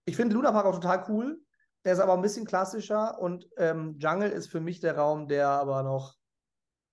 ich 0.06 0.16
finde 0.16 0.36
Luna 0.36 0.52
Park 0.52 0.66
auch 0.66 0.76
total 0.76 1.06
cool. 1.10 1.42
Der 1.84 1.94
ist 1.94 2.00
aber 2.00 2.14
ein 2.14 2.22
bisschen 2.22 2.46
klassischer 2.46 3.20
und 3.20 3.48
ähm, 3.58 3.98
Jungle 4.00 4.30
ist 4.30 4.48
für 4.48 4.60
mich 4.60 4.80
der 4.80 4.98
Raum, 4.98 5.28
der 5.28 5.50
aber 5.50 5.84
noch 5.84 6.16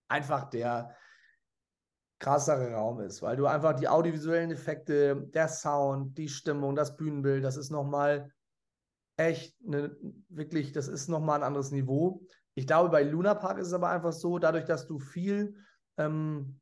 einfach 0.09 0.51
der 0.51 0.95
krassere 2.19 2.73
Raum 2.73 3.01
ist, 3.01 3.23
weil 3.23 3.37
du 3.37 3.47
einfach 3.47 3.75
die 3.75 3.89
audiovisuellen 3.89 4.51
Effekte, 4.51 5.29
der 5.35 5.49
Sound, 5.49 6.17
die 6.17 6.29
Stimmung, 6.29 6.75
das 6.75 6.97
Bühnenbild, 6.97 7.45
das 7.45 7.57
ist 7.57 7.71
nochmal 7.71 8.31
echt 9.17 9.57
eine, 9.67 9.97
wirklich, 10.29 10.73
das 10.73 10.89
ist 10.89 11.09
nochmal 11.09 11.41
ein 11.41 11.47
anderes 11.47 11.71
Niveau. 11.71 12.23
Ich 12.55 12.67
glaube, 12.67 12.89
bei 12.89 13.03
Luna 13.03 13.35
Park 13.35 13.59
ist 13.59 13.69
es 13.69 13.73
aber 13.73 13.89
einfach 13.89 14.13
so, 14.13 14.39
dadurch, 14.39 14.65
dass 14.65 14.87
du 14.87 14.99
viel, 14.99 15.57
ähm, 15.99 16.61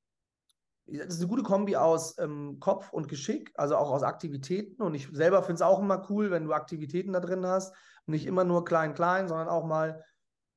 das 0.87 1.15
ist 1.15 1.21
eine 1.21 1.29
gute 1.29 1.43
Kombi 1.43 1.77
aus 1.77 2.19
ähm, 2.19 2.59
Kopf 2.59 2.93
und 2.93 3.09
Geschick, 3.09 3.53
also 3.55 3.77
auch 3.77 3.91
aus 3.91 4.03
Aktivitäten. 4.03 4.83
Und 4.83 4.95
ich 4.95 5.09
selber 5.13 5.43
finde 5.43 5.55
es 5.55 5.63
auch 5.63 5.79
immer 5.79 6.07
cool, 6.11 6.31
wenn 6.31 6.45
du 6.45 6.53
Aktivitäten 6.53 7.13
da 7.13 7.21
drin 7.21 7.47
hast. 7.47 7.75
nicht 8.07 8.27
immer 8.27 8.45
nur 8.45 8.65
klein, 8.65 8.95
klein, 8.95 9.29
sondern 9.29 9.49
auch 9.49 9.65
mal, 9.65 10.05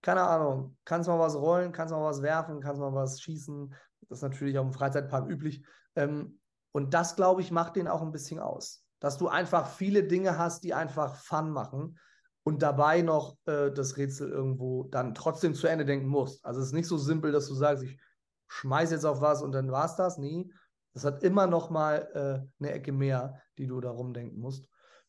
keine 0.02 0.24
Ahnung, 0.24 0.78
kannst 0.84 1.08
mal 1.08 1.20
was 1.20 1.36
rollen, 1.36 1.72
kannst 1.72 1.94
mal 1.94 2.04
was 2.04 2.22
werfen, 2.22 2.60
kannst 2.60 2.82
mal 2.82 2.94
was 2.94 3.22
schießen. 3.22 3.74
Das 4.10 4.20
ist 4.20 4.24
natürlich 4.24 4.58
auch 4.58 4.66
im 4.66 4.74
Freizeitpark 4.74 5.30
üblich. 5.30 5.66
Ähm, 5.96 6.40
und 6.72 6.94
das, 6.94 7.16
glaube 7.16 7.42
ich, 7.42 7.52
macht 7.52 7.76
den 7.76 7.88
auch 7.88 8.02
ein 8.02 8.12
bisschen 8.12 8.40
aus. 8.40 8.84
Dass 9.00 9.18
du 9.18 9.28
einfach 9.28 9.70
viele 9.70 10.04
Dinge 10.04 10.38
hast, 10.38 10.64
die 10.64 10.74
einfach 10.74 11.16
Fun 11.16 11.52
machen 11.52 11.98
und 12.44 12.62
dabei 12.62 13.02
noch 13.02 13.38
äh, 13.46 13.72
das 13.72 13.98
Rätsel 13.98 14.30
irgendwo 14.30 14.84
dann 14.84 15.16
trotzdem 15.16 15.56
zu 15.56 15.68
Ende 15.68 15.86
denken 15.86 16.08
musst. 16.08 16.46
Also 16.46 16.62
es 16.62 16.68
ist 16.68 16.74
nicht 16.74 16.88
so 16.88 16.98
simpel, 16.98 17.32
dass 17.32 17.48
du 17.48 17.56
sagst, 17.56 17.84
ich 17.84 18.00
schmeiß 18.48 18.92
jetzt 18.92 19.06
auf 19.06 19.22
was 19.22 19.42
und 19.42 19.52
dann 19.52 19.72
war 19.72 19.86
es 19.86 19.96
das. 19.96 20.18
Nee, 20.18 20.50
das 20.94 21.04
hat 21.04 21.24
immer 21.24 21.48
noch 21.48 21.70
mal 21.70 22.08
äh, 22.14 22.64
eine 22.64 22.74
Ecke 22.74 22.92
mehr, 22.92 23.42
die 23.58 23.68
du 23.68 23.82
da 23.82 23.90
rumdenken 23.90 24.40
musst. 24.40 24.68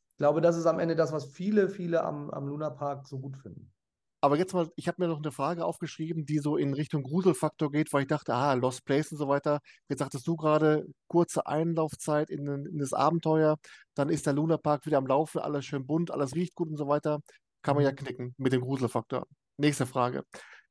Ich 0.09 0.17
glaube, 0.17 0.41
das 0.41 0.57
ist 0.57 0.67
am 0.67 0.79
Ende 0.79 0.97
das, 0.97 1.13
was 1.13 1.27
viele, 1.27 1.69
viele 1.69 2.03
am, 2.03 2.31
am 2.31 2.47
Luna 2.47 2.71
Park 2.71 3.07
so 3.07 3.19
gut 3.19 3.37
finden. 3.37 3.73
Aber 4.21 4.37
jetzt 4.37 4.55
mal, 4.55 4.69
ich 4.77 4.89
habe 4.89 5.03
mir 5.03 5.09
noch 5.09 5.19
eine 5.19 5.31
Frage 5.31 5.65
aufgeschrieben, 5.65 6.25
die 6.25 6.39
so 6.39 6.57
in 6.57 6.73
Richtung 6.75 7.03
Gruselfaktor 7.03 7.71
geht, 7.71 7.93
weil 7.93 8.03
ich 8.03 8.09
dachte, 8.09 8.35
ah, 8.35 8.55
Lost 8.55 8.85
Place 8.85 9.13
und 9.13 9.19
so 9.19 9.29
weiter. 9.29 9.61
Jetzt 9.89 9.99
sagtest 9.99 10.27
du 10.27 10.37
gerade, 10.37 10.87
kurze 11.07 11.47
Einlaufzeit 11.47 12.31
in, 12.31 12.47
in 12.67 12.79
das 12.79 12.93
Abenteuer, 12.93 13.59
dann 13.95 14.09
ist 14.09 14.27
der 14.27 14.33
Luna 14.33 14.57
Park 14.57 14.87
wieder 14.87 14.99
am 14.99 15.07
Laufen, 15.07 15.39
alles 15.39 15.67
schön 15.67 15.87
bunt, 15.87 16.11
alles 16.11 16.35
riecht 16.35 16.55
gut 16.55 16.69
und 16.69 16.77
so 16.77 16.89
weiter. 16.89 17.21
Kann 17.63 17.77
man 17.77 17.85
ja 17.85 17.91
mhm. 17.91 17.97
knicken 17.97 18.35
mit 18.39 18.53
dem 18.53 18.63
Gruselfaktor. 18.63 19.27
Nächste 19.59 19.87
Frage. 19.87 20.25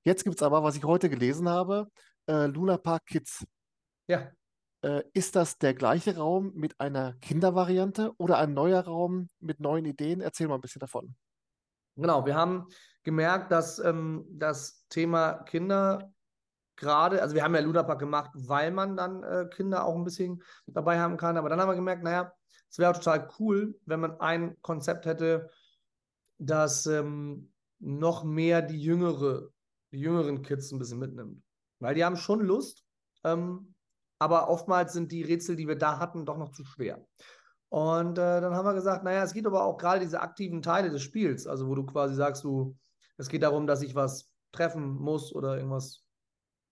Jetzt 0.03 0.23
gibt 0.23 0.35
es 0.35 0.43
aber, 0.43 0.63
was 0.63 0.75
ich 0.75 0.83
heute 0.83 1.09
gelesen 1.09 1.49
habe, 1.49 1.87
äh, 2.27 2.47
Luna 2.47 2.77
Park 2.77 3.05
Kids. 3.05 3.45
Ja. 4.07 4.31
Äh, 4.81 5.03
ist 5.13 5.35
das 5.35 5.57
der 5.57 5.73
gleiche 5.73 6.17
Raum 6.17 6.51
mit 6.55 6.79
einer 6.79 7.13
Kindervariante 7.21 8.11
oder 8.17 8.37
ein 8.37 8.53
neuer 8.53 8.81
Raum 8.81 9.27
mit 9.39 9.59
neuen 9.59 9.85
Ideen? 9.85 10.21
Erzähl 10.21 10.47
mal 10.47 10.55
ein 10.55 10.61
bisschen 10.61 10.79
davon. 10.79 11.15
Genau, 11.95 12.25
wir 12.25 12.35
haben 12.35 12.67
gemerkt, 13.05 13.51
dass 13.51 13.79
ähm, 13.79 14.25
das 14.29 14.85
Thema 14.89 15.43
Kinder 15.43 16.11
gerade, 16.75 17.21
also 17.21 17.35
wir 17.35 17.43
haben 17.43 17.55
ja 17.55 17.61
Luna 17.61 17.83
Park 17.83 17.99
gemacht, 17.99 18.31
weil 18.33 18.71
man 18.71 18.97
dann 18.97 19.23
äh, 19.23 19.47
Kinder 19.55 19.85
auch 19.85 19.95
ein 19.95 20.03
bisschen 20.03 20.43
dabei 20.67 20.99
haben 20.99 21.15
kann, 21.15 21.37
aber 21.37 21.47
dann 21.47 21.61
haben 21.61 21.69
wir 21.69 21.75
gemerkt, 21.75 22.03
naja, 22.03 22.33
es 22.69 22.79
wäre 22.79 22.93
total 22.93 23.29
cool, 23.39 23.79
wenn 23.85 24.01
man 24.01 24.19
ein 24.19 24.57
Konzept 24.61 25.05
hätte, 25.05 25.49
das 26.37 26.85
ähm, 26.87 27.53
noch 27.79 28.25
mehr 28.25 28.61
die 28.61 28.81
jüngere, 28.81 29.49
die 29.91 29.99
jüngeren 29.99 30.41
Kids 30.41 30.71
ein 30.71 30.79
bisschen 30.79 30.99
mitnimmt. 30.99 31.41
Weil 31.79 31.95
die 31.95 32.03
haben 32.03 32.17
schon 32.17 32.41
Lust, 32.41 32.83
ähm, 33.23 33.73
aber 34.19 34.49
oftmals 34.49 34.93
sind 34.93 35.11
die 35.11 35.23
Rätsel, 35.23 35.55
die 35.55 35.67
wir 35.67 35.77
da 35.77 35.99
hatten, 35.99 36.25
doch 36.25 36.37
noch 36.37 36.51
zu 36.51 36.65
schwer. 36.65 37.05
Und 37.69 38.17
äh, 38.17 38.41
dann 38.41 38.55
haben 38.55 38.65
wir 38.65 38.73
gesagt, 38.73 39.03
naja, 39.03 39.23
es 39.23 39.33
geht 39.33 39.45
aber 39.45 39.63
auch 39.63 39.77
gerade 39.77 39.99
diese 39.99 40.21
aktiven 40.21 40.61
Teile 40.61 40.89
des 40.89 41.01
Spiels, 41.01 41.47
also 41.47 41.67
wo 41.67 41.75
du 41.75 41.85
quasi 41.85 42.15
sagst, 42.15 42.43
du, 42.43 42.75
es 43.17 43.29
geht 43.29 43.43
darum, 43.43 43.67
dass 43.67 43.81
ich 43.81 43.95
was 43.95 44.31
treffen 44.51 44.95
muss 44.95 45.33
oder 45.33 45.57
irgendwas, 45.57 46.03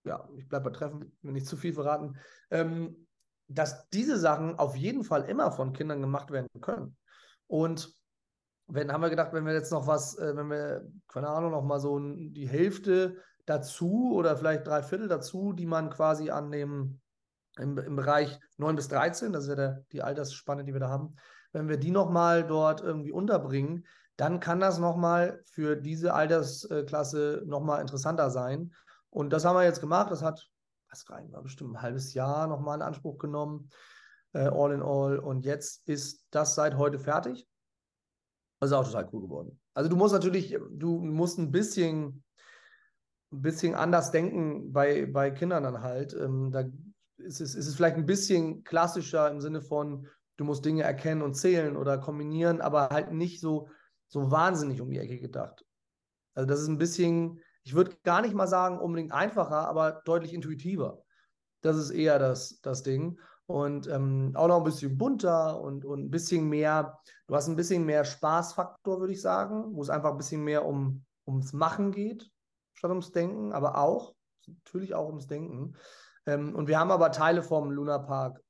ja, 0.05 0.27
ich 0.37 0.47
bleibe 0.47 0.69
bei 0.69 0.77
Treffen, 0.77 1.17
wenn 1.21 1.33
nicht 1.33 1.47
zu 1.47 1.57
viel 1.57 1.73
verraten, 1.73 2.17
ähm, 2.51 3.07
dass 3.47 3.89
diese 3.89 4.17
Sachen 4.17 4.57
auf 4.57 4.75
jeden 4.75 5.03
Fall 5.03 5.23
immer 5.23 5.51
von 5.51 5.73
Kindern 5.73 6.01
gemacht 6.01 6.31
werden 6.31 6.49
können. 6.61 6.97
Und 7.47 7.93
wenn 8.67 8.91
haben 8.91 9.01
wir 9.01 9.09
gedacht, 9.09 9.33
wenn 9.33 9.45
wir 9.45 9.53
jetzt 9.53 9.71
noch 9.71 9.87
was, 9.87 10.17
äh, 10.17 10.35
wenn 10.35 10.49
wir, 10.49 10.87
keine 11.07 11.29
Ahnung, 11.29 11.51
noch 11.51 11.63
mal 11.63 11.79
so 11.79 11.99
die 11.99 12.47
Hälfte 12.47 13.17
dazu 13.45 14.13
oder 14.15 14.37
vielleicht 14.37 14.65
drei 14.65 14.81
Viertel 14.81 15.07
dazu, 15.07 15.53
die 15.53 15.65
man 15.65 15.89
quasi 15.89 16.29
an 16.29 16.51
dem 16.51 17.01
im, 17.57 17.77
im 17.77 17.95
Bereich 17.95 18.39
9 18.57 18.75
bis 18.75 18.87
13, 18.87 19.31
das 19.31 19.43
ist 19.43 19.49
ja 19.49 19.55
der, 19.55 19.85
die 19.91 20.01
Altersspanne, 20.01 20.63
die 20.63 20.73
wir 20.73 20.79
da 20.79 20.89
haben, 20.89 21.15
wenn 21.51 21.69
wir 21.69 21.77
die 21.77 21.91
nochmal 21.91 22.45
dort 22.45 22.81
irgendwie 22.81 23.11
unterbringen, 23.11 23.85
dann 24.17 24.39
kann 24.39 24.59
das 24.59 24.77
nochmal 24.77 25.41
für 25.45 25.75
diese 25.75 26.13
Altersklasse 26.13 27.43
nochmal 27.45 27.81
interessanter 27.81 28.29
sein. 28.29 28.73
Und 29.09 29.31
das 29.31 29.45
haben 29.45 29.55
wir 29.55 29.63
jetzt 29.63 29.81
gemacht. 29.81 30.11
Das 30.11 30.21
hat, 30.21 30.47
was 30.89 31.09
rein 31.09 31.31
war, 31.31 31.41
bestimmt 31.41 31.75
ein 31.75 31.81
halbes 31.81 32.13
Jahr 32.13 32.47
nochmal 32.47 32.77
in 32.77 32.83
Anspruch 32.83 33.17
genommen, 33.17 33.69
äh, 34.33 34.47
all 34.47 34.73
in 34.73 34.81
all. 34.81 35.17
Und 35.19 35.45
jetzt 35.45 35.87
ist 35.87 36.25
das 36.31 36.55
seit 36.55 36.77
heute 36.77 36.99
fertig. 36.99 37.47
Das 38.59 38.69
ist 38.69 38.75
auch 38.75 38.85
total 38.85 39.09
cool 39.11 39.21
geworden. 39.21 39.59
Also 39.73 39.89
du 39.89 39.95
musst 39.95 40.13
natürlich, 40.13 40.57
du 40.71 40.99
musst 40.99 41.39
ein 41.39 41.51
bisschen, 41.51 42.23
ein 43.31 43.41
bisschen 43.41 43.73
anders 43.73 44.11
denken 44.11 44.71
bei, 44.71 45.07
bei 45.07 45.31
Kindern 45.31 45.63
dann 45.63 45.81
halt. 45.81 46.13
Ähm, 46.13 46.51
da 46.51 46.63
ist 47.17 47.41
es, 47.41 47.55
ist 47.55 47.67
es 47.67 47.75
vielleicht 47.75 47.97
ein 47.97 48.05
bisschen 48.05 48.63
klassischer 48.63 49.29
im 49.29 49.41
Sinne 49.41 49.61
von, 49.61 50.07
du 50.37 50.45
musst 50.45 50.63
Dinge 50.65 50.83
erkennen 50.83 51.23
und 51.23 51.33
zählen 51.33 51.75
oder 51.75 51.97
kombinieren, 51.97 52.61
aber 52.61 52.89
halt 52.89 53.11
nicht 53.11 53.39
so, 53.39 53.69
so 54.13 54.29
wahnsinnig 54.29 54.79
um 54.79 54.91
die 54.91 54.99
Ecke 54.99 55.19
gedacht. 55.19 55.65
Also 56.35 56.47
das 56.47 56.61
ist 56.61 56.67
ein 56.67 56.77
bisschen, 56.77 57.41
ich 57.63 57.73
würde 57.73 57.97
gar 58.03 58.21
nicht 58.21 58.35
mal 58.35 58.47
sagen 58.47 58.77
unbedingt 58.77 59.11
einfacher, 59.11 59.67
aber 59.67 60.03
deutlich 60.05 60.33
intuitiver. 60.33 61.03
Das 61.61 61.77
ist 61.77 61.89
eher 61.89 62.19
das, 62.19 62.61
das 62.61 62.83
Ding. 62.83 63.19
Und 63.47 63.87
ähm, 63.87 64.31
auch 64.35 64.47
noch 64.47 64.57
ein 64.57 64.63
bisschen 64.63 64.97
bunter 64.97 65.59
und, 65.59 65.83
und 65.83 66.05
ein 66.05 66.11
bisschen 66.11 66.47
mehr, 66.47 66.99
du 67.27 67.35
hast 67.35 67.47
ein 67.47 67.55
bisschen 67.55 67.85
mehr 67.85 68.05
Spaßfaktor, 68.05 68.99
würde 68.99 69.13
ich 69.13 69.21
sagen, 69.21 69.75
wo 69.75 69.81
es 69.81 69.89
einfach 69.89 70.11
ein 70.11 70.17
bisschen 70.17 70.43
mehr 70.43 70.63
um, 70.63 71.03
ums 71.27 71.51
Machen 71.51 71.91
geht, 71.91 72.31
statt 72.73 72.91
ums 72.91 73.11
Denken, 73.11 73.51
aber 73.51 73.77
auch, 73.79 74.13
natürlich 74.45 74.93
auch 74.93 75.07
ums 75.07 75.27
Denken. 75.27 75.75
Ähm, 76.27 76.55
und 76.55 76.67
wir 76.67 76.79
haben 76.79 76.91
aber 76.91 77.11
Teile 77.11 77.41
vom 77.41 77.71
Luna 77.71 77.97
Park 77.97 78.41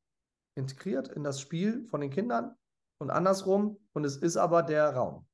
integriert 0.56 1.08
in 1.08 1.24
das 1.24 1.40
Spiel 1.40 1.86
von 1.88 2.02
den 2.02 2.12
Kindern 2.12 2.54
und 2.98 3.12
andersrum. 3.12 3.80
Und 3.94 4.04
es 4.04 4.18
ist 4.18 4.36
aber 4.36 4.62
der 4.62 4.94
Raum. 4.94 5.26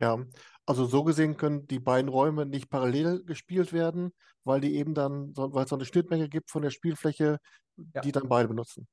Ja, 0.00 0.18
also 0.66 0.84
so 0.84 1.04
gesehen 1.04 1.36
können 1.36 1.66
die 1.66 1.78
beiden 1.78 2.08
Räume 2.08 2.44
nicht 2.44 2.68
parallel 2.68 3.24
gespielt 3.24 3.72
werden, 3.72 4.12
weil 4.44 4.60
die 4.60 4.76
eben 4.76 4.94
dann, 4.94 5.32
weil 5.36 5.64
es 5.64 5.70
so 5.70 5.76
eine 5.76 5.84
Schnittmenge 5.84 6.28
gibt 6.28 6.50
von 6.50 6.62
der 6.62 6.70
Spielfläche, 6.70 7.38
ja. 7.94 8.00
die 8.00 8.12
dann 8.12 8.28
beide 8.28 8.48
benutzen. 8.48 8.86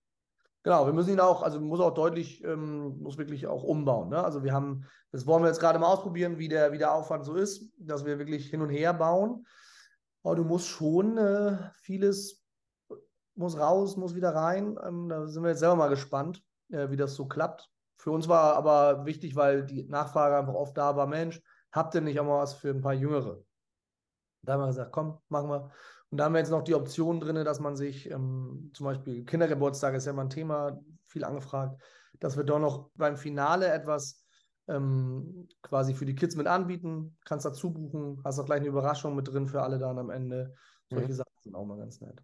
Genau, 0.63 0.85
wir 0.85 0.93
müssen 0.93 1.11
ihn 1.11 1.19
auch, 1.19 1.43
also 1.43 1.59
muss 1.59 1.81
auch 1.81 1.93
deutlich, 1.93 2.41
ähm, 2.45 3.01
muss 3.01 3.17
wirklich 3.17 3.47
auch 3.47 3.63
umbauen. 3.63 4.09
Ne? 4.09 4.23
Also 4.23 4.43
wir 4.43 4.53
haben, 4.53 4.85
das 5.11 5.27
wollen 5.27 5.43
wir 5.43 5.49
jetzt 5.49 5.59
gerade 5.59 5.77
mal 5.77 5.87
ausprobieren, 5.87 6.37
wie 6.37 6.47
der, 6.47 6.71
wie 6.71 6.77
der 6.77 6.93
Aufwand 6.93 7.25
so 7.25 7.35
ist, 7.35 7.69
dass 7.77 8.05
wir 8.05 8.17
wirklich 8.17 8.49
hin 8.49 8.61
und 8.61 8.69
her 8.69 8.93
bauen. 8.93 9.45
Aber 10.23 10.35
du 10.35 10.45
musst 10.45 10.69
schon 10.69 11.17
äh, 11.17 11.57
vieles 11.81 12.43
muss 13.35 13.57
raus, 13.57 13.97
muss 13.97 14.15
wieder 14.15 14.33
rein. 14.33 14.77
Ähm, 14.85 15.09
da 15.09 15.27
sind 15.27 15.43
wir 15.43 15.49
jetzt 15.49 15.59
selber 15.59 15.75
mal 15.75 15.89
gespannt, 15.89 16.41
äh, 16.69 16.89
wie 16.89 16.97
das 16.97 17.15
so 17.15 17.25
klappt. 17.25 17.69
Für 18.03 18.11
uns 18.11 18.27
war 18.27 18.57
aber 18.57 19.05
wichtig, 19.05 19.37
weil 19.37 19.65
die 19.65 19.85
Nachfrage 19.85 20.35
einfach 20.35 20.55
oft 20.55 20.77
da 20.77 20.97
war, 20.97 21.07
Mensch, 21.07 21.41
habt 21.71 21.95
ihr 21.95 22.01
nicht 22.01 22.19
auch 22.19 22.25
mal 22.25 22.41
was 22.41 22.53
für 22.53 22.69
ein 22.69 22.81
paar 22.81 22.93
Jüngere? 22.93 23.41
Da 24.41 24.53
haben 24.53 24.59
wir 24.59 24.67
gesagt, 24.67 24.91
komm, 24.91 25.19
machen 25.29 25.49
wir. 25.49 25.71
Und 26.09 26.17
da 26.17 26.25
haben 26.25 26.33
wir 26.33 26.39
jetzt 26.39 26.49
noch 26.49 26.65
die 26.65 26.75
Option 26.75 27.21
drin, 27.21 27.45
dass 27.45 27.61
man 27.61 27.77
sich 27.77 28.11
ähm, 28.11 28.71
zum 28.73 28.87
Beispiel 28.87 29.23
Kindergeburtstag 29.23 29.95
ist 29.95 30.03
ja 30.03 30.11
immer 30.11 30.23
ein 30.23 30.29
Thema, 30.29 30.81
viel 31.07 31.23
angefragt, 31.23 31.81
dass 32.19 32.35
wir 32.35 32.43
doch 32.43 32.59
noch 32.59 32.89
beim 32.95 33.15
Finale 33.15 33.71
etwas 33.71 34.25
ähm, 34.67 35.47
quasi 35.61 35.93
für 35.93 36.05
die 36.05 36.15
Kids 36.15 36.35
mit 36.35 36.47
anbieten, 36.47 37.15
kannst 37.23 37.45
dazu 37.45 37.71
buchen, 37.71 38.21
hast 38.25 38.37
auch 38.37 38.45
gleich 38.45 38.59
eine 38.59 38.67
Überraschung 38.67 39.15
mit 39.15 39.29
drin 39.29 39.47
für 39.47 39.61
alle 39.61 39.79
dann 39.79 39.97
am 39.97 40.09
Ende. 40.09 40.53
Solche 40.89 41.07
mhm. 41.07 41.13
Sachen 41.13 41.39
sind 41.39 41.55
auch 41.55 41.65
mal 41.65 41.77
ganz 41.77 42.01
nett. 42.01 42.21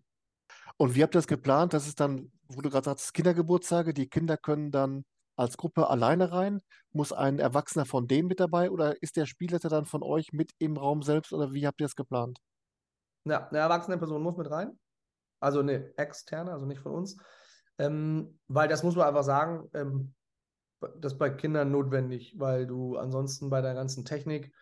Und 0.76 0.94
wie 0.94 1.04
habt 1.04 1.16
ihr 1.16 1.20
das 1.20 1.28
geplant? 1.28 1.72
Das 1.72 1.88
ist 1.88 2.02
dann, 2.02 2.34
wo 2.50 2.60
du 2.60 2.70
gerade 2.70 2.84
sagst, 2.84 3.14
Kindergeburtstage, 3.14 3.94
die 3.94 4.10
Kinder 4.10 4.36
können 4.36 4.72
dann 4.72 5.06
als 5.40 5.58
Gruppe 5.58 5.90
alleine 5.90 6.32
rein? 6.32 6.62
Muss 6.92 7.14
ein 7.14 7.40
Erwachsener 7.40 7.86
von 7.86 8.08
denen 8.08 8.28
mit 8.28 8.40
dabei 8.40 8.70
oder 8.72 9.02
ist 9.02 9.16
der 9.16 9.26
Spielleiter 9.26 9.70
dann 9.70 9.86
von 9.86 10.04
euch 10.04 10.34
mit 10.34 10.52
im 10.60 10.78
Raum 10.78 11.02
selbst 11.02 11.34
oder 11.34 11.54
wie 11.54 11.66
habt 11.66 11.82
ihr 11.82 11.86
das 11.86 11.96
geplant? 11.96 12.40
Ja, 13.26 13.48
eine 13.48 13.60
erwachsene 13.60 13.98
Person 13.98 14.22
muss 14.22 14.38
mit 14.38 14.50
rein. 14.50 14.78
Also 15.40 15.60
eine 15.60 15.98
externe, 15.98 16.52
also 16.52 16.66
nicht 16.66 16.82
von 16.82 16.92
uns. 16.92 17.18
Ähm, 17.78 18.40
weil 18.48 18.68
das 18.68 18.84
muss 18.84 18.96
man 18.96 19.08
einfach 19.08 19.24
sagen, 19.24 19.70
ähm, 19.74 20.14
das 20.98 21.18
bei 21.18 21.30
Kindern 21.30 21.72
notwendig, 21.72 22.36
weil 22.38 22.68
du 22.68 22.98
ansonsten 22.98 23.50
bei 23.50 23.62
der 23.62 23.74
ganzen 23.74 24.06
Technik 24.06 24.54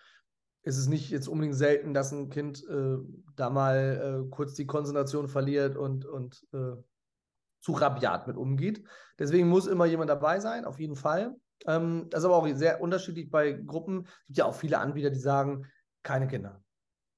ist 0.64 0.78
es 0.78 0.88
nicht 0.88 1.10
jetzt 1.10 1.28
unbedingt 1.28 1.56
selten, 1.56 1.94
dass 1.94 2.12
ein 2.12 2.30
Kind 2.30 2.64
äh, 2.68 2.98
da 3.36 3.50
mal 3.50 4.26
äh, 4.26 4.30
kurz 4.30 4.54
die 4.54 4.68
Konzentration 4.68 5.28
verliert 5.28 5.78
und, 5.78 6.06
und 6.06 6.46
äh, 6.54 6.76
zu 7.60 7.74
rabiat 7.74 8.28
mit 8.28 8.38
umgeht. 8.38 8.84
Deswegen 9.20 9.48
muss 9.48 9.68
immer 9.68 9.86
jemand 9.86 10.10
dabei 10.10 10.40
sein, 10.40 10.66
auf 10.66 10.80
jeden 10.80 10.96
Fall. 10.96 11.36
Ähm, 11.66 12.08
das 12.10 12.20
ist 12.20 12.26
aber 12.26 12.38
auch 12.38 12.48
sehr 12.48 12.82
unterschiedlich 12.82 13.30
bei 13.30 13.54
Gruppen. 13.54 14.06
Es 14.06 14.28
gibt 14.28 14.38
ja 14.38 14.46
auch 14.46 14.56
viele 14.56 14.80
Anbieter, 14.80 15.10
die 15.10 15.20
sagen, 15.20 15.66
keine 16.04 16.28
Kinder, 16.28 16.64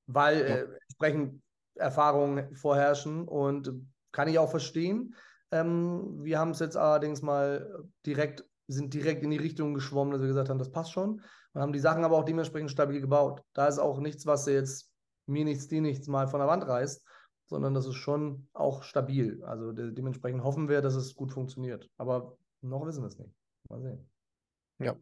weil 0.08 0.42
äh, 0.42 0.68
entsprechend 0.88 1.42
Erfahrungen 1.76 2.56
vorherrschen 2.56 3.28
und 3.28 3.72
kann 4.12 4.28
ich 4.28 4.40
auch 4.40 4.50
verstehen. 4.50 5.16
Ähm, 5.52 6.24
wir 6.24 6.40
haben 6.40 6.52
es 6.52 6.60
jetzt 6.60 6.78
allerdings 6.78 7.22
mal 7.22 7.86
direkt 8.06 8.44
sind 8.70 8.94
direkt 8.94 9.24
in 9.24 9.32
die 9.32 9.38
Richtung 9.38 9.74
geschwommen, 9.74 10.12
dass 10.12 10.22
wir 10.22 10.28
gesagt 10.28 10.50
haben, 10.50 10.60
das 10.60 10.72
passt 10.72 10.92
schon. 10.92 11.22
Und 11.54 11.62
haben 11.62 11.74
die 11.74 11.80
Sachen 11.80 12.04
aber 12.04 12.18
auch 12.18 12.24
dementsprechend 12.24 12.70
stabil 12.70 13.02
gebaut. 13.02 13.42
Da 13.54 13.68
ist 13.68 13.80
auch 13.80 14.00
nichts, 14.00 14.26
was 14.28 14.46
jetzt 14.46 14.92
mir 15.26 15.44
nichts, 15.44 15.68
dir 15.68 15.82
nichts 15.82 16.08
mal 16.08 16.28
von 16.28 16.40
der 16.40 16.48
Wand 16.48 16.68
reißt. 16.68 17.04
Sondern 17.50 17.74
das 17.74 17.88
ist 17.88 17.96
schon 17.96 18.48
auch 18.54 18.84
stabil. 18.84 19.44
Also 19.44 19.72
de 19.72 19.92
dementsprechend 19.92 20.44
hoffen 20.44 20.70
wir, 20.70 20.82
dass 20.82 20.96
es 20.96 21.16
gut 21.16 21.32
funktioniert. 21.34 21.90
Aber 21.98 22.38
noch 22.62 22.86
wissen 22.86 23.02
wir 23.02 23.08
es 23.08 23.18
nicht. 23.18 23.34
Mal 23.70 23.82
sehen. 23.82 24.10
Ja. 24.80 24.96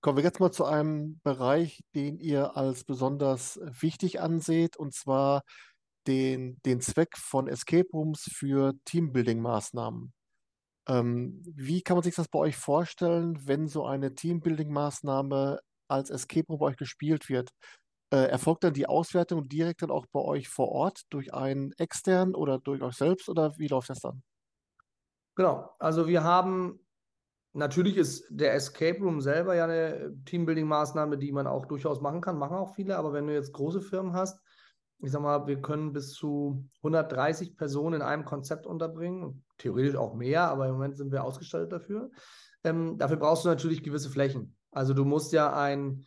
Kommen 0.00 0.18
wir 0.18 0.24
jetzt 0.24 0.40
mal 0.40 0.52
zu 0.52 0.64
einem 0.64 1.20
Bereich, 1.22 1.82
den 1.94 2.18
ihr 2.18 2.56
als 2.56 2.84
besonders 2.84 3.58
wichtig 3.62 4.20
anseht, 4.20 4.76
und 4.76 4.92
zwar 4.92 5.42
den, 6.06 6.60
den 6.66 6.80
Zweck 6.80 7.16
von 7.16 7.48
Escape 7.48 7.88
Rooms 7.92 8.28
für 8.30 8.74
Teambuilding-Maßnahmen. 8.84 10.12
Ähm, 10.86 11.42
wie 11.46 11.80
kann 11.80 11.96
man 11.96 12.04
sich 12.04 12.14
das 12.14 12.28
bei 12.28 12.38
euch 12.38 12.56
vorstellen, 12.56 13.46
wenn 13.46 13.66
so 13.66 13.86
eine 13.86 14.14
Teambuilding-Maßnahme 14.14 15.58
als 15.88 16.10
Escape 16.10 16.46
Room 16.48 16.58
bei 16.58 16.66
euch 16.66 16.76
gespielt 16.76 17.30
wird? 17.30 17.50
Äh, 18.10 18.28
erfolgt 18.28 18.64
dann 18.64 18.74
die 18.74 18.86
Auswertung 18.86 19.48
direkt 19.48 19.82
dann 19.82 19.90
auch 19.90 20.06
bei 20.06 20.20
euch 20.20 20.48
vor 20.48 20.68
Ort 20.68 21.02
durch 21.10 21.32
einen 21.34 21.72
externen 21.78 22.34
oder 22.34 22.58
durch 22.58 22.82
euch 22.82 22.94
selbst 22.94 23.28
oder 23.28 23.52
wie 23.58 23.68
läuft 23.68 23.90
das 23.90 24.00
dann? 24.00 24.22
Genau, 25.36 25.70
also 25.78 26.06
wir 26.06 26.22
haben, 26.22 26.78
natürlich 27.54 27.96
ist 27.96 28.26
der 28.30 28.54
Escape 28.54 29.00
Room 29.00 29.20
selber 29.20 29.54
ja 29.56 29.64
eine 29.64 30.14
Teambuilding-Maßnahme, 30.26 31.16
die 31.16 31.32
man 31.32 31.46
auch 31.46 31.66
durchaus 31.66 32.00
machen 32.00 32.20
kann, 32.20 32.38
machen 32.38 32.56
auch 32.56 32.74
viele, 32.74 32.96
aber 32.96 33.12
wenn 33.12 33.26
du 33.26 33.34
jetzt 33.34 33.52
große 33.52 33.80
Firmen 33.80 34.12
hast, 34.12 34.40
ich 34.98 35.10
sag 35.10 35.22
mal, 35.22 35.46
wir 35.46 35.60
können 35.60 35.92
bis 35.92 36.12
zu 36.12 36.68
130 36.78 37.56
Personen 37.56 37.96
in 37.96 38.02
einem 38.02 38.24
Konzept 38.24 38.66
unterbringen, 38.66 39.44
theoretisch 39.58 39.96
auch 39.96 40.14
mehr, 40.14 40.48
aber 40.48 40.66
im 40.66 40.74
Moment 40.74 40.96
sind 40.96 41.10
wir 41.10 41.24
ausgestattet 41.24 41.72
dafür. 41.72 42.10
Ähm, 42.62 42.96
dafür 42.96 43.16
brauchst 43.16 43.44
du 43.44 43.48
natürlich 43.48 43.82
gewisse 43.82 44.08
Flächen. 44.08 44.56
Also 44.70 44.94
du 44.94 45.04
musst 45.04 45.32
ja 45.32 45.54
eine 45.54 45.98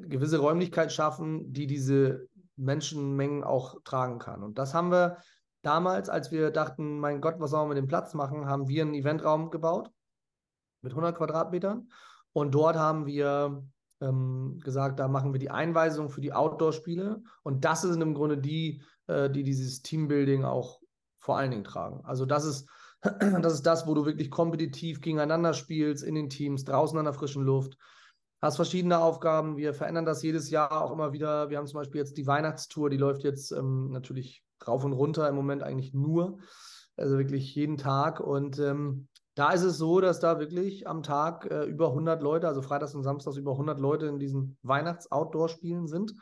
gewisse 0.00 0.38
Räumlichkeit 0.38 0.92
schaffen, 0.92 1.52
die 1.52 1.66
diese 1.66 2.28
Menschenmengen 2.56 3.44
auch 3.44 3.82
tragen 3.84 4.18
kann. 4.18 4.42
Und 4.42 4.58
das 4.58 4.74
haben 4.74 4.90
wir 4.90 5.18
damals, 5.62 6.08
als 6.08 6.30
wir 6.32 6.50
dachten, 6.50 6.98
mein 6.98 7.20
Gott, 7.20 7.36
was 7.38 7.50
sollen 7.50 7.68
wir 7.68 7.74
mit 7.74 7.78
dem 7.78 7.88
Platz 7.88 8.14
machen, 8.14 8.46
haben 8.46 8.68
wir 8.68 8.82
einen 8.82 8.94
Eventraum 8.94 9.50
gebaut 9.50 9.90
mit 10.82 10.92
100 10.92 11.16
Quadratmetern. 11.16 11.88
Und 12.32 12.54
dort 12.54 12.76
haben 12.76 13.06
wir 13.06 13.64
ähm, 14.00 14.58
gesagt, 14.62 15.00
da 15.00 15.08
machen 15.08 15.32
wir 15.32 15.40
die 15.40 15.50
Einweisung 15.50 16.08
für 16.08 16.20
die 16.20 16.32
Outdoor-Spiele. 16.32 17.22
Und 17.42 17.64
das 17.64 17.82
sind 17.82 18.00
im 18.00 18.14
Grunde 18.14 18.38
die, 18.38 18.82
äh, 19.06 19.30
die 19.30 19.42
dieses 19.42 19.82
Teambuilding 19.82 20.44
auch 20.44 20.80
vor 21.18 21.38
allen 21.38 21.50
Dingen 21.50 21.64
tragen. 21.64 22.02
Also 22.04 22.26
das 22.26 22.44
ist, 22.44 22.68
das 23.02 23.54
ist 23.54 23.66
das, 23.66 23.86
wo 23.86 23.94
du 23.94 24.04
wirklich 24.04 24.30
kompetitiv 24.30 25.00
gegeneinander 25.00 25.54
spielst, 25.54 26.04
in 26.04 26.14
den 26.14 26.30
Teams, 26.30 26.64
draußen 26.64 26.98
an 26.98 27.04
der 27.04 27.14
frischen 27.14 27.42
Luft. 27.42 27.76
Hast 28.42 28.56
verschiedene 28.56 28.98
Aufgaben. 28.98 29.56
Wir 29.56 29.72
verändern 29.72 30.04
das 30.04 30.22
jedes 30.22 30.50
Jahr 30.50 30.82
auch 30.82 30.92
immer 30.92 31.12
wieder. 31.12 31.48
Wir 31.48 31.58
haben 31.58 31.66
zum 31.66 31.80
Beispiel 31.80 32.00
jetzt 32.00 32.16
die 32.16 32.26
Weihnachtstour, 32.26 32.90
die 32.90 32.98
läuft 32.98 33.24
jetzt 33.24 33.50
ähm, 33.50 33.90
natürlich 33.90 34.44
rauf 34.66 34.84
und 34.84 34.92
runter 34.92 35.28
im 35.28 35.34
Moment 35.34 35.62
eigentlich 35.62 35.94
nur. 35.94 36.38
Also 36.96 37.18
wirklich 37.18 37.54
jeden 37.54 37.78
Tag. 37.78 38.20
Und 38.20 38.58
ähm, 38.58 39.08
da 39.34 39.50
ist 39.52 39.62
es 39.62 39.78
so, 39.78 40.00
dass 40.00 40.20
da 40.20 40.38
wirklich 40.38 40.86
am 40.86 41.02
Tag 41.02 41.50
äh, 41.50 41.64
über 41.64 41.88
100 41.88 42.22
Leute, 42.22 42.48
also 42.48 42.62
freitags 42.62 42.94
und 42.94 43.02
samstags 43.02 43.36
über 43.36 43.52
100 43.52 43.78
Leute 43.78 44.06
in 44.06 44.18
diesen 44.18 44.56
Weihnachts-Outdoor-Spielen 44.62 45.86
sind. 45.86 46.14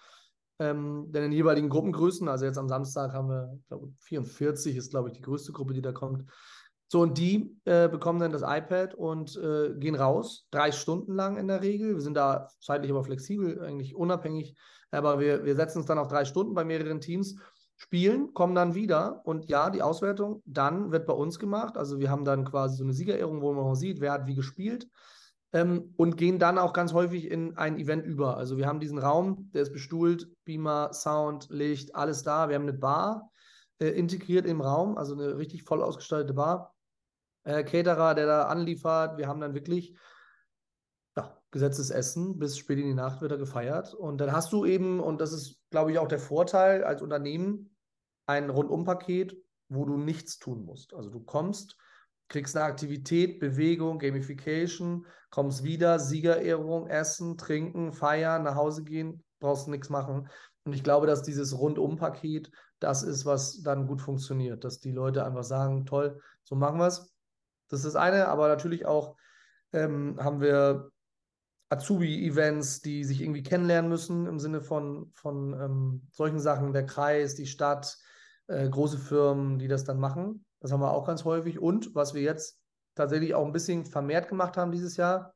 Ähm, 0.61 1.07
denn 1.11 1.25
in 1.25 1.33
jeweiligen 1.33 1.69
Gruppengrößen, 1.69 2.29
also 2.29 2.45
jetzt 2.45 2.59
am 2.59 2.69
Samstag 2.69 3.13
haben 3.13 3.29
wir, 3.29 3.59
glaube, 3.69 3.93
44 3.99 4.77
ist, 4.77 4.91
glaube 4.91 5.09
ich, 5.09 5.15
die 5.15 5.23
größte 5.23 5.53
Gruppe, 5.53 5.75
die 5.75 5.83
da 5.83 5.93
kommt. 5.93 6.25
So, 6.89 7.01
und 7.01 7.19
die 7.19 7.57
äh, 7.65 7.89
bekommen 7.89 8.21
dann 8.21 8.33
das 8.33 8.43
iPad 8.43 8.95
und 8.95 9.37
äh, 9.37 9.75
gehen 9.75 9.95
raus, 9.95 10.47
drei 10.51 10.71
Stunden 10.71 11.15
lang 11.15 11.37
in 11.37 11.49
der 11.49 11.63
Regel. 11.63 11.95
Wir 11.95 12.03
sind 12.03 12.15
da 12.15 12.49
zeitlich 12.61 12.91
aber 12.91 13.05
flexibel, 13.05 13.63
eigentlich 13.63 13.97
unabhängig, 13.97 14.57
aber 14.91 15.19
wir, 15.19 15.45
wir 15.45 15.57
setzen 15.57 15.79
uns 15.79 15.87
dann 15.87 15.99
auf 15.99 16.09
drei 16.09 16.25
Stunden 16.25 16.55
bei 16.55 16.65
mehreren 16.65 17.01
Teams 17.01 17.37
spielen, 17.77 18.33
kommen 18.35 18.55
dann 18.55 18.75
wieder 18.75 19.23
und 19.25 19.49
ja, 19.49 19.71
die 19.71 19.83
Auswertung 19.83 20.43
dann 20.45 20.93
wird 20.93 21.07
bei 21.07 21.13
uns 21.13 21.39
gemacht. 21.39 21.77
Also 21.77 21.99
wir 21.99 22.11
haben 22.11 22.25
dann 22.25 22.45
quasi 22.45 22.77
so 22.77 22.85
eine 22.85 22.93
Siegerehrung, 22.93 23.41
wo 23.43 23.53
man 23.53 23.65
auch 23.65 23.75
sieht, 23.75 24.01
wer 24.01 24.13
hat 24.13 24.27
wie 24.27 24.35
gespielt 24.35 24.89
ähm, 25.55 25.95
und 25.97 26.17
gehen 26.17 26.39
dann 26.39 26.59
auch 26.59 26.73
ganz 26.73 26.93
häufig 26.93 27.31
in 27.31 27.57
ein 27.57 27.79
Event 27.79 28.05
über. 28.05 28.37
Also 28.37 28.59
wir 28.59 28.67
haben 28.67 28.81
diesen 28.81 28.99
Raum, 28.99 29.51
der 29.55 29.63
ist 29.63 29.73
bestuhlt, 29.73 30.29
Beamer, 30.45 30.93
Sound, 30.93 31.49
Licht, 31.49 31.95
alles 31.95 32.23
da. 32.23 32.49
Wir 32.49 32.57
haben 32.57 32.65
eine 32.65 32.75
Bar 32.75 33.31
äh, 33.79 33.89
integriert 33.89 34.47
im 34.47 34.61
Raum, 34.61 34.99
also 34.99 35.15
eine 35.15 35.39
richtig 35.39 35.63
voll 35.63 35.83
ausgestaltete 35.83 36.35
Bar. 36.35 36.74
Äh, 37.45 37.65
Caterer, 37.65 38.15
der 38.15 38.27
da 38.27 38.43
anliefert. 38.45 39.19
Wir 39.19 39.29
haben 39.29 39.41
dann 39.41 39.55
wirklich 39.55 39.97
ja, 41.17 41.39
gesetztes 41.51 41.91
Essen, 41.91 42.39
bis 42.39 42.59
spät 42.59 42.79
in 42.79 42.87
die 42.87 42.95
Nacht 42.95 43.21
wird 43.21 43.33
er 43.33 43.39
gefeiert. 43.39 43.95
Und 43.95 44.19
dann 44.19 44.33
hast 44.33 44.53
du 44.53 44.65
eben, 44.65 45.01
und 45.01 45.21
das 45.21 45.33
ist, 45.33 45.61
glaube 45.71 45.93
ich, 45.93 45.99
auch 45.99 46.09
der 46.09 46.19
Vorteil 46.19 46.85
als 46.85 47.03
Unternehmen, 47.03 47.77
ein 48.27 48.51
Rundumpaket, 48.51 49.37
wo 49.69 49.85
du 49.85 49.97
nichts 49.97 50.39
tun 50.39 50.65
musst. 50.65 50.95
Also 50.95 51.11
du 51.11 51.21
kommst, 51.21 51.77
kriegst 52.29 52.57
eine 52.57 52.65
Aktivität, 52.65 53.39
Bewegung, 53.39 53.99
Gamification, 53.99 55.07
kommst 55.31 55.63
wieder, 55.63 55.99
Siegerehrung, 55.99 56.89
Essen, 56.89 57.37
Trinken, 57.37 57.93
Feiern, 57.93 58.45
nach 58.45 58.55
Hause 58.55 58.83
gehen, 58.85 59.23
brauchst 59.41 59.69
nichts 59.69 59.91
machen. 59.91 60.29
Und 60.65 60.73
ich 60.73 60.83
glaube, 60.83 61.07
dass 61.07 61.23
dieses 61.23 61.59
Rundumpaket 61.59 62.51
das 62.79 63.03
ist, 63.03 63.25
was 63.25 63.63
dann 63.63 63.87
gut 63.87 64.01
funktioniert, 64.01 64.65
dass 64.65 64.81
die 64.81 64.93
Leute 64.93 65.25
einfach 65.25 65.45
sagen, 65.45 65.87
toll, 65.87 66.21
so 66.43 66.55
machen 66.55 66.79
wir 66.79 66.87
es. 66.87 67.14
Das 67.69 67.81
ist 67.81 67.87
das 67.87 67.97
eine, 67.97 68.29
aber 68.29 68.49
natürlich 68.49 68.87
auch 68.87 69.17
ähm, 69.73 70.19
haben 70.21 70.41
wir 70.41 70.91
Azubi-Events, 71.71 72.83
die 72.83 73.05
sich 73.05 73.21
irgendwie 73.21 73.43
kennenlernen 73.43 73.89
müssen 73.89 74.27
im 74.27 74.39
Sinne 74.39 74.61
von, 74.61 75.11
von 75.15 75.53
ähm, 75.55 76.09
solchen 76.13 76.39
Sachen, 76.39 76.73
der 76.73 76.87
Kreis, 76.87 77.35
die 77.35 77.47
Stadt, 77.47 77.99
äh, 78.47 78.69
große 78.69 78.99
Firmen, 78.99 79.59
die 79.59 79.69
das 79.69 79.85
dann 79.85 79.99
machen. 79.99 80.45
Das 80.61 80.73
haben 80.73 80.81
wir 80.81 80.93
auch 80.93 81.07
ganz 81.07 81.25
häufig. 81.25 81.59
Und 81.59 81.95
was 81.95 82.15
wir 82.15 82.23
jetzt 82.23 82.61
tatsächlich 82.95 83.35
auch 83.35 83.45
ein 83.45 83.53
bisschen 83.53 83.85
vermehrt 83.85 84.29
gemacht 84.29 84.57
haben 84.57 84.73
dieses 84.73 84.97
Jahr, 84.97 85.35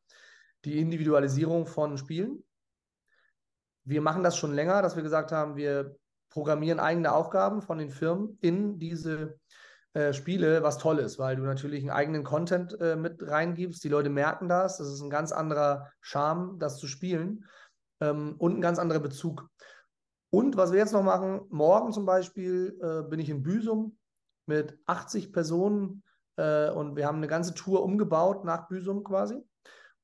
die 0.64 0.78
Individualisierung 0.78 1.66
von 1.66 1.98
Spielen. 1.98 2.44
Wir 3.84 4.00
machen 4.00 4.22
das 4.22 4.36
schon 4.36 4.52
länger, 4.52 4.82
dass 4.82 4.96
wir 4.96 5.02
gesagt 5.02 5.32
haben, 5.32 5.56
wir 5.56 5.96
programmieren 6.30 6.80
eigene 6.80 7.12
Aufgaben 7.12 7.62
von 7.62 7.78
den 7.78 7.90
Firmen 7.90 8.38
in 8.40 8.78
diese 8.78 9.38
äh, 9.95 10.12
Spiele, 10.12 10.62
was 10.62 10.78
toll 10.78 10.99
ist, 10.99 11.18
weil 11.18 11.36
du 11.36 11.43
natürlich 11.43 11.80
einen 11.80 11.91
eigenen 11.91 12.24
Content 12.24 12.78
äh, 12.80 12.97
mit 12.97 13.26
reingibst. 13.26 13.82
Die 13.82 13.89
Leute 13.89 14.11
merken 14.11 14.49
das. 14.49 14.78
Das 14.78 14.89
ist 14.89 15.01
ein 15.01 15.11
ganz 15.11 15.32
anderer 15.32 15.91
Charme, 16.01 16.59
das 16.59 16.78
zu 16.78 16.86
spielen 16.86 17.45
ähm, 18.01 18.34
und 18.39 18.57
ein 18.59 18.61
ganz 18.61 18.78
anderer 18.78 19.01
Bezug. 19.01 19.49
Und 20.30 20.57
was 20.57 20.72
wir 20.72 20.78
jetzt 20.78 20.93
noch 20.93 21.03
machen, 21.03 21.41
morgen 21.49 21.93
zum 21.93 22.05
Beispiel 22.05 22.78
äh, 22.82 23.09
bin 23.09 23.18
ich 23.18 23.30
in 23.30 23.43
Büsum 23.43 23.97
mit 24.47 24.78
80 24.86 25.32
Personen 25.32 26.03
äh, 26.36 26.70
und 26.70 26.97
wir 26.97 27.07
haben 27.07 27.16
eine 27.16 27.28
ganze 27.28 27.55
Tour 27.55 27.82
umgebaut 27.82 28.45
nach 28.45 28.68
Büsum 28.68 29.05
quasi 29.05 29.43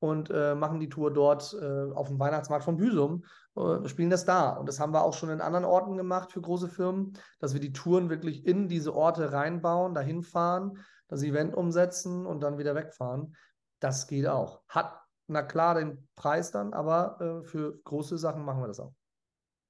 und 0.05 0.29
äh, 0.29 0.53
machen 0.53 0.79
die 0.79 0.89
Tour 0.89 1.11
dort 1.11 1.57
äh, 1.59 1.91
auf 1.93 2.09
dem 2.09 2.19
Weihnachtsmarkt 2.19 2.63
von 2.63 2.77
Büsum, 2.77 3.25
äh, 3.55 3.87
spielen 3.87 4.11
das 4.11 4.23
da. 4.23 4.51
Und 4.51 4.69
das 4.69 4.79
haben 4.79 4.93
wir 4.93 5.03
auch 5.03 5.13
schon 5.13 5.29
in 5.29 5.41
anderen 5.41 5.65
Orten 5.65 5.97
gemacht 5.97 6.31
für 6.31 6.41
große 6.41 6.67
Firmen, 6.67 7.13
dass 7.39 7.53
wir 7.53 7.59
die 7.59 7.73
Touren 7.73 8.09
wirklich 8.09 8.45
in 8.45 8.67
diese 8.67 8.93
Orte 8.93 9.33
reinbauen, 9.33 9.95
dahin 9.95 10.21
fahren, 10.21 10.77
das 11.07 11.23
Event 11.23 11.55
umsetzen 11.55 12.27
und 12.27 12.41
dann 12.41 12.59
wieder 12.59 12.75
wegfahren. 12.75 13.35
Das 13.79 14.05
geht 14.07 14.27
auch. 14.27 14.61
Hat 14.67 15.01
na 15.27 15.41
klar 15.41 15.73
den 15.73 16.07
Preis 16.15 16.51
dann, 16.51 16.73
aber 16.73 17.19
äh, 17.19 17.43
für 17.43 17.79
große 17.83 18.19
Sachen 18.19 18.45
machen 18.45 18.61
wir 18.61 18.67
das 18.67 18.79
auch. 18.79 18.93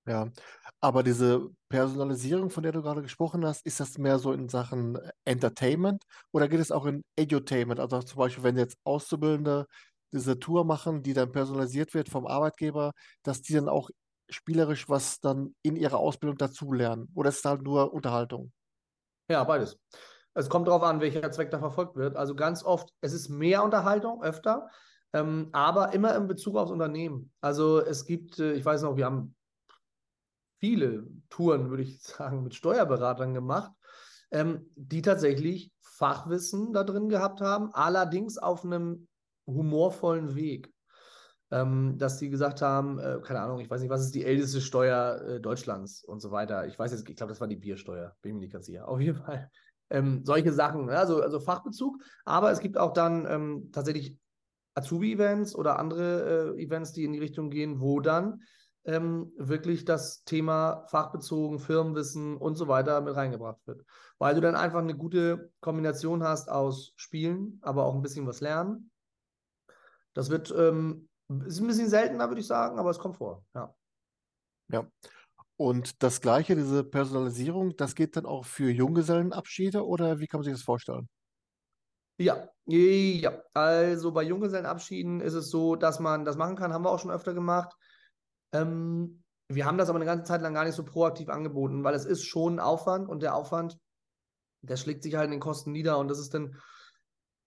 Ja, 0.07 0.29
aber 0.81 1.01
diese 1.01 1.49
Personalisierung, 1.69 2.51
von 2.51 2.61
der 2.61 2.73
du 2.73 2.83
gerade 2.83 3.01
gesprochen 3.01 3.43
hast, 3.45 3.65
ist 3.65 3.79
das 3.79 3.97
mehr 3.97 4.19
so 4.19 4.33
in 4.33 4.49
Sachen 4.49 4.99
Entertainment 5.23 6.03
oder 6.31 6.47
geht 6.47 6.59
es 6.59 6.71
auch 6.71 6.85
in 6.85 7.03
Edutainment? 7.15 7.79
Also 7.79 8.01
zum 8.01 8.19
Beispiel, 8.19 8.43
wenn 8.43 8.57
jetzt 8.57 8.77
Auszubildende 8.83 9.65
diese 10.15 10.39
Tour 10.39 10.65
machen, 10.65 11.03
die 11.03 11.13
dann 11.13 11.31
personalisiert 11.31 11.93
wird 11.93 12.09
vom 12.09 12.25
Arbeitgeber, 12.25 12.93
dass 13.23 13.41
die 13.41 13.53
dann 13.53 13.69
auch 13.69 13.89
spielerisch 14.29 14.89
was 14.89 15.19
dann 15.19 15.53
in 15.61 15.75
ihrer 15.75 15.97
Ausbildung 15.97 16.37
dazulernen? 16.37 17.09
Oder 17.13 17.29
ist 17.29 17.39
es 17.39 17.45
halt 17.45 17.61
nur 17.61 17.93
Unterhaltung? 17.93 18.51
Ja, 19.29 19.43
beides. 19.43 19.77
Es 20.33 20.49
kommt 20.49 20.67
darauf 20.67 20.83
an, 20.83 20.99
welcher 20.99 21.31
Zweck 21.31 21.51
da 21.51 21.59
verfolgt 21.59 21.95
wird. 21.95 22.15
Also 22.15 22.35
ganz 22.35 22.63
oft, 22.63 22.89
es 23.01 23.13
ist 23.13 23.29
mehr 23.29 23.63
Unterhaltung, 23.63 24.23
öfter, 24.23 24.69
ähm, 25.13 25.49
aber 25.51 25.93
immer 25.93 26.15
in 26.15 26.27
Bezug 26.27 26.57
aufs 26.57 26.71
Unternehmen. 26.71 27.31
Also 27.41 27.79
es 27.79 28.05
gibt, 28.05 28.39
äh, 28.39 28.53
ich 28.53 28.65
weiß 28.65 28.81
noch, 28.81 28.97
wir 28.97 29.05
haben 29.05 29.35
viele 30.59 31.07
Touren, 31.29 31.69
würde 31.69 31.83
ich 31.83 31.99
sagen, 32.01 32.43
mit 32.43 32.55
Steuerberatern 32.55 33.33
gemacht, 33.33 33.71
ähm, 34.31 34.69
die 34.75 35.01
tatsächlich 35.01 35.71
Fachwissen 35.81 36.73
da 36.73 36.83
drin 36.83 37.07
gehabt 37.07 37.39
haben, 37.39 37.73
allerdings 37.73 38.37
auf 38.37 38.65
einem 38.65 39.07
humorvollen 39.45 40.35
Weg. 40.35 40.71
Ähm, 41.51 41.97
dass 41.99 42.17
die 42.17 42.31
gesagt 42.31 42.63
haben, 42.63 42.97
äh, 42.97 43.19
keine 43.23 43.39
Ahnung, 43.41 43.59
ich 43.59 43.69
weiß 43.69 43.79
nicht, 43.79 43.91
was 43.91 44.01
ist 44.01 44.15
die 44.15 44.25
älteste 44.25 44.61
Steuer 44.61 45.21
äh, 45.21 45.39
Deutschlands 45.39 46.03
und 46.03 46.19
so 46.19 46.31
weiter. 46.31 46.65
Ich 46.65 46.77
weiß 46.77 46.91
jetzt, 46.91 47.07
ich 47.07 47.15
glaube, 47.15 47.31
das 47.31 47.39
war 47.39 47.47
die 47.47 47.55
Biersteuer, 47.55 48.15
bin 48.23 48.33
mir 48.33 48.39
nicht 48.41 48.53
ganz 48.53 48.65
sicher. 48.65 48.87
Auf 48.87 48.99
jeden 48.99 49.17
Fall 49.23 49.51
ähm, 49.89 50.21
solche 50.23 50.51
Sachen, 50.51 50.85
ne? 50.85 50.97
also, 50.97 51.21
also 51.21 51.39
Fachbezug. 51.39 52.01
Aber 52.23 52.51
es 52.51 52.59
gibt 52.59 52.77
auch 52.77 52.93
dann 52.93 53.25
ähm, 53.29 53.69
tatsächlich 53.71 54.17
Azubi-Events 54.73 55.55
oder 55.55 55.79
andere 55.79 56.55
äh, 56.57 56.63
Events, 56.63 56.91
die 56.91 57.05
in 57.05 57.13
die 57.13 57.19
Richtung 57.19 57.49
gehen, 57.49 57.79
wo 57.79 57.99
dann 57.99 58.41
ähm, 58.83 59.31
wirklich 59.37 59.85
das 59.85 60.23
Thema 60.23 60.85
fachbezogen, 60.87 61.59
Firmenwissen 61.59 62.37
und 62.37 62.55
so 62.55 62.67
weiter 62.67 63.01
mit 63.01 63.15
reingebracht 63.15 63.65
wird. 63.65 63.83
Weil 64.19 64.35
du 64.35 64.41
dann 64.41 64.55
einfach 64.55 64.79
eine 64.79 64.95
gute 64.95 65.51
Kombination 65.61 66.23
hast 66.23 66.49
aus 66.49 66.93
Spielen, 66.95 67.59
aber 67.61 67.85
auch 67.85 67.95
ein 67.95 68.01
bisschen 68.01 68.27
was 68.27 68.41
lernen. 68.41 68.91
Das 70.15 70.29
wird, 70.29 70.53
ähm, 70.57 71.07
ist 71.45 71.59
ein 71.59 71.67
bisschen 71.67 71.89
seltener, 71.89 72.29
würde 72.29 72.41
ich 72.41 72.47
sagen, 72.47 72.79
aber 72.79 72.89
es 72.89 72.99
kommt 72.99 73.17
vor, 73.17 73.43
ja. 73.53 73.75
Ja. 74.71 74.87
Und 75.57 76.01
das 76.03 76.21
Gleiche, 76.21 76.55
diese 76.55 76.83
Personalisierung, 76.83 77.77
das 77.77 77.95
geht 77.95 78.17
dann 78.17 78.25
auch 78.25 78.45
für 78.45 78.69
Junggesellenabschiede 78.71 79.85
oder 79.85 80.19
wie 80.19 80.27
kann 80.27 80.39
man 80.39 80.45
sich 80.45 80.53
das 80.53 80.63
vorstellen? 80.63 81.07
Ja, 82.17 82.49
ja. 82.65 83.41
Also 83.53 84.11
bei 84.11 84.23
Junggesellenabschieden 84.23 85.21
ist 85.21 85.33
es 85.33 85.49
so, 85.49 85.75
dass 85.75 85.99
man 85.99 86.25
das 86.25 86.37
machen 86.37 86.55
kann, 86.55 86.73
haben 86.73 86.83
wir 86.83 86.91
auch 86.91 86.99
schon 86.99 87.11
öfter 87.11 87.33
gemacht. 87.33 87.75
Ähm, 88.53 89.23
wir 89.47 89.65
haben 89.65 89.77
das 89.77 89.89
aber 89.89 89.97
eine 89.97 90.05
ganze 90.05 90.25
Zeit 90.25 90.41
lang 90.41 90.53
gar 90.53 90.65
nicht 90.65 90.75
so 90.75 90.83
proaktiv 90.83 91.29
angeboten, 91.29 91.83
weil 91.83 91.93
es 91.93 92.05
ist 92.05 92.23
schon 92.23 92.55
ein 92.55 92.59
Aufwand 92.59 93.07
und 93.07 93.21
der 93.21 93.35
Aufwand, 93.35 93.77
der 94.61 94.77
schlägt 94.77 95.03
sich 95.03 95.15
halt 95.15 95.25
in 95.25 95.31
den 95.31 95.39
Kosten 95.39 95.71
nieder 95.71 95.99
und 95.99 96.07
das 96.07 96.19
ist 96.19 96.33
dann, 96.33 96.59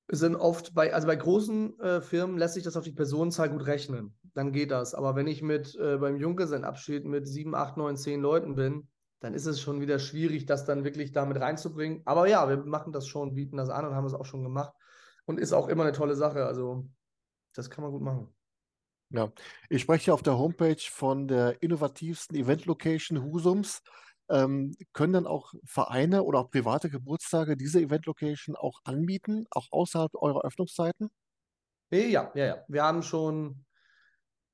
sind 0.08 0.36
oft 0.36 0.74
bei, 0.74 0.94
also 0.94 1.06
bei 1.06 1.16
großen 1.16 1.78
äh, 1.80 2.00
Firmen 2.00 2.38
lässt 2.38 2.54
sich 2.54 2.64
das 2.64 2.76
auf 2.76 2.84
die 2.84 2.92
Personenzahl 2.92 3.50
gut 3.50 3.66
rechnen. 3.66 4.16
Dann 4.34 4.52
geht 4.52 4.70
das. 4.70 4.94
Aber 4.94 5.16
wenn 5.16 5.26
ich 5.26 5.42
mit 5.42 5.74
äh, 5.76 5.98
beim 5.98 6.16
Junggesellenabschied 6.16 7.04
mit 7.04 7.28
sieben, 7.28 7.54
acht, 7.54 7.76
neun, 7.76 7.96
zehn 7.96 8.20
Leuten 8.20 8.54
bin, 8.54 8.88
dann 9.20 9.34
ist 9.34 9.46
es 9.46 9.60
schon 9.60 9.80
wieder 9.80 9.98
schwierig, 9.98 10.46
das 10.46 10.64
dann 10.64 10.84
wirklich 10.84 11.12
damit 11.12 11.40
reinzubringen. 11.40 12.02
Aber 12.04 12.28
ja, 12.28 12.48
wir 12.48 12.58
machen 12.58 12.92
das 12.92 13.06
schon, 13.06 13.34
bieten 13.34 13.56
das 13.56 13.68
an 13.68 13.84
und 13.84 13.94
haben 13.94 14.06
es 14.06 14.14
auch 14.14 14.24
schon 14.24 14.42
gemacht. 14.42 14.72
Und 15.26 15.38
ist 15.38 15.52
auch 15.52 15.68
immer 15.68 15.82
eine 15.82 15.92
tolle 15.92 16.14
Sache. 16.14 16.46
Also, 16.46 16.88
das 17.54 17.68
kann 17.68 17.82
man 17.82 17.92
gut 17.92 18.02
machen. 18.02 18.34
Ja, 19.10 19.32
ich 19.68 19.82
spreche 19.82 20.12
auf 20.12 20.22
der 20.22 20.38
Homepage 20.38 20.80
von 20.90 21.28
der 21.28 21.62
innovativsten 21.62 22.36
Event-Location 22.36 23.22
Husums. 23.22 23.82
Ähm, 24.30 24.74
können 24.92 25.12
dann 25.12 25.26
auch 25.26 25.54
Vereine 25.64 26.22
oder 26.22 26.40
auch 26.40 26.50
private 26.50 26.90
Geburtstage 26.90 27.56
diese 27.56 27.80
Event-Location 27.80 28.56
auch 28.56 28.80
anbieten, 28.84 29.46
auch 29.50 29.68
außerhalb 29.70 30.14
eurer 30.14 30.44
Öffnungszeiten? 30.44 31.10
Ja, 31.90 32.30
ja, 32.34 32.44
ja. 32.44 32.64
Wir 32.68 32.82
haben 32.82 33.02
schon 33.02 33.64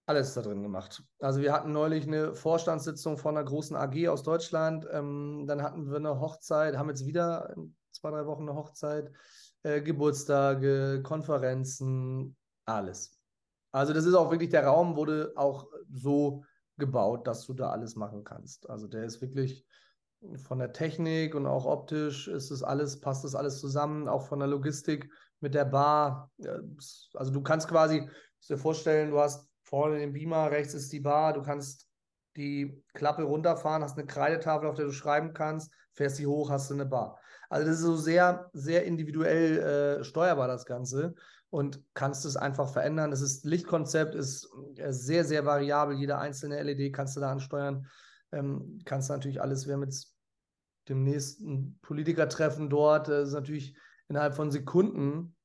alles 0.06 0.34
da 0.34 0.42
drin 0.42 0.62
gemacht. 0.62 1.02
Also 1.18 1.40
wir 1.40 1.52
hatten 1.52 1.72
neulich 1.72 2.06
eine 2.06 2.34
Vorstandssitzung 2.34 3.16
von 3.16 3.36
einer 3.36 3.46
großen 3.46 3.76
AG 3.76 4.08
aus 4.08 4.22
Deutschland. 4.22 4.86
Ähm, 4.92 5.44
dann 5.46 5.62
hatten 5.62 5.90
wir 5.90 5.96
eine 5.96 6.20
Hochzeit, 6.20 6.76
haben 6.76 6.90
jetzt 6.90 7.06
wieder 7.06 7.52
in 7.56 7.74
zwei, 7.90 8.10
drei 8.10 8.26
Wochen 8.26 8.42
eine 8.42 8.54
Hochzeit, 8.54 9.10
äh, 9.62 9.80
Geburtstage, 9.80 11.02
Konferenzen, 11.02 12.36
alles. 12.66 13.18
Also 13.72 13.92
das 13.92 14.04
ist 14.04 14.14
auch 14.14 14.30
wirklich, 14.30 14.50
der 14.50 14.66
Raum 14.66 14.94
wurde 14.94 15.32
auch 15.36 15.66
so 15.90 16.44
gebaut, 16.76 17.26
dass 17.26 17.46
du 17.46 17.54
da 17.54 17.70
alles 17.70 17.96
machen 17.96 18.24
kannst. 18.24 18.68
Also 18.68 18.86
der 18.86 19.04
ist 19.04 19.20
wirklich 19.20 19.64
von 20.36 20.58
der 20.58 20.72
Technik 20.72 21.34
und 21.34 21.46
auch 21.46 21.66
optisch 21.66 22.28
ist 22.28 22.50
es 22.50 22.62
alles, 22.62 23.00
passt 23.00 23.24
das 23.24 23.34
alles 23.34 23.60
zusammen, 23.60 24.08
auch 24.08 24.26
von 24.26 24.38
der 24.38 24.48
Logistik 24.48 25.10
mit 25.40 25.54
der 25.54 25.66
Bar. 25.66 26.30
Also 27.14 27.32
du 27.32 27.42
kannst 27.42 27.68
quasi 27.68 28.08
dir 28.48 28.58
vorstellen, 28.58 29.10
du 29.10 29.20
hast 29.20 29.48
vorne 29.62 29.98
den 29.98 30.12
Beamer, 30.12 30.50
rechts 30.50 30.74
ist 30.74 30.92
die 30.92 31.00
Bar, 31.00 31.32
du 31.32 31.42
kannst 31.42 31.88
die 32.36 32.82
Klappe 32.94 33.22
runterfahren, 33.22 33.82
hast 33.82 33.98
eine 33.98 34.06
Kreidetafel, 34.06 34.68
auf 34.68 34.76
der 34.76 34.86
du 34.86 34.92
schreiben 34.92 35.32
kannst, 35.34 35.72
fährst 35.92 36.16
sie 36.16 36.26
hoch, 36.26 36.50
hast 36.50 36.70
du 36.70 36.74
eine 36.74 36.86
Bar. 36.86 37.18
Also 37.48 37.66
das 37.66 37.76
ist 37.76 37.82
so 37.82 37.96
sehr, 37.96 38.50
sehr 38.52 38.84
individuell 38.84 39.58
äh, 40.00 40.04
steuerbar, 40.04 40.48
das 40.48 40.66
Ganze 40.66 41.14
und 41.54 41.80
kannst 41.94 42.24
es 42.24 42.36
einfach 42.36 42.68
verändern. 42.68 43.12
Das 43.12 43.20
ist 43.20 43.44
Lichtkonzept, 43.44 44.16
ist 44.16 44.50
äh, 44.74 44.92
sehr, 44.92 45.24
sehr 45.24 45.46
variabel. 45.46 45.96
Jede 45.96 46.18
einzelne 46.18 46.60
LED 46.60 46.92
kannst 46.92 47.14
du 47.14 47.20
da 47.20 47.30
ansteuern. 47.30 47.86
Ähm, 48.32 48.80
kannst 48.84 49.08
natürlich 49.08 49.40
alles, 49.40 49.68
wir 49.68 49.74
haben 49.74 49.84
jetzt 49.84 50.16
dem 50.88 51.04
nächsten 51.04 51.78
Politikertreffen 51.80 52.68
dort, 52.68 53.06
das 53.06 53.28
ist 53.28 53.34
natürlich 53.34 53.76
innerhalb 54.08 54.34
von 54.34 54.50
Sekunden 54.50 55.36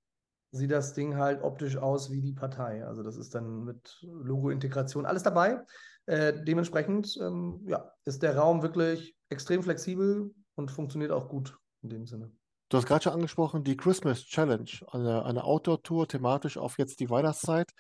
sieht 0.52 0.72
das 0.72 0.96
Ding 0.96 1.16
halt 1.16 1.44
optisch 1.44 1.78
aus 1.78 2.10
wie 2.10 2.22
die 2.22 2.34
Partei. 2.34 2.84
Also 2.84 3.04
das 3.04 3.16
ist 3.16 3.36
dann 3.36 3.66
mit 3.66 4.00
Logo-Integration 4.02 5.06
alles 5.06 5.22
dabei. 5.22 5.64
Äh, 6.08 6.44
dementsprechend 6.44 7.20
ähm, 7.22 7.62
ja, 7.68 7.94
ist 8.06 8.24
der 8.24 8.36
Raum 8.36 8.64
wirklich 8.64 9.16
extrem 9.30 9.62
flexibel 9.62 10.34
und 10.56 10.72
funktioniert 10.72 11.12
auch 11.12 11.30
gut 11.30 11.56
in 11.84 11.90
dem 11.90 12.08
Sinne. 12.08 12.32
Du 12.70 12.78
hast 12.78 12.86
gerade 12.86 13.04
schon 13.04 13.14
angesprochen, 13.14 13.64
die 13.64 13.76
Christmas 13.76 14.26
Challenge, 14.26 14.70
eine, 14.92 15.26
eine 15.26 15.44
Outdoor-Tour 15.44 16.08
thematisch 16.08 16.56
auf 16.58 16.78
jetzt 16.78 17.00
die 17.00 17.10
Weihnachtszeit. 17.10 17.72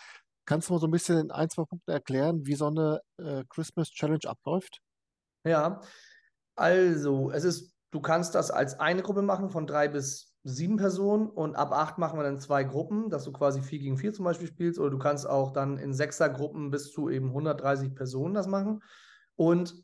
Kannst 0.46 0.68
du 0.68 0.74
mal 0.74 0.80
so 0.80 0.88
ein 0.88 0.92
bisschen 0.92 1.20
in 1.20 1.32
ein, 1.32 1.48
zwei 1.48 1.64
Punkten 1.64 1.92
erklären, 1.92 2.48
wie 2.48 2.56
so 2.56 2.68
eine 2.68 3.00
äh, 3.18 3.44
Christmas 3.50 3.92
Challenge 3.92 4.26
abläuft? 4.26 4.82
Ja, 5.44 5.82
also 6.56 7.30
es 7.30 7.44
ist, 7.44 7.76
du 7.92 8.02
kannst 8.02 8.34
das 8.34 8.50
als 8.50 8.80
eine 8.80 9.04
Gruppe 9.04 9.22
machen 9.22 9.52
von 9.52 9.68
drei 9.68 9.88
bis 9.88 10.34
sieben 10.44 10.78
Personen 10.78 11.28
und 11.30 11.56
ab 11.56 11.72
acht 11.72 12.00
machen 12.00 12.18
wir 12.18 12.24
dann 12.24 12.40
zwei 12.40 12.64
Gruppen, 12.64 13.12
dass 13.12 13.26
du 13.26 13.32
quasi 13.32 13.62
vier 13.62 13.78
gegen 13.78 13.98
vier 13.98 14.12
zum 14.12 14.26
Beispiel 14.26 14.48
spielst 14.48 14.80
oder 14.80 14.90
du 14.90 14.98
kannst 14.98 15.30
auch 15.30 15.52
dann 15.52 15.78
in 15.78 15.94
Sechsergruppen 15.94 16.72
bis 16.72 16.92
zu 16.92 17.10
eben 17.10 17.28
130 17.28 17.94
Personen 17.94 18.34
das 18.34 18.48
machen. 18.48 18.82
Und 19.36 19.84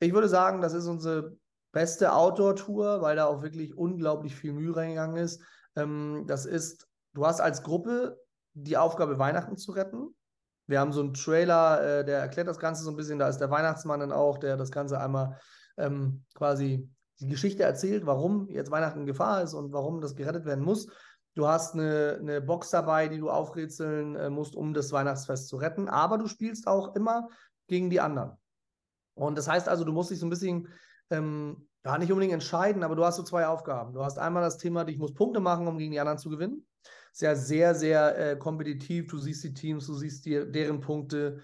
ich 0.00 0.12
würde 0.12 0.28
sagen, 0.28 0.60
das 0.60 0.72
ist 0.72 0.86
unsere 0.86 1.36
beste 1.72 2.12
Outdoor-Tour, 2.12 3.02
weil 3.02 3.16
da 3.16 3.26
auch 3.26 3.42
wirklich 3.42 3.76
unglaublich 3.76 4.34
viel 4.34 4.52
Mühe 4.52 4.74
reingegangen 4.74 5.16
ist. 5.16 5.42
Ähm, 5.76 6.24
das 6.26 6.46
ist, 6.46 6.88
du 7.14 7.26
hast 7.26 7.40
als 7.40 7.62
Gruppe 7.62 8.18
die 8.54 8.76
Aufgabe, 8.76 9.18
Weihnachten 9.18 9.56
zu 9.56 9.72
retten. 9.72 10.14
Wir 10.66 10.80
haben 10.80 10.92
so 10.92 11.00
einen 11.00 11.14
Trailer, 11.14 11.82
äh, 11.82 12.04
der 12.04 12.18
erklärt 12.18 12.48
das 12.48 12.58
Ganze 12.58 12.82
so 12.82 12.90
ein 12.90 12.96
bisschen. 12.96 13.18
Da 13.18 13.28
ist 13.28 13.38
der 13.38 13.50
Weihnachtsmann 13.50 14.00
dann 14.00 14.12
auch, 14.12 14.38
der 14.38 14.56
das 14.56 14.70
Ganze 14.70 15.00
einmal 15.00 15.38
ähm, 15.76 16.24
quasi 16.34 16.88
die 17.20 17.28
Geschichte 17.28 17.62
erzählt, 17.62 18.06
warum 18.06 18.48
jetzt 18.48 18.70
Weihnachten 18.70 19.00
in 19.00 19.06
Gefahr 19.06 19.42
ist 19.42 19.54
und 19.54 19.72
warum 19.72 20.00
das 20.00 20.16
gerettet 20.16 20.44
werden 20.44 20.64
muss. 20.64 20.88
Du 21.34 21.46
hast 21.46 21.74
eine, 21.74 22.18
eine 22.20 22.40
Box 22.40 22.70
dabei, 22.70 23.08
die 23.08 23.18
du 23.18 23.30
aufrätseln 23.30 24.16
äh, 24.16 24.30
musst, 24.30 24.56
um 24.56 24.74
das 24.74 24.90
Weihnachtsfest 24.92 25.48
zu 25.48 25.56
retten. 25.56 25.88
Aber 25.88 26.18
du 26.18 26.26
spielst 26.26 26.66
auch 26.66 26.94
immer 26.96 27.28
gegen 27.68 27.90
die 27.90 28.00
anderen. 28.00 28.32
Und 29.14 29.38
das 29.38 29.48
heißt 29.48 29.68
also, 29.68 29.84
du 29.84 29.92
musst 29.92 30.10
dich 30.10 30.18
so 30.18 30.26
ein 30.26 30.30
bisschen 30.30 30.68
ähm, 31.10 31.68
ja, 31.84 31.96
nicht 31.98 32.12
unbedingt 32.12 32.34
entscheiden, 32.34 32.82
aber 32.82 32.94
du 32.94 33.04
hast 33.04 33.16
so 33.16 33.22
zwei 33.22 33.46
Aufgaben. 33.46 33.92
Du 33.92 34.04
hast 34.04 34.18
einmal 34.18 34.42
das 34.42 34.58
Thema, 34.58 34.86
ich 34.86 34.98
muss 34.98 35.14
Punkte 35.14 35.40
machen, 35.40 35.66
um 35.66 35.78
gegen 35.78 35.92
die 35.92 36.00
anderen 36.00 36.18
zu 36.18 36.30
gewinnen. 36.30 36.66
Ist 37.12 37.22
ja 37.22 37.34
sehr, 37.34 37.74
sehr 37.74 38.32
äh, 38.32 38.36
kompetitiv. 38.36 39.08
Du 39.08 39.18
siehst 39.18 39.42
die 39.42 39.54
Teams, 39.54 39.86
du 39.86 39.94
siehst 39.94 40.24
die, 40.26 40.50
deren 40.50 40.80
Punkte. 40.80 41.42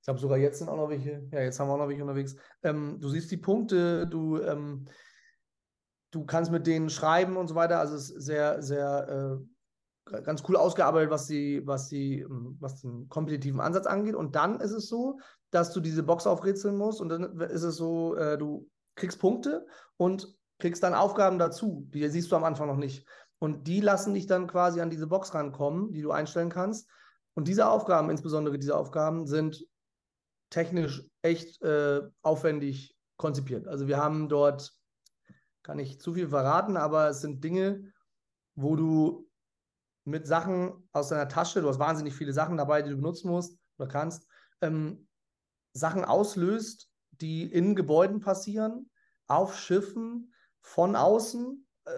Ich 0.00 0.04
glaube, 0.04 0.20
sogar 0.20 0.38
jetzt 0.38 0.58
sind 0.58 0.68
auch 0.68 0.76
noch 0.76 0.88
welche. 0.88 1.28
Ja, 1.30 1.40
jetzt 1.40 1.60
haben 1.60 1.68
wir 1.68 1.74
auch 1.74 1.78
noch 1.78 1.88
welche 1.88 2.02
unterwegs. 2.02 2.36
Ähm, 2.62 2.98
du 3.00 3.08
siehst 3.08 3.30
die 3.30 3.36
Punkte, 3.36 4.06
du, 4.06 4.40
ähm, 4.40 4.86
du 6.12 6.24
kannst 6.24 6.50
mit 6.50 6.66
denen 6.66 6.88
schreiben 6.88 7.36
und 7.36 7.48
so 7.48 7.54
weiter. 7.54 7.78
Also 7.78 7.96
es 7.96 8.10
ist 8.10 8.24
sehr, 8.24 8.62
sehr 8.62 9.38
äh, 10.10 10.22
ganz 10.22 10.42
cool 10.48 10.56
ausgearbeitet, 10.56 11.10
was, 11.10 11.26
die, 11.26 11.66
was, 11.66 11.88
die, 11.88 12.20
ähm, 12.20 12.56
was 12.60 12.80
den 12.80 13.08
kompetitiven 13.08 13.60
Ansatz 13.60 13.86
angeht. 13.86 14.14
Und 14.14 14.34
dann 14.34 14.60
ist 14.60 14.72
es 14.72 14.88
so, 14.88 15.18
dass 15.50 15.72
du 15.72 15.80
diese 15.80 16.02
Box 16.02 16.26
aufrätseln 16.26 16.76
musst. 16.76 17.00
Und 17.00 17.08
dann 17.10 17.40
ist 17.40 17.62
es 17.62 17.76
so, 17.76 18.16
äh, 18.16 18.38
du 18.38 18.68
kriegst 18.94 19.18
Punkte 19.20 19.66
und 19.96 20.36
kriegst 20.58 20.82
dann 20.82 20.94
Aufgaben 20.94 21.38
dazu. 21.38 21.88
Die 21.92 22.08
siehst 22.08 22.30
du 22.30 22.36
am 22.36 22.44
Anfang 22.44 22.68
noch 22.68 22.76
nicht. 22.76 23.06
Und 23.38 23.66
die 23.66 23.80
lassen 23.80 24.14
dich 24.14 24.26
dann 24.26 24.46
quasi 24.46 24.80
an 24.80 24.90
diese 24.90 25.08
Box 25.08 25.34
rankommen, 25.34 25.92
die 25.92 26.02
du 26.02 26.12
einstellen 26.12 26.50
kannst. 26.50 26.88
Und 27.34 27.48
diese 27.48 27.68
Aufgaben, 27.68 28.10
insbesondere 28.10 28.58
diese 28.58 28.76
Aufgaben, 28.76 29.26
sind 29.26 29.66
technisch 30.50 31.04
echt 31.22 31.60
äh, 31.62 32.02
aufwendig 32.22 32.96
konzipiert. 33.16 33.66
Also 33.66 33.88
wir 33.88 33.96
haben 33.96 34.28
dort, 34.28 34.72
kann 35.62 35.78
ich 35.78 36.00
zu 36.00 36.14
viel 36.14 36.28
verraten, 36.28 36.76
aber 36.76 37.08
es 37.08 37.20
sind 37.20 37.42
Dinge, 37.42 37.92
wo 38.54 38.76
du 38.76 39.28
mit 40.04 40.26
Sachen 40.26 40.88
aus 40.92 41.08
deiner 41.08 41.28
Tasche, 41.28 41.62
du 41.62 41.68
hast 41.68 41.78
wahnsinnig 41.78 42.14
viele 42.14 42.32
Sachen 42.32 42.56
dabei, 42.56 42.82
die 42.82 42.90
du 42.90 42.96
benutzen 42.96 43.30
musst 43.30 43.58
oder 43.78 43.88
kannst, 43.88 44.28
ähm, 44.60 45.08
Sachen 45.72 46.04
auslöst, 46.04 46.91
die 47.22 47.44
in 47.44 47.74
Gebäuden 47.74 48.20
passieren, 48.20 48.90
auf 49.28 49.58
Schiffen, 49.58 50.32
von 50.60 50.96
außen. 50.96 51.66
Äh, 51.84 51.90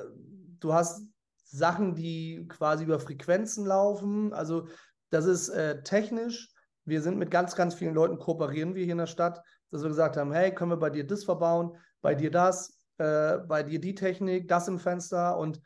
du 0.61 0.72
hast 0.72 1.07
Sachen, 1.45 1.95
die 1.95 2.47
quasi 2.49 2.85
über 2.85 2.99
Frequenzen 2.99 3.66
laufen. 3.66 4.33
Also 4.33 4.68
das 5.11 5.27
ist 5.27 5.49
äh, 5.51 5.83
technisch. 5.83 6.53
Wir 6.85 7.01
sind 7.01 7.18
mit 7.18 7.31
ganz, 7.31 7.55
ganz 7.55 7.75
vielen 7.75 7.95
Leuten 7.95 8.18
kooperieren 8.18 8.75
wir 8.75 8.85
hier 8.85 8.93
in 8.93 8.99
der 8.99 9.07
Stadt, 9.07 9.41
dass 9.70 9.83
wir 9.83 9.89
gesagt 9.89 10.16
haben, 10.16 10.33
hey, 10.33 10.55
können 10.55 10.72
wir 10.72 10.77
bei 10.77 10.91
dir 10.91 11.07
das 11.07 11.25
verbauen, 11.25 11.77
bei 12.03 12.14
dir 12.14 12.31
das, 12.31 12.81
äh, 12.99 13.39
bei 13.39 13.62
dir 13.62 13.81
die 13.81 13.95
Technik, 13.95 14.49
das 14.49 14.68
im 14.68 14.79
Fenster 14.79 15.39
und 15.39 15.61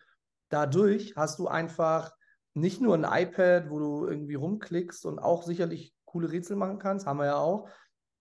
dadurch 0.48 1.14
hast 1.16 1.38
du 1.38 1.48
einfach 1.48 2.12
nicht 2.54 2.80
nur 2.80 2.94
ein 2.94 3.04
iPad, 3.04 3.70
wo 3.70 3.78
du 3.78 4.06
irgendwie 4.06 4.34
rumklickst 4.34 5.06
und 5.06 5.18
auch 5.18 5.42
sicherlich 5.42 5.94
coole 6.04 6.30
Rätsel 6.30 6.56
machen 6.56 6.78
kannst, 6.78 7.06
haben 7.06 7.18
wir 7.18 7.26
ja 7.26 7.36
auch, 7.36 7.68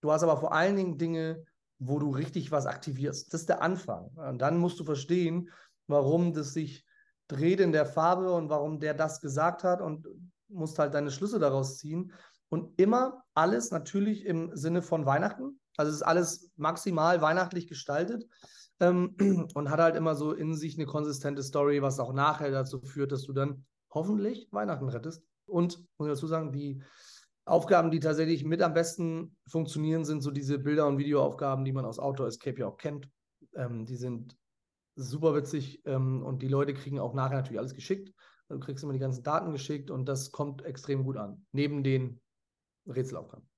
Du 0.00 0.12
hast 0.12 0.22
aber 0.22 0.36
vor 0.36 0.52
allen 0.52 0.76
Dingen 0.76 0.98
Dinge, 0.98 1.44
wo 1.78 1.98
du 1.98 2.10
richtig 2.10 2.50
was 2.50 2.66
aktivierst. 2.66 3.32
Das 3.32 3.42
ist 3.42 3.48
der 3.48 3.62
Anfang. 3.62 4.06
Und 4.16 4.38
dann 4.38 4.58
musst 4.58 4.78
du 4.80 4.84
verstehen, 4.84 5.50
warum 5.86 6.32
das 6.32 6.52
sich 6.52 6.84
dreht 7.28 7.60
in 7.60 7.72
der 7.72 7.86
Farbe 7.86 8.32
und 8.32 8.48
warum 8.48 8.80
der 8.80 8.94
das 8.94 9.20
gesagt 9.20 9.62
hat 9.62 9.80
und 9.80 10.06
musst 10.48 10.78
halt 10.78 10.94
deine 10.94 11.10
Schlüsse 11.10 11.38
daraus 11.38 11.78
ziehen. 11.78 12.12
und 12.50 12.80
immer 12.80 13.24
alles 13.34 13.70
natürlich 13.70 14.24
im 14.24 14.56
Sinne 14.56 14.80
von 14.80 15.04
Weihnachten. 15.04 15.60
Also 15.76 15.90
es 15.90 15.96
ist 15.96 16.02
alles 16.02 16.50
maximal 16.56 17.20
weihnachtlich 17.20 17.66
gestaltet 17.66 18.26
ähm, 18.80 19.14
und 19.54 19.70
hat 19.70 19.80
halt 19.80 19.96
immer 19.96 20.14
so 20.14 20.32
in 20.32 20.54
sich 20.54 20.76
eine 20.76 20.86
konsistente 20.86 21.42
Story, 21.42 21.82
was 21.82 22.00
auch 22.00 22.14
nachher 22.14 22.50
dazu 22.50 22.80
führt, 22.80 23.12
dass 23.12 23.24
du 23.24 23.34
dann 23.34 23.66
hoffentlich 23.90 24.48
Weihnachten 24.50 24.88
rettest. 24.88 25.22
Und 25.44 25.78
muss 25.98 26.08
ich 26.08 26.14
dazu 26.14 26.26
sagen, 26.26 26.52
die 26.52 26.82
Aufgaben, 27.48 27.90
die 27.90 28.00
tatsächlich 28.00 28.44
mit 28.44 28.62
am 28.62 28.74
besten 28.74 29.36
funktionieren, 29.46 30.04
sind 30.04 30.22
so 30.22 30.30
diese 30.30 30.58
Bilder- 30.58 30.86
und 30.86 30.98
Videoaufgaben, 30.98 31.64
die 31.64 31.72
man 31.72 31.84
aus 31.84 31.98
Outdoor 31.98 32.28
Escape 32.28 32.60
ja 32.60 32.66
auch 32.68 32.76
kennt. 32.76 33.08
Ähm, 33.54 33.86
die 33.86 33.96
sind 33.96 34.36
super 34.96 35.34
witzig 35.34 35.82
ähm, 35.86 36.22
und 36.24 36.42
die 36.42 36.48
Leute 36.48 36.74
kriegen 36.74 36.98
auch 36.98 37.14
nachher 37.14 37.36
natürlich 37.36 37.58
alles 37.58 37.74
geschickt. 37.74 38.12
Du 38.48 38.58
kriegst 38.58 38.82
immer 38.82 38.92
die 38.92 38.98
ganzen 38.98 39.22
Daten 39.22 39.52
geschickt 39.52 39.90
und 39.90 40.06
das 40.06 40.32
kommt 40.32 40.64
extrem 40.64 41.04
gut 41.04 41.16
an, 41.16 41.46
neben 41.52 41.82
den 41.82 42.20
Rätselaufgaben. 42.86 43.48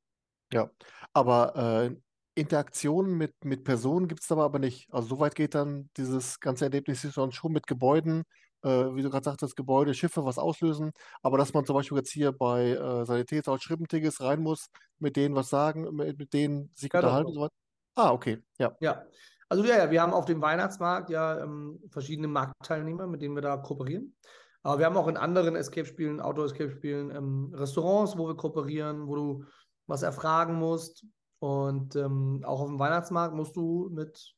Ja, 0.53 0.71
aber 1.13 1.57
äh, 1.57 1.97
Interaktionen 2.35 3.17
mit, 3.17 3.45
mit 3.45 3.65
Personen 3.65 4.09
gibt 4.09 4.23
es 4.23 4.27
dabei 4.27 4.43
aber 4.43 4.59
nicht. 4.59 4.93
Also 4.93 5.09
soweit 5.09 5.35
geht 5.35 5.55
dann 5.55 5.91
dieses 5.97 6.41
ganze 6.41 6.65
Erlebnis 6.65 7.07
schon 7.13 7.53
mit 7.53 7.67
Gebäuden, 7.67 8.25
äh, 8.63 8.95
wie 8.95 9.03
du 9.03 9.11
gerade 9.11 9.25
sagtest, 9.25 9.57
Gebäude, 9.57 9.95
Schiffe, 9.95 10.25
was 10.25 10.39
auslösen. 10.39 10.93
Aber 11.23 11.39
dass 11.39 11.53
man 11.55 11.65
zum 11.65 11.75
Beispiel 11.77 11.99
jetzt 11.99 12.11
hier 12.13 12.33
bei 12.33 12.71
äh, 12.71 13.05
Sanitätshaus 13.07 13.63
Schrimpentigges 13.63 14.21
rein 14.21 14.41
muss, 14.41 14.67
mit 14.99 15.17
denen 15.17 15.35
was 15.35 15.49
sagen, 15.51 15.95
mit, 15.95 16.19
mit 16.19 16.33
denen 16.33 16.71
sich 16.75 16.93
Ja, 16.93 17.01
unterhalten 17.01 17.29
und 17.29 17.35
so 17.35 17.41
weiter. 17.43 17.55
Ah, 17.97 18.13
okay, 18.13 18.43
ja. 18.59 18.77
Ja, 18.81 19.05
also 19.49 19.65
ja, 19.65 19.77
ja, 19.79 19.91
wir 19.91 20.01
haben 20.01 20.13
auf 20.15 20.25
dem 20.25 20.41
Weihnachtsmarkt 20.41 21.11
ja 21.11 21.41
ähm, 21.43 21.81
verschiedene 21.91 22.29
Marktteilnehmer, 22.29 23.07
mit 23.07 23.21
denen 23.23 23.35
wir 23.35 23.43
da 23.43 23.57
kooperieren. 23.57 24.17
Aber 24.63 24.79
wir 24.79 24.87
haben 24.87 24.97
auch 24.97 25.09
in 25.09 25.17
anderen 25.17 25.57
Escape-Spielen, 25.57 26.21
Outdoor-Escape-Spielen, 26.21 27.11
ähm, 27.15 27.53
Restaurants, 27.55 28.17
wo 28.17 28.27
wir 28.29 28.37
kooperieren, 28.37 29.07
wo 29.07 29.17
du 29.17 29.45
was 29.87 30.03
erfragen 30.03 30.55
musst. 30.55 31.05
Und 31.39 31.97
ähm, 31.97 32.43
auch 32.45 32.61
auf 32.61 32.69
dem 32.69 32.79
Weihnachtsmarkt 32.79 33.35
musst 33.35 33.57
du 33.57 33.89
mit, 33.91 34.35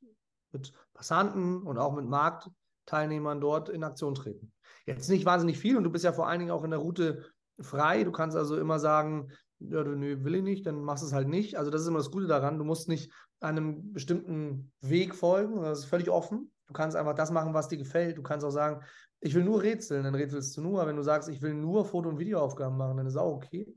mit 0.52 0.72
Passanten 0.94 1.62
und 1.62 1.78
auch 1.78 1.92
mit 1.94 2.06
Marktteilnehmern 2.82 3.40
dort 3.40 3.68
in 3.68 3.84
Aktion 3.84 4.14
treten. 4.14 4.52
Jetzt 4.86 5.08
nicht 5.08 5.24
wahnsinnig 5.24 5.58
viel 5.58 5.76
und 5.76 5.84
du 5.84 5.90
bist 5.90 6.04
ja 6.04 6.12
vor 6.12 6.28
allen 6.28 6.40
Dingen 6.40 6.50
auch 6.50 6.64
in 6.64 6.70
der 6.70 6.80
Route 6.80 7.24
frei. 7.60 8.04
Du 8.04 8.12
kannst 8.12 8.36
also 8.36 8.56
immer 8.58 8.78
sagen, 8.78 9.30
ja, 9.60 9.84
du, 9.84 9.94
nö, 9.94 10.24
will 10.24 10.34
ich 10.34 10.42
nicht, 10.42 10.66
dann 10.66 10.82
machst 10.82 11.04
du 11.04 11.06
es 11.06 11.12
halt 11.12 11.28
nicht. 11.28 11.56
Also 11.56 11.70
das 11.70 11.82
ist 11.82 11.88
immer 11.88 11.98
das 11.98 12.10
Gute 12.10 12.26
daran. 12.26 12.58
Du 12.58 12.64
musst 12.64 12.88
nicht 12.88 13.12
einem 13.40 13.92
bestimmten 13.92 14.72
Weg 14.80 15.14
folgen. 15.14 15.62
Das 15.62 15.80
ist 15.80 15.84
völlig 15.84 16.10
offen. 16.10 16.52
Du 16.66 16.72
kannst 16.72 16.96
einfach 16.96 17.14
das 17.14 17.30
machen, 17.30 17.54
was 17.54 17.68
dir 17.68 17.78
gefällt. 17.78 18.18
Du 18.18 18.22
kannst 18.22 18.44
auch 18.44 18.50
sagen, 18.50 18.82
ich 19.20 19.34
will 19.34 19.44
nur 19.44 19.62
rätseln, 19.62 20.02
dann 20.02 20.16
rätselst 20.16 20.56
du 20.56 20.62
nur. 20.62 20.84
Wenn 20.86 20.96
du 20.96 21.02
sagst, 21.02 21.28
ich 21.28 21.42
will 21.42 21.54
nur 21.54 21.84
Foto- 21.84 22.08
und 22.08 22.18
Videoaufgaben 22.18 22.76
machen, 22.76 22.96
dann 22.96 23.06
ist 23.06 23.16
auch 23.16 23.36
okay. 23.36 23.72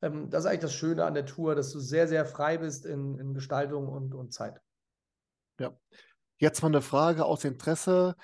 Ähm, 0.00 0.30
das 0.30 0.44
ist 0.44 0.46
eigentlich 0.46 0.60
das 0.60 0.74
Schöne 0.74 1.04
an 1.04 1.12
der 1.12 1.26
Tour, 1.26 1.54
dass 1.54 1.70
du 1.70 1.80
sehr, 1.80 2.08
sehr 2.08 2.24
frei 2.24 2.56
bist 2.56 2.86
in, 2.86 3.18
in 3.18 3.34
Gestaltung 3.34 3.88
und, 3.88 4.14
und 4.14 4.32
Zeit. 4.32 4.58
Ja. 5.60 5.76
Jetzt 6.38 6.62
mal 6.62 6.68
eine 6.68 6.82
Frage 6.82 7.24
aus 7.24 7.44
Interesse, 7.44 8.14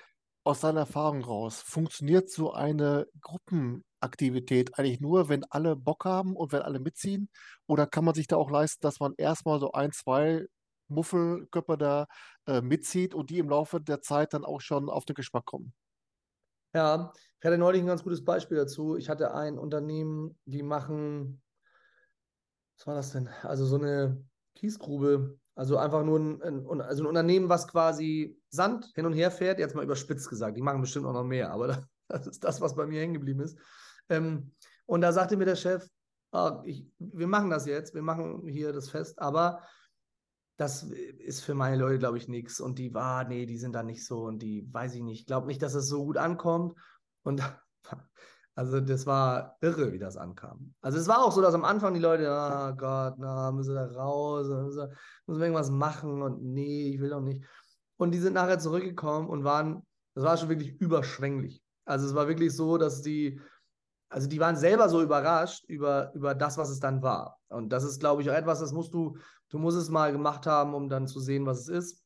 aus 0.44 0.60
deiner 0.60 0.80
Erfahrung 0.80 1.22
raus. 1.22 1.62
Funktioniert 1.64 2.30
so 2.30 2.52
eine 2.52 3.06
Gruppenaktivität 3.20 4.78
eigentlich 4.78 5.00
nur, 5.00 5.28
wenn 5.28 5.44
alle 5.50 5.76
Bock 5.76 6.04
haben 6.04 6.36
und 6.36 6.52
wenn 6.52 6.62
alle 6.62 6.80
mitziehen? 6.80 7.28
Oder 7.66 7.86
kann 7.86 8.04
man 8.04 8.14
sich 8.14 8.26
da 8.26 8.36
auch 8.36 8.50
leisten, 8.50 8.80
dass 8.82 9.00
man 9.00 9.14
erstmal 9.16 9.60
so 9.60 9.72
ein, 9.72 9.92
zwei 9.92 10.46
Muffelköpfe 10.88 11.78
da 11.78 12.06
äh, 12.46 12.60
mitzieht 12.60 13.14
und 13.14 13.30
die 13.30 13.38
im 13.38 13.48
Laufe 13.48 13.80
der 13.80 14.00
Zeit 14.02 14.34
dann 14.34 14.44
auch 14.44 14.60
schon 14.60 14.90
auf 14.90 15.04
den 15.04 15.14
Geschmack 15.14 15.44
kommen? 15.46 15.72
Ja, 16.74 17.12
ich 17.38 17.44
hatte 17.46 17.58
neulich 17.58 17.82
ein 17.82 17.86
ganz 17.86 18.02
gutes 18.02 18.24
Beispiel 18.24 18.56
dazu. 18.56 18.96
Ich 18.96 19.08
hatte 19.08 19.34
ein 19.34 19.58
Unternehmen, 19.58 20.38
die 20.46 20.62
machen, 20.62 21.42
was 22.78 22.86
war 22.86 22.94
das 22.94 23.12
denn? 23.12 23.28
Also 23.42 23.66
so 23.66 23.76
eine 23.76 24.24
Kiesgrube. 24.54 25.38
Also 25.54 25.76
einfach 25.76 26.02
nur 26.04 26.18
ein, 26.18 26.80
also 26.80 27.02
ein 27.02 27.06
Unternehmen, 27.06 27.48
was 27.48 27.68
quasi 27.68 28.38
Sand 28.48 28.90
hin 28.94 29.04
und 29.04 29.12
her 29.12 29.30
fährt, 29.30 29.58
jetzt 29.58 29.74
mal 29.74 29.84
überspitzt 29.84 30.30
gesagt. 30.30 30.56
Die 30.56 30.62
machen 30.62 30.80
bestimmt 30.80 31.06
auch 31.06 31.12
noch 31.12 31.24
mehr, 31.24 31.50
aber 31.50 31.84
das 32.08 32.26
ist 32.26 32.44
das, 32.44 32.60
was 32.60 32.74
bei 32.74 32.86
mir 32.86 33.00
hängen 33.00 33.14
geblieben 33.14 33.40
ist. 33.40 33.58
Ähm, 34.08 34.52
und 34.86 35.02
da 35.02 35.12
sagte 35.12 35.36
mir 35.36 35.44
der 35.44 35.56
Chef, 35.56 35.86
ah, 36.32 36.62
ich, 36.64 36.86
wir 36.98 37.26
machen 37.26 37.50
das 37.50 37.66
jetzt, 37.66 37.94
wir 37.94 38.02
machen 38.02 38.46
hier 38.46 38.72
das 38.72 38.88
Fest, 38.88 39.18
aber 39.18 39.62
das 40.56 40.84
ist 40.84 41.42
für 41.42 41.54
meine 41.54 41.76
Leute, 41.76 41.98
glaube 41.98 42.18
ich, 42.18 42.28
nichts. 42.28 42.60
Und 42.60 42.78
die 42.78 42.94
war, 42.94 43.24
nee, 43.24 43.46
die 43.46 43.58
sind 43.58 43.74
da 43.74 43.82
nicht 43.82 44.06
so 44.06 44.24
und 44.24 44.40
die 44.40 44.66
weiß 44.72 44.94
ich 44.94 45.02
nicht. 45.02 45.20
Ich 45.20 45.26
glaube 45.26 45.46
nicht, 45.46 45.62
dass 45.62 45.74
es 45.74 45.88
so 45.88 46.04
gut 46.04 46.16
ankommt. 46.16 46.78
Und 47.24 47.42
also 48.54 48.80
das 48.80 49.06
war 49.06 49.56
irre, 49.60 49.92
wie 49.92 49.98
das 49.98 50.16
ankam. 50.16 50.74
Also 50.82 50.98
es 50.98 51.08
war 51.08 51.24
auch 51.24 51.32
so, 51.32 51.40
dass 51.40 51.54
am 51.54 51.64
Anfang 51.64 51.94
die 51.94 52.00
Leute, 52.00 52.24
oh 52.28 52.74
Gott, 52.76 53.14
na, 53.18 53.50
müssen 53.50 53.74
wir 53.74 53.86
da 53.86 53.94
raus, 53.94 54.46
müssen 54.46 54.76
wir, 54.76 54.90
müssen 55.26 55.40
wir 55.40 55.46
irgendwas 55.46 55.70
machen 55.70 56.20
und 56.20 56.42
nee, 56.42 56.90
ich 56.90 57.00
will 57.00 57.10
doch 57.10 57.20
nicht. 57.20 57.42
Und 57.96 58.10
die 58.12 58.18
sind 58.18 58.34
nachher 58.34 58.58
zurückgekommen 58.58 59.28
und 59.28 59.44
waren, 59.44 59.86
das 60.14 60.24
war 60.24 60.36
schon 60.36 60.50
wirklich 60.50 60.78
überschwänglich. 60.80 61.62
Also 61.86 62.06
es 62.06 62.14
war 62.14 62.28
wirklich 62.28 62.54
so, 62.54 62.76
dass 62.76 63.00
die, 63.00 63.40
also 64.10 64.28
die 64.28 64.40
waren 64.40 64.56
selber 64.56 64.88
so 64.90 65.02
überrascht 65.02 65.64
über, 65.68 66.12
über 66.14 66.34
das, 66.34 66.58
was 66.58 66.68
es 66.68 66.78
dann 66.78 67.02
war. 67.02 67.38
Und 67.48 67.70
das 67.70 67.84
ist, 67.84 68.00
glaube 68.00 68.20
ich, 68.20 68.30
auch 68.30 68.34
etwas, 68.34 68.60
das 68.60 68.72
musst 68.72 68.92
du, 68.92 69.16
du 69.48 69.58
musst 69.58 69.78
es 69.78 69.88
mal 69.88 70.12
gemacht 70.12 70.46
haben, 70.46 70.74
um 70.74 70.90
dann 70.90 71.06
zu 71.06 71.20
sehen, 71.20 71.46
was 71.46 71.60
es 71.60 71.68
ist. 71.68 72.04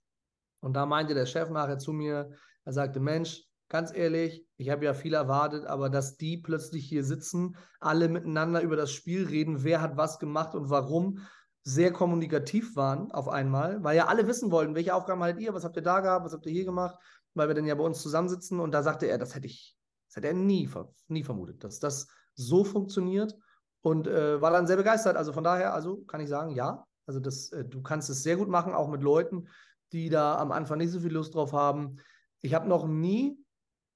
Und 0.61 0.74
da 0.74 0.86
meinte 0.86 1.14
der 1.14 1.26
Chef 1.26 1.51
nachher 1.51 1.78
zu 1.78 1.92
mir, 1.92 2.30
er 2.64 2.72
sagte, 2.72 3.01
Mensch, 3.01 3.44
ganz 3.68 3.92
ehrlich, 3.94 4.46
ich 4.56 4.70
habe 4.70 4.84
ja 4.84 4.94
viel 4.94 5.14
erwartet, 5.14 5.66
aber 5.66 5.90
dass 5.90 6.16
die 6.16 6.38
plötzlich 6.38 6.86
hier 6.86 7.04
sitzen, 7.04 7.56
alle 7.80 8.08
miteinander 8.08 8.62
über 8.62 8.76
das 8.76 8.92
Spiel 8.92 9.26
reden, 9.26 9.64
wer 9.64 9.80
hat 9.80 9.96
was 9.96 10.18
gemacht 10.18 10.54
und 10.54 10.70
warum, 10.70 11.20
sehr 11.62 11.92
kommunikativ 11.92 12.76
waren 12.76 13.10
auf 13.10 13.28
einmal, 13.28 13.82
weil 13.82 13.96
ja 13.96 14.06
alle 14.06 14.28
wissen 14.28 14.52
wollten, 14.52 14.76
welche 14.76 14.94
Aufgaben 14.94 15.20
haltet 15.20 15.42
ihr, 15.42 15.52
was 15.52 15.64
habt 15.64 15.74
ihr 15.74 15.82
da 15.82 15.98
gehabt, 15.98 16.24
was 16.24 16.32
habt 16.32 16.46
ihr 16.46 16.52
hier 16.52 16.64
gemacht, 16.64 16.96
weil 17.34 17.48
wir 17.48 17.56
dann 17.56 17.66
ja 17.66 17.74
bei 17.74 17.82
uns 17.82 18.00
zusammensitzen 18.00 18.60
und 18.60 18.70
da 18.70 18.84
sagte 18.84 19.06
er, 19.06 19.18
das 19.18 19.34
hätte 19.34 19.48
ich, 19.48 19.76
das 20.08 20.16
hätte 20.16 20.28
er 20.28 20.34
nie, 20.34 20.70
nie 21.08 21.24
vermutet, 21.24 21.64
dass 21.64 21.80
das 21.80 22.06
so 22.34 22.62
funktioniert 22.62 23.34
und 23.80 24.06
äh, 24.06 24.40
war 24.40 24.52
dann 24.52 24.68
sehr 24.68 24.76
begeistert. 24.76 25.16
Also 25.16 25.32
von 25.32 25.42
daher, 25.42 25.74
also 25.74 26.02
kann 26.04 26.20
ich 26.20 26.28
sagen, 26.28 26.50
ja, 26.50 26.86
also 27.06 27.18
das, 27.18 27.50
äh, 27.50 27.64
du 27.64 27.82
kannst 27.82 28.10
es 28.10 28.22
sehr 28.22 28.36
gut 28.36 28.48
machen, 28.48 28.72
auch 28.72 28.88
mit 28.88 29.02
Leuten, 29.02 29.48
die 29.92 30.08
da 30.08 30.38
am 30.38 30.52
Anfang 30.52 30.78
nicht 30.78 30.92
so 30.92 31.00
viel 31.00 31.12
Lust 31.12 31.34
drauf 31.34 31.52
haben. 31.52 31.96
Ich 32.42 32.54
habe 32.54 32.68
noch 32.68 32.86
nie, 32.86 33.36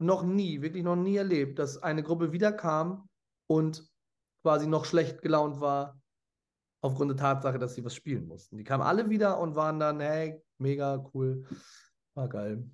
noch 0.00 0.22
nie, 0.22 0.62
wirklich 0.62 0.82
noch 0.82 0.96
nie 0.96 1.16
erlebt, 1.16 1.58
dass 1.58 1.82
eine 1.82 2.02
Gruppe 2.02 2.32
wiederkam 2.32 3.08
und 3.46 3.86
quasi 4.42 4.66
noch 4.66 4.84
schlecht 4.84 5.22
gelaunt 5.22 5.60
war 5.60 6.00
aufgrund 6.82 7.10
der 7.10 7.16
Tatsache, 7.18 7.58
dass 7.58 7.74
sie 7.74 7.84
was 7.84 7.94
spielen 7.94 8.26
mussten. 8.26 8.56
Die 8.56 8.64
kamen 8.64 8.82
alle 8.82 9.10
wieder 9.10 9.38
und 9.38 9.54
waren 9.54 9.78
dann, 9.78 10.00
hey, 10.00 10.42
mega 10.58 11.04
cool, 11.12 11.44
war 12.14 12.28
geil. 12.28 12.64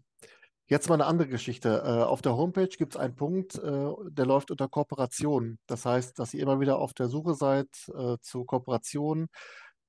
Jetzt 0.69 0.89
mal 0.89 0.95
eine 0.95 1.07
andere 1.07 1.29
Geschichte. 1.29 1.83
Äh, 1.85 2.03
auf 2.03 2.23
der 2.23 2.37
Homepage 2.37 2.69
gibt 2.69 2.95
es 2.95 3.01
einen 3.01 3.15
Punkt, 3.15 3.55
äh, 3.57 3.93
der 4.09 4.27
läuft 4.27 4.51
unter 4.51 4.69
Kooperation. 4.69 5.59
Das 5.67 5.87
heißt, 5.87 6.19
dass 6.19 6.35
ihr 6.35 6.43
immer 6.43 6.59
wieder 6.59 6.79
auf 6.79 6.93
der 6.93 7.09
Suche 7.09 7.35
seid 7.35 7.69
äh, 7.95 8.17
zu 8.21 8.45
Kooperationen. 8.45 9.29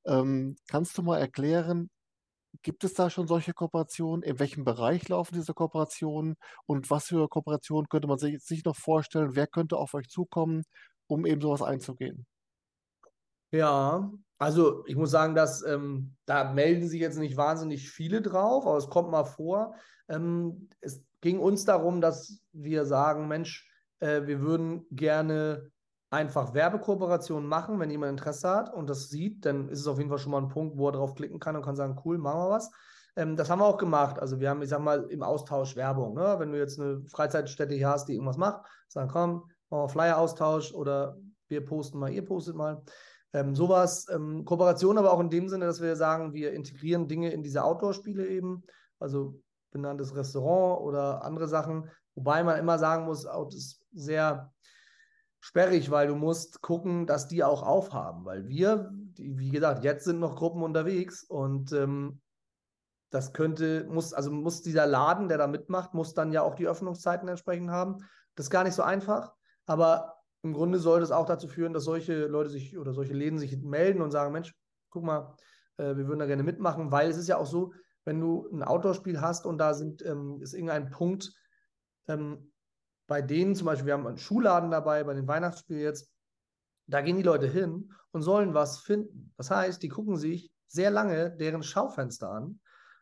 Ähm, 0.06 0.56
kannst 0.68 0.98
du 0.98 1.02
mal 1.02 1.18
erklären, 1.18 1.90
gibt 2.62 2.84
es 2.84 2.94
da 2.94 3.10
schon 3.10 3.28
solche 3.28 3.54
Kooperationen? 3.54 4.24
In 4.24 4.40
welchem 4.40 4.64
Bereich 4.64 5.08
laufen 5.10 5.36
diese 5.36 5.54
Kooperationen? 5.54 6.36
Und 6.66 6.90
was 6.90 7.06
für 7.06 7.28
Kooperationen 7.28 7.88
könnte 7.90 8.08
man 8.08 8.18
sich, 8.18 8.40
sich 8.44 8.64
noch 8.66 8.76
vorstellen? 8.76 9.36
Wer 9.36 9.48
könnte 9.48 9.78
auf 9.78 9.94
euch 9.94 10.08
zukommen, 10.08 10.64
um 11.08 11.26
eben 11.26 11.42
sowas 11.42 11.62
einzugehen? 11.62 12.26
Ja, 13.52 14.12
also 14.38 14.86
ich 14.86 14.96
muss 14.96 15.12
sagen, 15.12 15.34
dass 15.34 15.64
ähm, 15.64 16.16
da 16.26 16.52
melden 16.54 16.88
sich 16.88 17.00
jetzt 17.00 17.18
nicht 17.18 17.38
wahnsinnig 17.38 17.90
viele 17.90 18.22
drauf, 18.22 18.66
aber 18.66 18.78
es 18.78 18.90
kommt 18.90 19.10
mal 19.10 19.24
vor. 19.24 19.76
Ähm, 20.10 20.70
es 20.82 21.04
ging 21.22 21.40
uns 21.40 21.66
darum, 21.66 22.02
dass 22.02 22.42
wir 22.52 22.86
sagen, 22.86 23.28
Mensch, 23.28 23.70
äh, 24.00 24.26
wir 24.26 24.42
würden 24.42 24.86
gerne 24.92 25.72
einfach 26.10 26.54
Werbekooperationen 26.54 27.48
machen, 27.48 27.80
wenn 27.80 27.90
jemand 27.90 28.12
Interesse 28.12 28.50
hat 28.50 28.74
und 28.74 28.90
das 28.90 29.10
sieht, 29.10 29.46
dann 29.46 29.70
ist 29.70 29.82
es 29.82 29.88
auf 29.88 29.98
jeden 29.98 30.10
Fall 30.10 30.20
schon 30.20 30.32
mal 30.32 30.42
ein 30.42 30.48
Punkt, 30.48 30.78
wo 30.78 30.88
er 30.88 30.94
drauf 30.94 31.16
klicken 31.16 31.40
kann 31.40 31.56
und 31.56 31.64
kann 31.64 31.76
sagen, 31.76 32.00
cool, 32.06 32.18
machen 32.18 32.40
wir 32.40 32.50
was. 32.50 32.72
Ähm, 33.16 33.36
das 33.36 33.50
haben 33.50 33.60
wir 33.60 33.66
auch 33.66 33.78
gemacht. 33.78 34.20
Also 34.20 34.40
wir 34.40 34.50
haben, 34.50 34.62
ich 34.62 34.70
sag 34.70 34.80
mal, 34.80 35.04
im 35.10 35.24
Austausch 35.24 35.76
Werbung. 35.76 36.14
Ne? 36.14 36.36
Wenn 36.38 36.52
du 36.52 36.58
jetzt 36.58 36.80
eine 36.80 37.04
Freizeitstätte 37.08 37.76
hier 37.76 37.90
hast, 37.90 38.08
die 38.08 38.14
irgendwas 38.14 38.38
macht, 38.38 38.66
sagen, 38.88 39.10
komm, 39.12 39.52
machen 39.70 39.84
wir 39.84 39.90
Flyer-Austausch 39.90 40.74
oder 40.74 41.18
wir 41.50 41.66
posten 41.66 42.00
mal, 42.00 42.12
ihr 42.12 42.24
postet 42.24 42.56
mal. 42.56 42.82
Ähm, 43.34 43.56
sowas, 43.56 44.08
ähm, 44.10 44.46
Kooperation 44.46 44.98
aber 44.98 45.12
auch 45.12 45.20
in 45.20 45.30
dem 45.30 45.50
Sinne, 45.50 45.66
dass 45.66 45.82
wir 45.82 45.96
sagen, 45.98 46.34
wir 46.34 46.54
integrieren 46.54 47.08
Dinge 47.08 47.32
in 47.32 47.44
diese 47.44 47.64
Outdoor-Spiele 47.64 48.26
eben, 48.28 48.64
also 49.00 49.42
benanntes 49.72 50.16
Restaurant 50.16 50.82
oder 50.82 51.24
andere 51.24 51.48
Sachen, 51.48 51.90
wobei 52.16 52.44
man 52.44 52.58
immer 52.58 52.80
sagen 52.80 53.06
muss, 53.06 53.24
das 53.24 53.54
ist 53.54 53.82
sehr 53.92 54.54
sperrig, 55.40 55.92
weil 55.92 56.08
du 56.08 56.16
musst 56.16 56.62
gucken, 56.62 57.06
dass 57.06 57.28
die 57.28 57.44
auch 57.44 57.64
aufhaben, 57.64 58.26
weil 58.26 58.48
wir, 58.48 58.92
wie 59.18 59.50
gesagt, 59.50 59.84
jetzt 59.84 60.06
sind 60.06 60.20
noch 60.20 60.36
Gruppen 60.36 60.64
unterwegs 60.64 61.24
und 61.24 61.72
ähm, 61.72 62.22
das 63.10 63.34
könnte, 63.34 63.86
muss, 63.90 64.14
also 64.14 64.32
muss 64.32 64.62
dieser 64.62 64.86
Laden, 64.86 65.30
der 65.30 65.38
da 65.38 65.48
mitmacht, 65.48 65.94
muss 65.94 66.14
dann 66.14 66.34
ja 66.34 66.42
auch 66.42 66.56
die 66.56 66.68
Öffnungszeiten 66.68 67.28
entsprechend 67.30 67.70
haben. 67.70 67.98
Das 68.36 68.48
ist 68.48 68.50
gar 68.50 68.64
nicht 68.64 68.74
so 68.74 68.84
einfach, 68.84 69.34
aber 69.66 70.18
im 70.44 70.54
Grunde 70.54 70.80
soll 70.80 71.00
das 71.00 71.12
auch 71.12 71.26
dazu 71.26 71.48
führen, 71.48 71.74
dass 71.74 71.86
solche 71.86 72.28
Leute 72.28 72.50
sich 72.50 72.78
oder 72.78 72.94
solche 72.94 73.14
Läden 73.14 73.40
sich 73.40 73.56
melden 73.58 74.02
und 74.02 74.12
sagen, 74.12 74.34
Mensch, 74.34 74.54
guck 74.90 75.04
mal, 75.04 75.36
äh, 75.78 75.96
wir 75.96 76.08
würden 76.08 76.20
da 76.20 76.26
gerne 76.26 76.44
mitmachen, 76.44 76.92
weil 76.92 77.10
es 77.10 77.18
ist 77.18 77.28
ja 77.28 77.38
auch 77.38 77.46
so, 77.46 77.74
wenn 78.06 78.20
du 78.20 78.48
ein 78.52 78.64
Outdoor-Spiel 78.64 79.22
hast 79.22 79.46
und 79.46 79.58
da 79.58 79.74
sind, 79.74 80.06
ähm, 80.06 80.40
ist 80.42 80.54
irgendein 80.54 80.90
Punkt, 80.90 81.34
ähm, 82.08 82.52
bei 83.08 83.22
denen 83.22 83.56
zum 83.56 83.66
Beispiel, 83.66 83.88
wir 83.88 83.94
haben 83.94 84.08
einen 84.08 84.18
Schuhladen 84.18 84.70
dabei, 84.70 85.04
bei 85.04 85.14
den 85.14 85.28
Weihnachtsspielen 85.28 85.82
jetzt, 85.82 86.12
da 86.88 87.02
gehen 87.02 87.18
die 87.18 87.24
Leute 87.24 87.48
hin 87.48 87.92
und 88.12 88.22
sollen 88.22 88.54
was 88.54 88.80
finden. 88.80 89.34
Das 89.38 89.50
heißt, 89.50 89.82
die 89.82 89.90
gucken 89.90 90.18
sich 90.18 90.52
sehr 90.68 90.92
lange 90.92 91.32
deren 91.36 91.64
Schaufenster 91.64 92.30
an. 92.30 92.60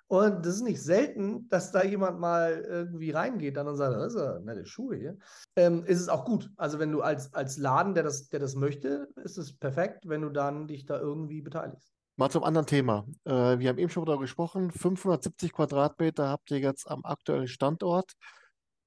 Und 0.08 0.46
das 0.46 0.58
ist 0.58 0.62
nicht 0.62 0.84
selten, 0.84 1.50
dass 1.50 1.72
da 1.72 1.84
jemand 1.84 2.20
mal 2.20 2.64
irgendwie 2.68 3.10
reingeht 3.10 3.58
dann 3.58 3.68
und 3.68 3.76
sagt, 3.76 3.96
das 3.96 4.14
ist 4.14 4.20
ja 4.20 4.40
nette 4.40 4.66
Schuhe 4.66 4.96
hier. 4.96 5.18
Ähm, 5.56 5.84
ist 5.86 6.00
es 6.00 6.10
auch 6.10 6.26
gut. 6.26 6.52
Also 6.58 6.78
wenn 6.78 6.92
du 6.92 7.02
als, 7.02 7.34
als 7.34 7.58
Laden, 7.58 7.96
der 7.96 8.04
das, 8.04 8.30
der 8.30 8.40
das 8.40 8.56
möchte, 8.56 9.10
ist 9.24 9.38
es 9.38 9.58
perfekt, 9.58 10.08
wenn 10.08 10.22
du 10.22 10.30
dann 10.30 10.68
dich 10.68 10.86
da 10.86 11.00
irgendwie 11.00 11.42
beteiligst. 11.42 11.92
Mal 12.18 12.30
zum 12.30 12.44
anderen 12.44 12.68
Thema. 12.68 13.06
Äh, 13.26 13.58
wir 13.60 13.68
haben 13.68 13.80
eben 13.80 13.90
schon 13.90 14.06
darüber 14.06 14.22
gesprochen. 14.22 14.72
570 14.72 15.52
Quadratmeter 15.54 16.30
habt 16.30 16.52
ihr 16.52 16.60
jetzt 16.60 16.90
am 16.90 17.04
aktuellen 17.04 17.48
Standort. 17.48 18.14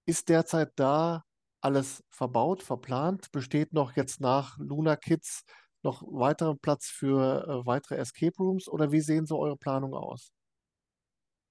Ist 0.08 0.30
derzeit 0.30 0.72
da 0.76 1.22
alles 1.60 2.02
verbaut, 2.08 2.62
verplant? 2.62 3.30
Besteht 3.30 3.74
noch 3.74 3.94
jetzt 3.94 4.22
nach 4.22 4.56
Luna 4.56 4.96
Kids 4.96 5.44
noch 5.82 6.02
weiterer 6.02 6.56
Platz 6.56 6.86
für 6.86 7.44
äh, 7.46 7.66
weitere 7.66 7.96
Escape 7.96 8.34
Rooms 8.38 8.68
oder 8.68 8.90
wie 8.90 9.02
sehen 9.02 9.26
so 9.26 9.38
eure 9.38 9.58
Planungen 9.58 9.98
aus? 9.98 10.32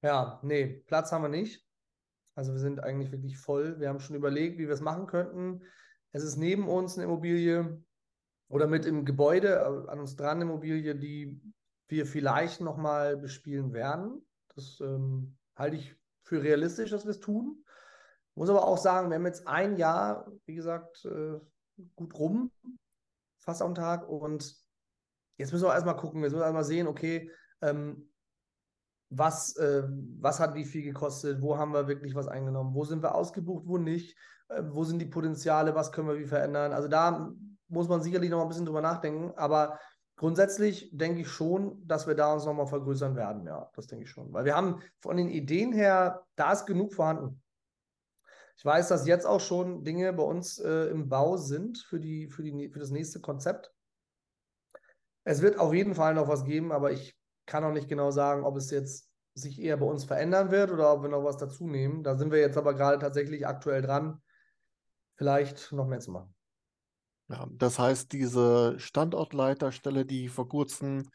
Ja, 0.02 0.40
nee, 0.42 0.84
Platz 0.88 1.12
haben 1.12 1.22
wir 1.22 1.30
nicht. 1.30 1.64
Also 2.34 2.52
wir 2.52 2.60
sind 2.60 2.80
eigentlich 2.80 3.12
wirklich 3.12 3.38
voll. 3.38 3.80
Wir 3.80 3.90
haben 3.90 4.00
schon 4.00 4.16
überlegt, 4.16 4.58
wie 4.58 4.66
wir 4.66 4.74
es 4.74 4.82
machen 4.82 5.06
könnten. 5.06 5.62
Es 6.12 6.24
ist 6.24 6.38
neben 6.38 6.68
uns 6.68 6.96
eine 6.96 7.04
Immobilie 7.04 7.84
oder 8.48 8.66
mit 8.66 8.88
im 8.88 9.06
Gebäude 9.06 9.50
äh, 9.50 9.92
an 9.92 10.00
uns 10.00 10.16
dran 10.16 10.38
eine 10.38 10.46
Immobilie, 10.46 10.96
die 10.96 11.40
wir 11.90 12.08
vielleicht 12.08 12.60
nochmal 12.62 13.18
bespielen 13.18 13.72
werden. 13.72 14.26
Das 14.56 14.80
ähm, 14.80 15.38
halte 15.56 15.76
ich 15.76 15.96
für 16.24 16.42
realistisch, 16.42 16.90
dass 16.90 17.06
wir 17.06 17.12
es 17.12 17.20
tun. 17.20 17.64
Muss 18.38 18.52
aber 18.52 18.68
auch 18.68 18.78
sagen, 18.78 19.10
wir 19.10 19.16
haben 19.16 19.26
jetzt 19.26 19.48
ein 19.48 19.78
Jahr, 19.78 20.32
wie 20.46 20.54
gesagt, 20.54 21.04
äh, 21.06 21.40
gut 21.96 22.14
rum, 22.20 22.52
fast 23.40 23.64
am 23.64 23.74
Tag. 23.74 24.08
Und 24.08 24.56
jetzt 25.38 25.52
müssen 25.52 25.66
wir 25.66 25.74
erstmal 25.74 25.96
gucken, 25.96 26.22
jetzt 26.22 26.34
müssen 26.34 26.42
wir 26.42 26.46
erstmal 26.46 26.64
sehen, 26.64 26.86
okay, 26.86 27.32
ähm, 27.62 28.12
was, 29.10 29.56
äh, 29.56 29.84
was 30.20 30.40
hat 30.40 30.54
wie 30.54 30.66
viel 30.66 30.84
gekostet, 30.84 31.42
wo 31.42 31.58
haben 31.58 31.74
wir 31.74 31.88
wirklich 31.88 32.14
was 32.14 32.28
eingenommen, 32.28 32.76
wo 32.76 32.86
sind 32.86 33.02
wir 33.02 33.16
ausgebucht, 33.16 33.66
wo 33.66 33.80
nicht, 33.80 34.16
äh, 34.50 34.62
wo 34.68 34.84
sind 34.84 35.00
die 35.00 35.08
Potenziale, 35.08 35.74
was 35.74 35.92
können 35.92 36.10
wir 36.10 36.20
wie 36.20 36.28
verändern. 36.28 36.74
Also 36.74 36.88
da 36.88 37.34
muss 37.70 37.90
man 37.90 38.04
sicherlich 38.04 38.30
noch 38.30 38.44
ein 38.44 38.50
bisschen 38.50 38.66
drüber 38.66 38.82
nachdenken, 38.82 39.32
aber 39.36 39.80
grundsätzlich 40.16 40.92
denke 40.94 41.22
ich 41.22 41.28
schon, 41.28 41.82
dass 41.88 42.06
wir 42.06 42.14
da 42.14 42.34
uns 42.34 42.46
noch 42.46 42.54
mal 42.54 42.68
vergrößern 42.68 43.16
werden. 43.16 43.48
Ja, 43.48 43.72
das 43.74 43.88
denke 43.88 44.04
ich 44.04 44.12
schon. 44.12 44.32
Weil 44.32 44.46
wir 44.46 44.56
haben 44.56 44.80
von 45.00 45.18
den 45.18 45.30
Ideen 45.30 45.74
her, 45.74 46.24
da 46.36 46.52
ist 46.52 46.68
genug 46.68 46.94
vorhanden. 46.94 47.42
Ich 48.58 48.66
weiß, 48.66 48.88
dass 48.88 49.06
jetzt 49.06 49.26
auch 49.26 49.40
schon 49.40 49.84
Dinge 49.84 50.12
bei 50.14 50.24
uns 50.24 50.58
äh, 50.58 50.88
im 50.88 51.10
Bau 51.10 51.38
sind 51.38 51.78
für, 51.78 52.00
die, 52.00 52.28
für, 52.28 52.42
die, 52.42 52.70
für 52.70 52.80
das 52.80 52.90
nächste 52.90 53.22
Konzept. 53.22 53.72
Es 55.24 55.44
wird 55.44 55.60
auf 55.60 55.74
jeden 55.74 55.94
Fall 55.94 56.16
noch 56.16 56.28
was 56.28 56.44
geben, 56.44 56.72
aber 56.72 56.92
ich 56.92 57.16
kann 57.46 57.64
auch 57.64 57.72
nicht 57.72 57.88
genau 57.88 58.10
sagen, 58.10 58.44
ob 58.44 58.58
es 58.58 58.72
jetzt 58.72 59.12
sich 59.36 59.62
eher 59.62 59.78
bei 59.78 59.86
uns 59.86 60.06
verändern 60.06 60.50
wird 60.50 60.72
oder 60.72 60.92
ob 60.92 61.04
wir 61.04 61.10
noch 61.10 61.24
was 61.24 61.38
dazu 61.38 61.68
nehmen. 61.68 62.02
Da 62.02 62.18
sind 62.18 62.32
wir 62.32 62.40
jetzt 62.40 62.58
aber 62.58 62.74
gerade 62.74 62.98
tatsächlich 62.98 63.46
aktuell 63.46 63.84
dran, 63.84 64.24
vielleicht 65.16 65.72
noch 65.72 65.86
mehr 65.86 66.00
zu 66.00 66.12
machen. 66.12 66.34
Ja, 67.30 67.48
das 67.52 67.78
heißt, 67.78 68.12
diese 68.12 68.80
Standortleiterstelle, 68.80 70.06
die 70.06 70.30
vor 70.30 70.50
kurzem 70.50 71.10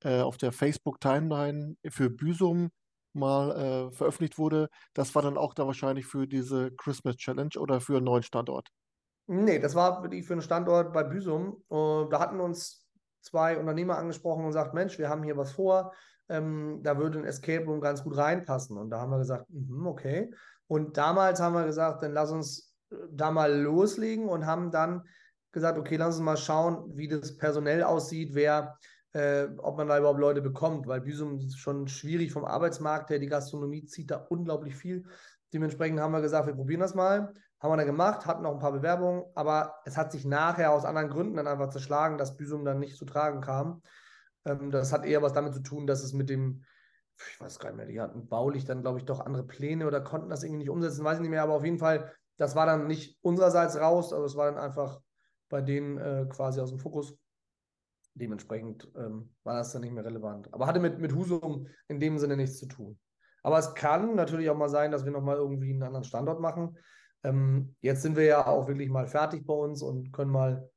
äh, 0.00 0.20
auf 0.20 0.36
der 0.36 0.50
Facebook-Timeline 0.50 1.76
für 1.90 2.10
Büsum 2.10 2.70
mal 3.18 3.50
äh, 3.50 3.90
veröffentlicht 3.92 4.38
wurde, 4.38 4.68
das 4.94 5.14
war 5.14 5.22
dann 5.22 5.36
auch 5.36 5.54
da 5.54 5.66
wahrscheinlich 5.66 6.06
für 6.06 6.26
diese 6.26 6.70
Christmas 6.72 7.16
Challenge 7.16 7.58
oder 7.58 7.80
für 7.80 7.96
einen 7.96 8.04
neuen 8.04 8.22
Standort? 8.22 8.68
Nee, 9.26 9.58
das 9.58 9.74
war 9.74 10.02
für, 10.02 10.08
die, 10.08 10.22
für 10.22 10.32
einen 10.32 10.42
Standort 10.42 10.92
bei 10.92 11.04
Büsum. 11.04 11.62
Da 11.68 12.18
hatten 12.18 12.40
uns 12.40 12.88
zwei 13.20 13.58
Unternehmer 13.58 13.98
angesprochen 13.98 14.44
und 14.44 14.52
sagt, 14.52 14.72
Mensch, 14.72 14.98
wir 14.98 15.10
haben 15.10 15.22
hier 15.22 15.36
was 15.36 15.52
vor, 15.52 15.92
ähm, 16.28 16.80
da 16.82 16.98
würde 16.98 17.18
ein 17.18 17.24
Escape 17.24 17.64
Room 17.64 17.80
ganz 17.80 18.02
gut 18.02 18.16
reinpassen. 18.16 18.76
Und 18.76 18.90
da 18.90 19.00
haben 19.00 19.10
wir 19.10 19.18
gesagt, 19.18 19.46
mm 19.48 19.86
okay. 19.86 20.34
Und 20.66 20.96
damals 20.96 21.40
haben 21.40 21.54
wir 21.54 21.64
gesagt, 21.64 22.02
dann 22.02 22.12
lass 22.12 22.30
uns 22.30 22.74
äh, 22.90 22.96
da 23.10 23.30
mal 23.30 23.52
loslegen 23.54 24.28
und 24.28 24.46
haben 24.46 24.70
dann 24.70 25.04
gesagt, 25.52 25.78
okay, 25.78 25.96
lass 25.96 26.16
uns 26.16 26.24
mal 26.24 26.36
schauen, 26.36 26.96
wie 26.96 27.08
das 27.08 27.36
personell 27.36 27.82
aussieht, 27.82 28.34
wer, 28.34 28.78
äh, 29.12 29.48
ob 29.58 29.76
man 29.76 29.88
da 29.88 29.98
überhaupt 29.98 30.20
Leute 30.20 30.42
bekommt, 30.42 30.86
weil 30.86 31.00
Büsum 31.00 31.38
ist 31.38 31.58
schon 31.58 31.88
schwierig 31.88 32.32
vom 32.32 32.44
Arbeitsmarkt 32.44 33.10
her, 33.10 33.18
die 33.18 33.26
Gastronomie 33.26 33.84
zieht 33.86 34.10
da 34.10 34.16
unglaublich 34.16 34.76
viel. 34.76 35.04
Dementsprechend 35.52 36.00
haben 36.00 36.12
wir 36.12 36.20
gesagt, 36.20 36.46
wir 36.46 36.54
probieren 36.54 36.80
das 36.80 36.94
mal. 36.94 37.32
Haben 37.60 37.72
wir 37.72 37.76
dann 37.76 37.86
gemacht, 37.86 38.26
hatten 38.26 38.42
noch 38.42 38.52
ein 38.52 38.60
paar 38.60 38.72
Bewerbungen, 38.72 39.24
aber 39.34 39.74
es 39.84 39.96
hat 39.96 40.12
sich 40.12 40.24
nachher 40.24 40.72
aus 40.72 40.84
anderen 40.84 41.08
Gründen 41.08 41.36
dann 41.36 41.48
einfach 41.48 41.70
zerschlagen, 41.70 42.16
dass 42.16 42.36
Büsum 42.36 42.64
dann 42.64 42.78
nicht 42.78 42.96
zu 42.96 43.04
tragen 43.04 43.40
kam. 43.40 43.82
Ähm, 44.44 44.70
das 44.70 44.92
hat 44.92 45.04
eher 45.04 45.22
was 45.22 45.32
damit 45.32 45.54
zu 45.54 45.60
tun, 45.60 45.86
dass 45.86 46.02
es 46.02 46.12
mit 46.12 46.28
dem, 46.30 46.64
ich 47.16 47.40
weiß 47.40 47.58
gar 47.58 47.70
nicht 47.70 47.78
mehr, 47.78 47.86
die 47.86 48.00
hatten 48.00 48.28
baulich 48.28 48.64
dann, 48.64 48.82
glaube 48.82 48.98
ich, 48.98 49.06
doch 49.06 49.20
andere 49.20 49.44
Pläne 49.44 49.86
oder 49.86 50.00
konnten 50.00 50.28
das 50.28 50.44
irgendwie 50.44 50.58
nicht 50.58 50.70
umsetzen, 50.70 51.04
weiß 51.04 51.16
ich 51.16 51.22
nicht 51.22 51.30
mehr, 51.30 51.42
aber 51.42 51.54
auf 51.54 51.64
jeden 51.64 51.78
Fall, 51.78 52.12
das 52.36 52.54
war 52.54 52.66
dann 52.66 52.86
nicht 52.86 53.18
unsererseits 53.22 53.76
raus, 53.76 54.12
also 54.12 54.24
es 54.24 54.36
war 54.36 54.52
dann 54.52 54.62
einfach 54.62 55.00
bei 55.48 55.60
denen 55.60 55.98
äh, 55.98 56.26
quasi 56.28 56.60
aus 56.60 56.70
dem 56.70 56.78
Fokus. 56.78 57.16
Dementsprechend 58.18 58.90
ähm, 58.96 59.30
war 59.44 59.54
das 59.54 59.72
dann 59.72 59.82
nicht 59.82 59.92
mehr 59.92 60.04
relevant. 60.04 60.52
Aber 60.52 60.66
hatte 60.66 60.80
mit, 60.80 60.98
mit 60.98 61.14
Husum 61.14 61.68
in 61.88 62.00
dem 62.00 62.18
Sinne 62.18 62.36
nichts 62.36 62.58
zu 62.58 62.66
tun. 62.66 62.98
Aber 63.42 63.58
es 63.58 63.74
kann 63.74 64.14
natürlich 64.14 64.50
auch 64.50 64.56
mal 64.56 64.68
sein, 64.68 64.90
dass 64.90 65.04
wir 65.04 65.12
nochmal 65.12 65.36
irgendwie 65.36 65.70
einen 65.70 65.82
anderen 65.82 66.04
Standort 66.04 66.40
machen. 66.40 66.76
Ähm, 67.22 67.76
jetzt 67.80 68.02
sind 68.02 68.16
wir 68.16 68.24
ja 68.24 68.46
auch 68.46 68.68
wirklich 68.68 68.90
mal 68.90 69.06
fertig 69.06 69.46
bei 69.46 69.54
uns 69.54 69.82
und 69.82 70.12
können 70.12 70.30
mal 70.30 70.56
ein 70.56 70.68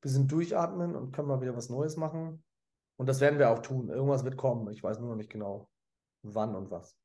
bisschen 0.00 0.28
durchatmen 0.28 0.94
und 0.94 1.12
können 1.12 1.28
mal 1.28 1.40
wieder 1.40 1.56
was 1.56 1.70
Neues 1.70 1.96
machen. 1.96 2.44
Und 2.96 3.08
das 3.08 3.20
werden 3.20 3.38
wir 3.38 3.50
auch 3.50 3.60
tun. 3.60 3.88
Irgendwas 3.88 4.24
wird 4.24 4.36
kommen. 4.36 4.70
Ich 4.72 4.82
weiß 4.82 4.98
nur 4.98 5.08
noch 5.10 5.16
nicht 5.16 5.30
genau, 5.30 5.68
wann 6.22 6.54
und 6.54 6.70
was. 6.70 6.96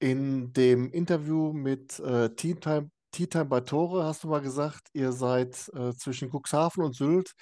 In 0.00 0.52
dem 0.52 0.90
Interview 0.90 1.52
mit 1.52 2.00
äh, 2.00 2.30
Tea 2.34 2.54
Time 2.54 2.90
Tea 3.12 3.26
Time 3.26 3.46
bei 3.46 3.60
Tore 3.60 4.04
hast 4.04 4.22
du 4.24 4.28
mal 4.28 4.40
gesagt, 4.40 4.88
ihr 4.92 5.12
seid 5.12 5.68
äh, 5.74 5.92
zwischen 5.94 6.30
Cuxhaven 6.30 6.84
und 6.84 6.94
Sylt 6.94 7.32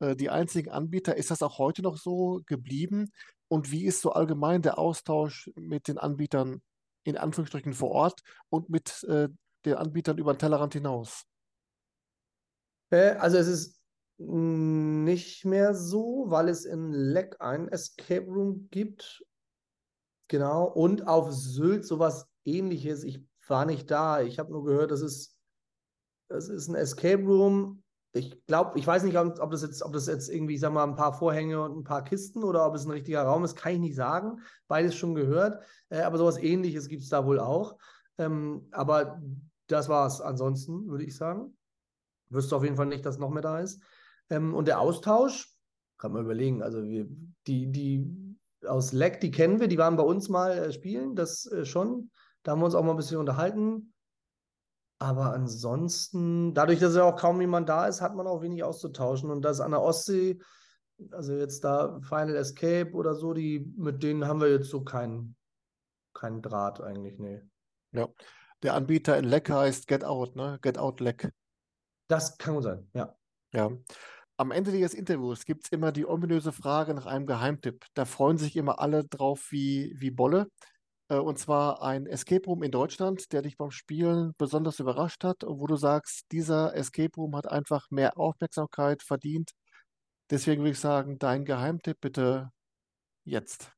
die 0.00 0.30
einzigen 0.30 0.70
Anbieter. 0.70 1.16
Ist 1.16 1.30
das 1.30 1.42
auch 1.42 1.58
heute 1.58 1.82
noch 1.82 1.96
so 1.96 2.42
geblieben? 2.46 3.10
Und 3.48 3.70
wie 3.70 3.84
ist 3.84 4.00
so 4.00 4.12
allgemein 4.12 4.62
der 4.62 4.78
Austausch 4.78 5.50
mit 5.56 5.88
den 5.88 5.98
Anbietern 5.98 6.62
in 7.04 7.16
Anführungsstrichen 7.16 7.72
vor 7.72 7.90
Ort 7.90 8.20
und 8.48 8.68
mit 8.68 9.04
äh, 9.04 9.28
den 9.64 9.74
Anbietern 9.74 10.18
über 10.18 10.34
den 10.34 10.38
Tellerrand 10.38 10.74
hinaus? 10.74 11.24
Äh, 12.90 13.12
also 13.12 13.36
es 13.38 13.46
ist 13.46 13.80
nicht 14.18 15.44
mehr 15.44 15.74
so, 15.74 16.24
weil 16.28 16.48
es 16.48 16.64
in 16.64 16.92
Leck 16.92 17.36
ein 17.38 17.68
Escape 17.68 18.26
Room 18.26 18.68
gibt. 18.70 19.24
Genau. 20.28 20.64
Und 20.64 21.06
auf 21.06 21.32
Sylt 21.32 21.84
sowas 21.84 22.26
ähnliches. 22.44 23.04
Ich 23.04 23.22
war 23.46 23.66
nicht 23.66 23.90
da. 23.90 24.22
Ich 24.22 24.38
habe 24.38 24.52
nur 24.52 24.64
gehört, 24.64 24.90
das 24.90 25.02
ist, 25.02 25.36
das 26.28 26.48
ist 26.48 26.68
ein 26.68 26.74
Escape 26.74 27.22
Room. 27.22 27.84
Ich 28.16 28.46
glaube, 28.46 28.78
ich 28.78 28.86
weiß 28.86 29.02
nicht, 29.04 29.16
ob 29.16 29.50
das 29.50 29.62
jetzt, 29.62 29.82
ob 29.82 29.92
das 29.92 30.06
jetzt 30.06 30.28
irgendwie, 30.28 30.58
sag 30.58 30.72
mal, 30.72 30.84
ein 30.84 30.96
paar 30.96 31.12
Vorhänge 31.12 31.62
und 31.62 31.76
ein 31.76 31.84
paar 31.84 32.02
Kisten 32.02 32.42
oder 32.42 32.66
ob 32.66 32.74
es 32.74 32.84
ein 32.84 32.90
richtiger 32.90 33.22
Raum 33.22 33.44
ist, 33.44 33.56
kann 33.56 33.74
ich 33.74 33.78
nicht 33.78 33.96
sagen. 33.96 34.40
Beides 34.68 34.94
schon 34.94 35.14
gehört. 35.14 35.62
Äh, 35.90 36.00
aber 36.00 36.18
sowas 36.18 36.38
ähnliches 36.38 36.88
gibt 36.88 37.02
es 37.02 37.08
da 37.08 37.26
wohl 37.26 37.38
auch. 37.38 37.76
Ähm, 38.18 38.66
aber 38.70 39.20
das 39.66 39.88
war 39.88 40.06
es 40.06 40.20
ansonsten, 40.20 40.88
würde 40.88 41.04
ich 41.04 41.16
sagen. 41.16 41.56
Wüsste 42.30 42.56
auf 42.56 42.64
jeden 42.64 42.76
Fall 42.76 42.86
nicht, 42.86 43.04
dass 43.04 43.18
noch 43.18 43.30
mehr 43.30 43.42
da 43.42 43.60
ist. 43.60 43.82
Ähm, 44.30 44.54
und 44.54 44.66
der 44.66 44.80
Austausch, 44.80 45.52
kann 45.98 46.12
man 46.12 46.24
überlegen, 46.24 46.62
also 46.62 46.82
wir, 46.82 47.06
die, 47.46 47.70
die 47.70 48.36
aus 48.66 48.92
Leck, 48.92 49.20
die 49.20 49.30
kennen 49.30 49.60
wir, 49.60 49.68
die 49.68 49.78
waren 49.78 49.96
bei 49.96 50.02
uns 50.02 50.28
mal 50.28 50.52
äh, 50.52 50.72
spielen, 50.72 51.14
das 51.14 51.46
äh, 51.46 51.64
schon. 51.64 52.10
Da 52.42 52.52
haben 52.52 52.60
wir 52.60 52.66
uns 52.66 52.74
auch 52.74 52.84
mal 52.84 52.92
ein 52.92 52.96
bisschen 52.96 53.18
unterhalten. 53.18 53.92
Aber 54.98 55.34
ansonsten, 55.34 56.54
dadurch, 56.54 56.80
dass 56.80 56.96
ja 56.96 57.04
auch 57.04 57.16
kaum 57.16 57.40
jemand 57.40 57.68
da 57.68 57.86
ist, 57.86 58.00
hat 58.00 58.14
man 58.14 58.26
auch 58.26 58.42
wenig 58.42 58.64
auszutauschen. 58.64 59.30
Und 59.30 59.42
das 59.42 59.60
an 59.60 59.72
der 59.72 59.82
Ostsee, 59.82 60.38
also 61.10 61.34
jetzt 61.34 61.64
da 61.64 62.00
Final 62.00 62.36
Escape 62.36 62.92
oder 62.92 63.14
so, 63.14 63.34
die, 63.34 63.72
mit 63.76 64.02
denen 64.02 64.26
haben 64.26 64.40
wir 64.40 64.50
jetzt 64.50 64.70
so 64.70 64.82
keinen 64.82 65.36
kein 66.14 66.40
Draht 66.40 66.80
eigentlich, 66.80 67.18
nee. 67.18 67.42
Ja. 67.92 68.08
Der 68.62 68.74
Anbieter 68.74 69.18
in 69.18 69.26
Leck 69.26 69.50
heißt 69.50 69.86
Get 69.86 70.02
Out, 70.02 70.34
ne? 70.34 70.58
Get 70.62 70.78
Out 70.78 71.00
Leck. 71.00 71.30
Das 72.08 72.38
kann 72.38 72.54
gut 72.54 72.64
sein, 72.64 72.88
ja. 72.94 73.14
Ja. 73.52 73.70
Am 74.38 74.50
Ende 74.50 74.72
dieses 74.72 74.94
Interviews 74.94 75.44
gibt 75.44 75.64
es 75.64 75.72
immer 75.72 75.92
die 75.92 76.06
ominöse 76.06 76.52
Frage 76.52 76.94
nach 76.94 77.06
einem 77.06 77.26
Geheimtipp. 77.26 77.84
Da 77.94 78.04
freuen 78.04 78.38
sich 78.38 78.56
immer 78.56 78.80
alle 78.80 79.04
drauf 79.04 79.48
wie, 79.50 79.94
wie 79.98 80.10
Bolle. 80.10 80.48
Äh, 81.08 81.16
und 81.18 81.38
zwar 81.38 81.82
ein 81.82 82.06
Escape 82.06 82.46
Room 82.46 82.62
in 82.62 82.70
Deutschland, 82.70 83.32
der 83.32 83.42
dich 83.42 83.56
beim 83.56 83.70
Spielen 83.70 84.32
besonders 84.38 84.80
überrascht 84.80 85.24
hat 85.24 85.44
und 85.44 85.60
wo 85.60 85.66
du 85.66 85.76
sagst, 85.76 86.24
dieser 86.32 86.74
Escape 86.74 87.14
Room 87.16 87.36
hat 87.36 87.46
einfach 87.46 87.90
mehr 87.90 88.18
Aufmerksamkeit 88.18 89.02
verdient. 89.02 89.52
Deswegen 90.30 90.62
würde 90.62 90.72
ich 90.72 90.80
sagen, 90.80 91.18
dein 91.18 91.44
Geheimtipp 91.44 92.00
bitte 92.00 92.50
jetzt. 93.24 93.72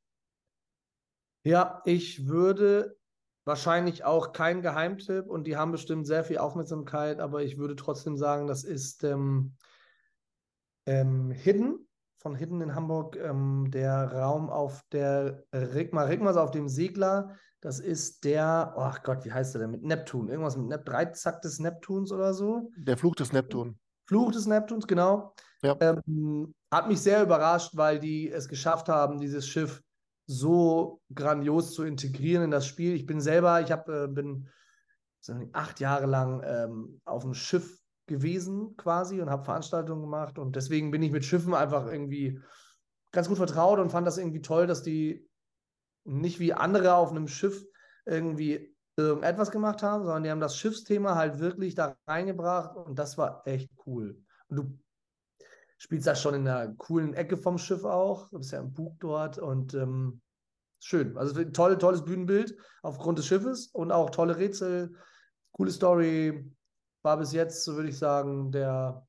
Ja, 1.44 1.82
ich 1.84 2.26
würde 2.26 2.96
wahrscheinlich 3.44 4.04
auch 4.04 4.32
kein 4.32 4.60
Geheimtipp 4.60 5.26
und 5.26 5.46
die 5.46 5.56
haben 5.56 5.72
bestimmt 5.72 6.06
sehr 6.06 6.24
viel 6.24 6.38
Aufmerksamkeit, 6.38 7.20
aber 7.20 7.42
ich 7.42 7.56
würde 7.56 7.76
trotzdem 7.76 8.16
sagen, 8.16 8.46
das 8.46 8.64
ist 8.64 9.04
ähm, 9.04 9.56
ähm, 10.86 11.30
Hidden 11.30 11.87
von 12.18 12.34
Hidden 12.34 12.60
in 12.60 12.74
Hamburg, 12.74 13.16
ähm, 13.16 13.70
der 13.70 14.12
Raum 14.12 14.50
auf 14.50 14.82
der 14.92 15.44
Rigma, 15.52 16.02
Rigma 16.02 16.30
ist 16.30 16.36
auf 16.36 16.50
dem 16.50 16.68
Segler. 16.68 17.36
Das 17.60 17.80
ist 17.80 18.24
der, 18.24 18.74
oh 18.76 18.92
Gott, 19.02 19.24
wie 19.24 19.32
heißt 19.32 19.54
der 19.54 19.62
denn? 19.62 19.70
Mit 19.72 19.82
Neptun. 19.82 20.28
Irgendwas 20.28 20.56
mit 20.56 20.68
Nep 20.68 20.84
Dreizack 20.84 21.42
des 21.42 21.58
Neptuns 21.58 22.12
oder 22.12 22.34
so. 22.34 22.70
Der 22.76 22.96
Fluch 22.96 23.16
des 23.16 23.32
Neptun. 23.32 23.78
Fluch 24.06 24.32
des 24.32 24.46
Neptuns, 24.46 24.86
genau. 24.86 25.34
Ja. 25.62 25.76
Ähm, 25.80 26.54
hat 26.72 26.88
mich 26.88 27.00
sehr 27.00 27.22
überrascht, 27.22 27.76
weil 27.76 27.98
die 27.98 28.30
es 28.30 28.48
geschafft 28.48 28.88
haben, 28.88 29.18
dieses 29.18 29.46
Schiff 29.48 29.82
so 30.26 31.00
grandios 31.12 31.72
zu 31.72 31.84
integrieren 31.84 32.44
in 32.44 32.50
das 32.50 32.66
Spiel. 32.66 32.94
Ich 32.94 33.06
bin 33.06 33.20
selber, 33.20 33.60
ich 33.60 33.72
hab, 33.72 33.88
äh, 33.88 34.06
bin 34.06 34.48
acht 35.52 35.80
Jahre 35.80 36.06
lang 36.06 36.42
ähm, 36.44 37.00
auf 37.04 37.22
dem 37.22 37.34
Schiff 37.34 37.78
gewesen 38.08 38.76
quasi 38.76 39.20
und 39.20 39.30
habe 39.30 39.44
Veranstaltungen 39.44 40.02
gemacht 40.02 40.38
und 40.38 40.56
deswegen 40.56 40.90
bin 40.90 41.02
ich 41.02 41.12
mit 41.12 41.24
Schiffen 41.24 41.54
einfach 41.54 41.86
irgendwie 41.86 42.40
ganz 43.12 43.28
gut 43.28 43.36
vertraut 43.36 43.78
und 43.78 43.90
fand 43.90 44.06
das 44.06 44.18
irgendwie 44.18 44.42
toll, 44.42 44.66
dass 44.66 44.82
die 44.82 45.28
nicht 46.04 46.40
wie 46.40 46.52
andere 46.52 46.94
auf 46.94 47.10
einem 47.10 47.28
Schiff 47.28 47.64
irgendwie 48.06 48.74
irgendetwas 48.96 49.50
gemacht 49.50 49.82
haben, 49.82 50.04
sondern 50.04 50.24
die 50.24 50.30
haben 50.30 50.40
das 50.40 50.56
Schiffsthema 50.56 51.14
halt 51.14 51.38
wirklich 51.38 51.74
da 51.74 51.96
reingebracht 52.06 52.76
und 52.76 52.98
das 52.98 53.16
war 53.16 53.46
echt 53.46 53.70
cool. 53.86 54.20
Und 54.48 54.56
du 54.56 54.78
spielst 55.76 56.06
da 56.06 56.16
schon 56.16 56.34
in 56.34 56.48
einer 56.48 56.74
coolen 56.74 57.14
Ecke 57.14 57.36
vom 57.36 57.58
Schiff 57.58 57.84
auch, 57.84 58.28
du 58.30 58.38
bist 58.38 58.52
ja 58.52 58.58
im 58.58 58.72
Bug 58.72 58.98
dort 58.98 59.38
und 59.38 59.74
ähm, 59.74 60.20
schön. 60.80 61.16
Also 61.16 61.44
toll, 61.44 61.78
tolles 61.78 62.04
Bühnenbild 62.04 62.56
aufgrund 62.82 63.18
des 63.18 63.26
Schiffes 63.26 63.68
und 63.68 63.92
auch 63.92 64.10
tolle 64.10 64.36
Rätsel, 64.36 64.94
coole 65.52 65.70
Story, 65.70 66.50
war 67.02 67.16
bis 67.18 67.32
jetzt, 67.32 67.64
so 67.64 67.74
würde 67.74 67.88
ich 67.88 67.98
sagen, 67.98 68.50
der, 68.52 69.06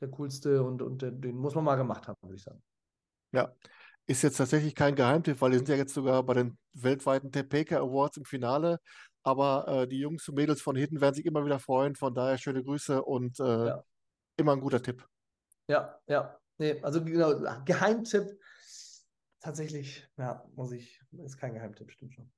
der 0.00 0.08
coolste 0.10 0.62
und, 0.62 0.82
und 0.82 1.02
der, 1.02 1.10
den 1.10 1.36
muss 1.36 1.54
man 1.54 1.64
mal 1.64 1.76
gemacht 1.76 2.06
haben, 2.08 2.18
würde 2.22 2.36
ich 2.36 2.42
sagen. 2.42 2.62
Ja, 3.32 3.52
ist 4.06 4.22
jetzt 4.22 4.36
tatsächlich 4.36 4.74
kein 4.74 4.94
Geheimtipp, 4.94 5.40
weil 5.40 5.50
die 5.50 5.56
sind 5.58 5.68
ja 5.68 5.76
jetzt 5.76 5.94
sogar 5.94 6.22
bei 6.22 6.34
den 6.34 6.58
weltweiten 6.74 7.32
Tepeka 7.32 7.78
Awards 7.78 8.18
im 8.18 8.24
Finale. 8.24 8.78
Aber 9.22 9.66
äh, 9.66 9.88
die 9.88 9.98
Jungs 9.98 10.28
und 10.28 10.34
Mädels 10.34 10.60
von 10.60 10.76
hinten 10.76 11.00
werden 11.00 11.14
sich 11.14 11.24
immer 11.24 11.44
wieder 11.44 11.58
freuen. 11.58 11.94
Von 11.96 12.14
daher 12.14 12.36
schöne 12.36 12.62
Grüße 12.62 13.02
und 13.02 13.40
äh, 13.40 13.66
ja. 13.68 13.84
immer 14.36 14.52
ein 14.52 14.60
guter 14.60 14.82
Tipp. 14.82 15.06
Ja, 15.68 15.98
ja. 16.06 16.38
Nee, 16.58 16.80
also 16.82 17.02
genau, 17.02 17.34
Geheimtipp 17.64 18.38
tatsächlich, 19.40 20.06
ja, 20.16 20.44
muss 20.54 20.72
ich, 20.72 21.00
ist 21.24 21.38
kein 21.38 21.54
Geheimtipp, 21.54 21.90
stimmt 21.90 22.14
schon. 22.14 22.30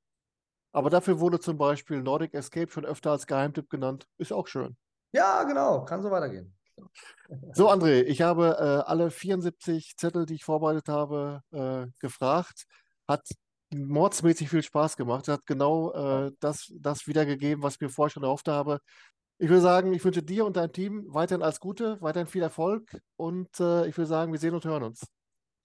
Aber 0.77 0.91
dafür 0.91 1.21
wurde 1.21 1.41
zum 1.41 1.57
Beispiel 1.57 2.03
Nordic 2.03 2.35
Escape 2.35 2.71
schon 2.71 2.85
öfter 2.85 3.11
als 3.11 3.27
Geheimtipp 3.27 3.71
genannt. 3.71 4.07
Ist 4.19 4.31
auch 4.31 4.47
schön. 4.47 4.77
Ja, 5.13 5.43
genau. 5.45 5.87
Kann 5.87 6.03
so 6.03 6.11
weitergehen. 6.11 6.55
So, 7.55 7.71
André, 7.71 8.03
ich 8.03 8.21
habe 8.21 8.59
äh, 8.61 8.87
alle 8.87 9.11
74 9.11 9.97
Zettel, 9.97 10.27
die 10.27 10.35
ich 10.35 10.45
vorbereitet 10.45 10.91
habe, 10.91 11.41
äh, 11.51 11.87
gefragt. 11.99 12.67
Hat 13.09 13.27
mordsmäßig 13.75 14.51
viel 14.51 14.63
Spaß 14.63 14.99
gemacht. 14.99 15.29
Hat 15.29 15.47
genau 15.47 15.95
äh, 15.95 16.33
das, 16.41 16.71
das 16.79 17.07
wiedergegeben, 17.07 17.63
was 17.63 17.77
ich 17.77 17.81
mir 17.81 17.89
vorher 17.89 18.11
schon 18.11 18.25
erhofft 18.25 18.49
habe. 18.49 18.81
Ich 19.39 19.49
würde 19.49 19.63
sagen, 19.63 19.95
ich 19.95 20.05
wünsche 20.05 20.23
dir 20.23 20.45
und 20.45 20.59
deinem 20.59 20.73
Team 20.73 21.07
weiterhin 21.09 21.43
alles 21.43 21.59
Gute, 21.59 21.99
weiterhin 22.03 22.27
viel 22.27 22.43
Erfolg 22.43 23.01
und 23.17 23.49
äh, 23.61 23.87
ich 23.87 23.97
würde 23.97 24.09
sagen, 24.09 24.31
wir 24.31 24.39
sehen 24.39 24.53
und 24.53 24.67
hören 24.67 24.83
uns. 24.83 25.07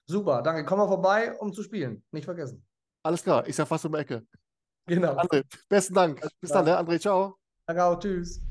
Super, 0.08 0.42
danke. 0.42 0.64
Komm 0.64 0.78
mal 0.78 0.88
vorbei, 0.88 1.38
um 1.38 1.52
zu 1.52 1.64
spielen. 1.64 2.02
Nicht 2.12 2.24
vergessen. 2.24 2.66
Alles 3.04 3.24
klar, 3.24 3.46
ich 3.46 3.58
sag 3.58 3.68
fast 3.68 3.86
um 3.86 3.92
die 3.92 4.00
Ecke. 4.00 4.26
Genau. 4.92 5.16
André, 5.16 5.44
besten 5.70 5.94
Dank. 5.94 6.22
Bis 6.42 6.52
dann, 6.52 6.66
ne? 6.66 6.78
André, 6.78 7.00
ciao. 7.00 7.38
Danke 7.66 7.82
auch, 7.86 7.98
tschüss. 7.98 8.42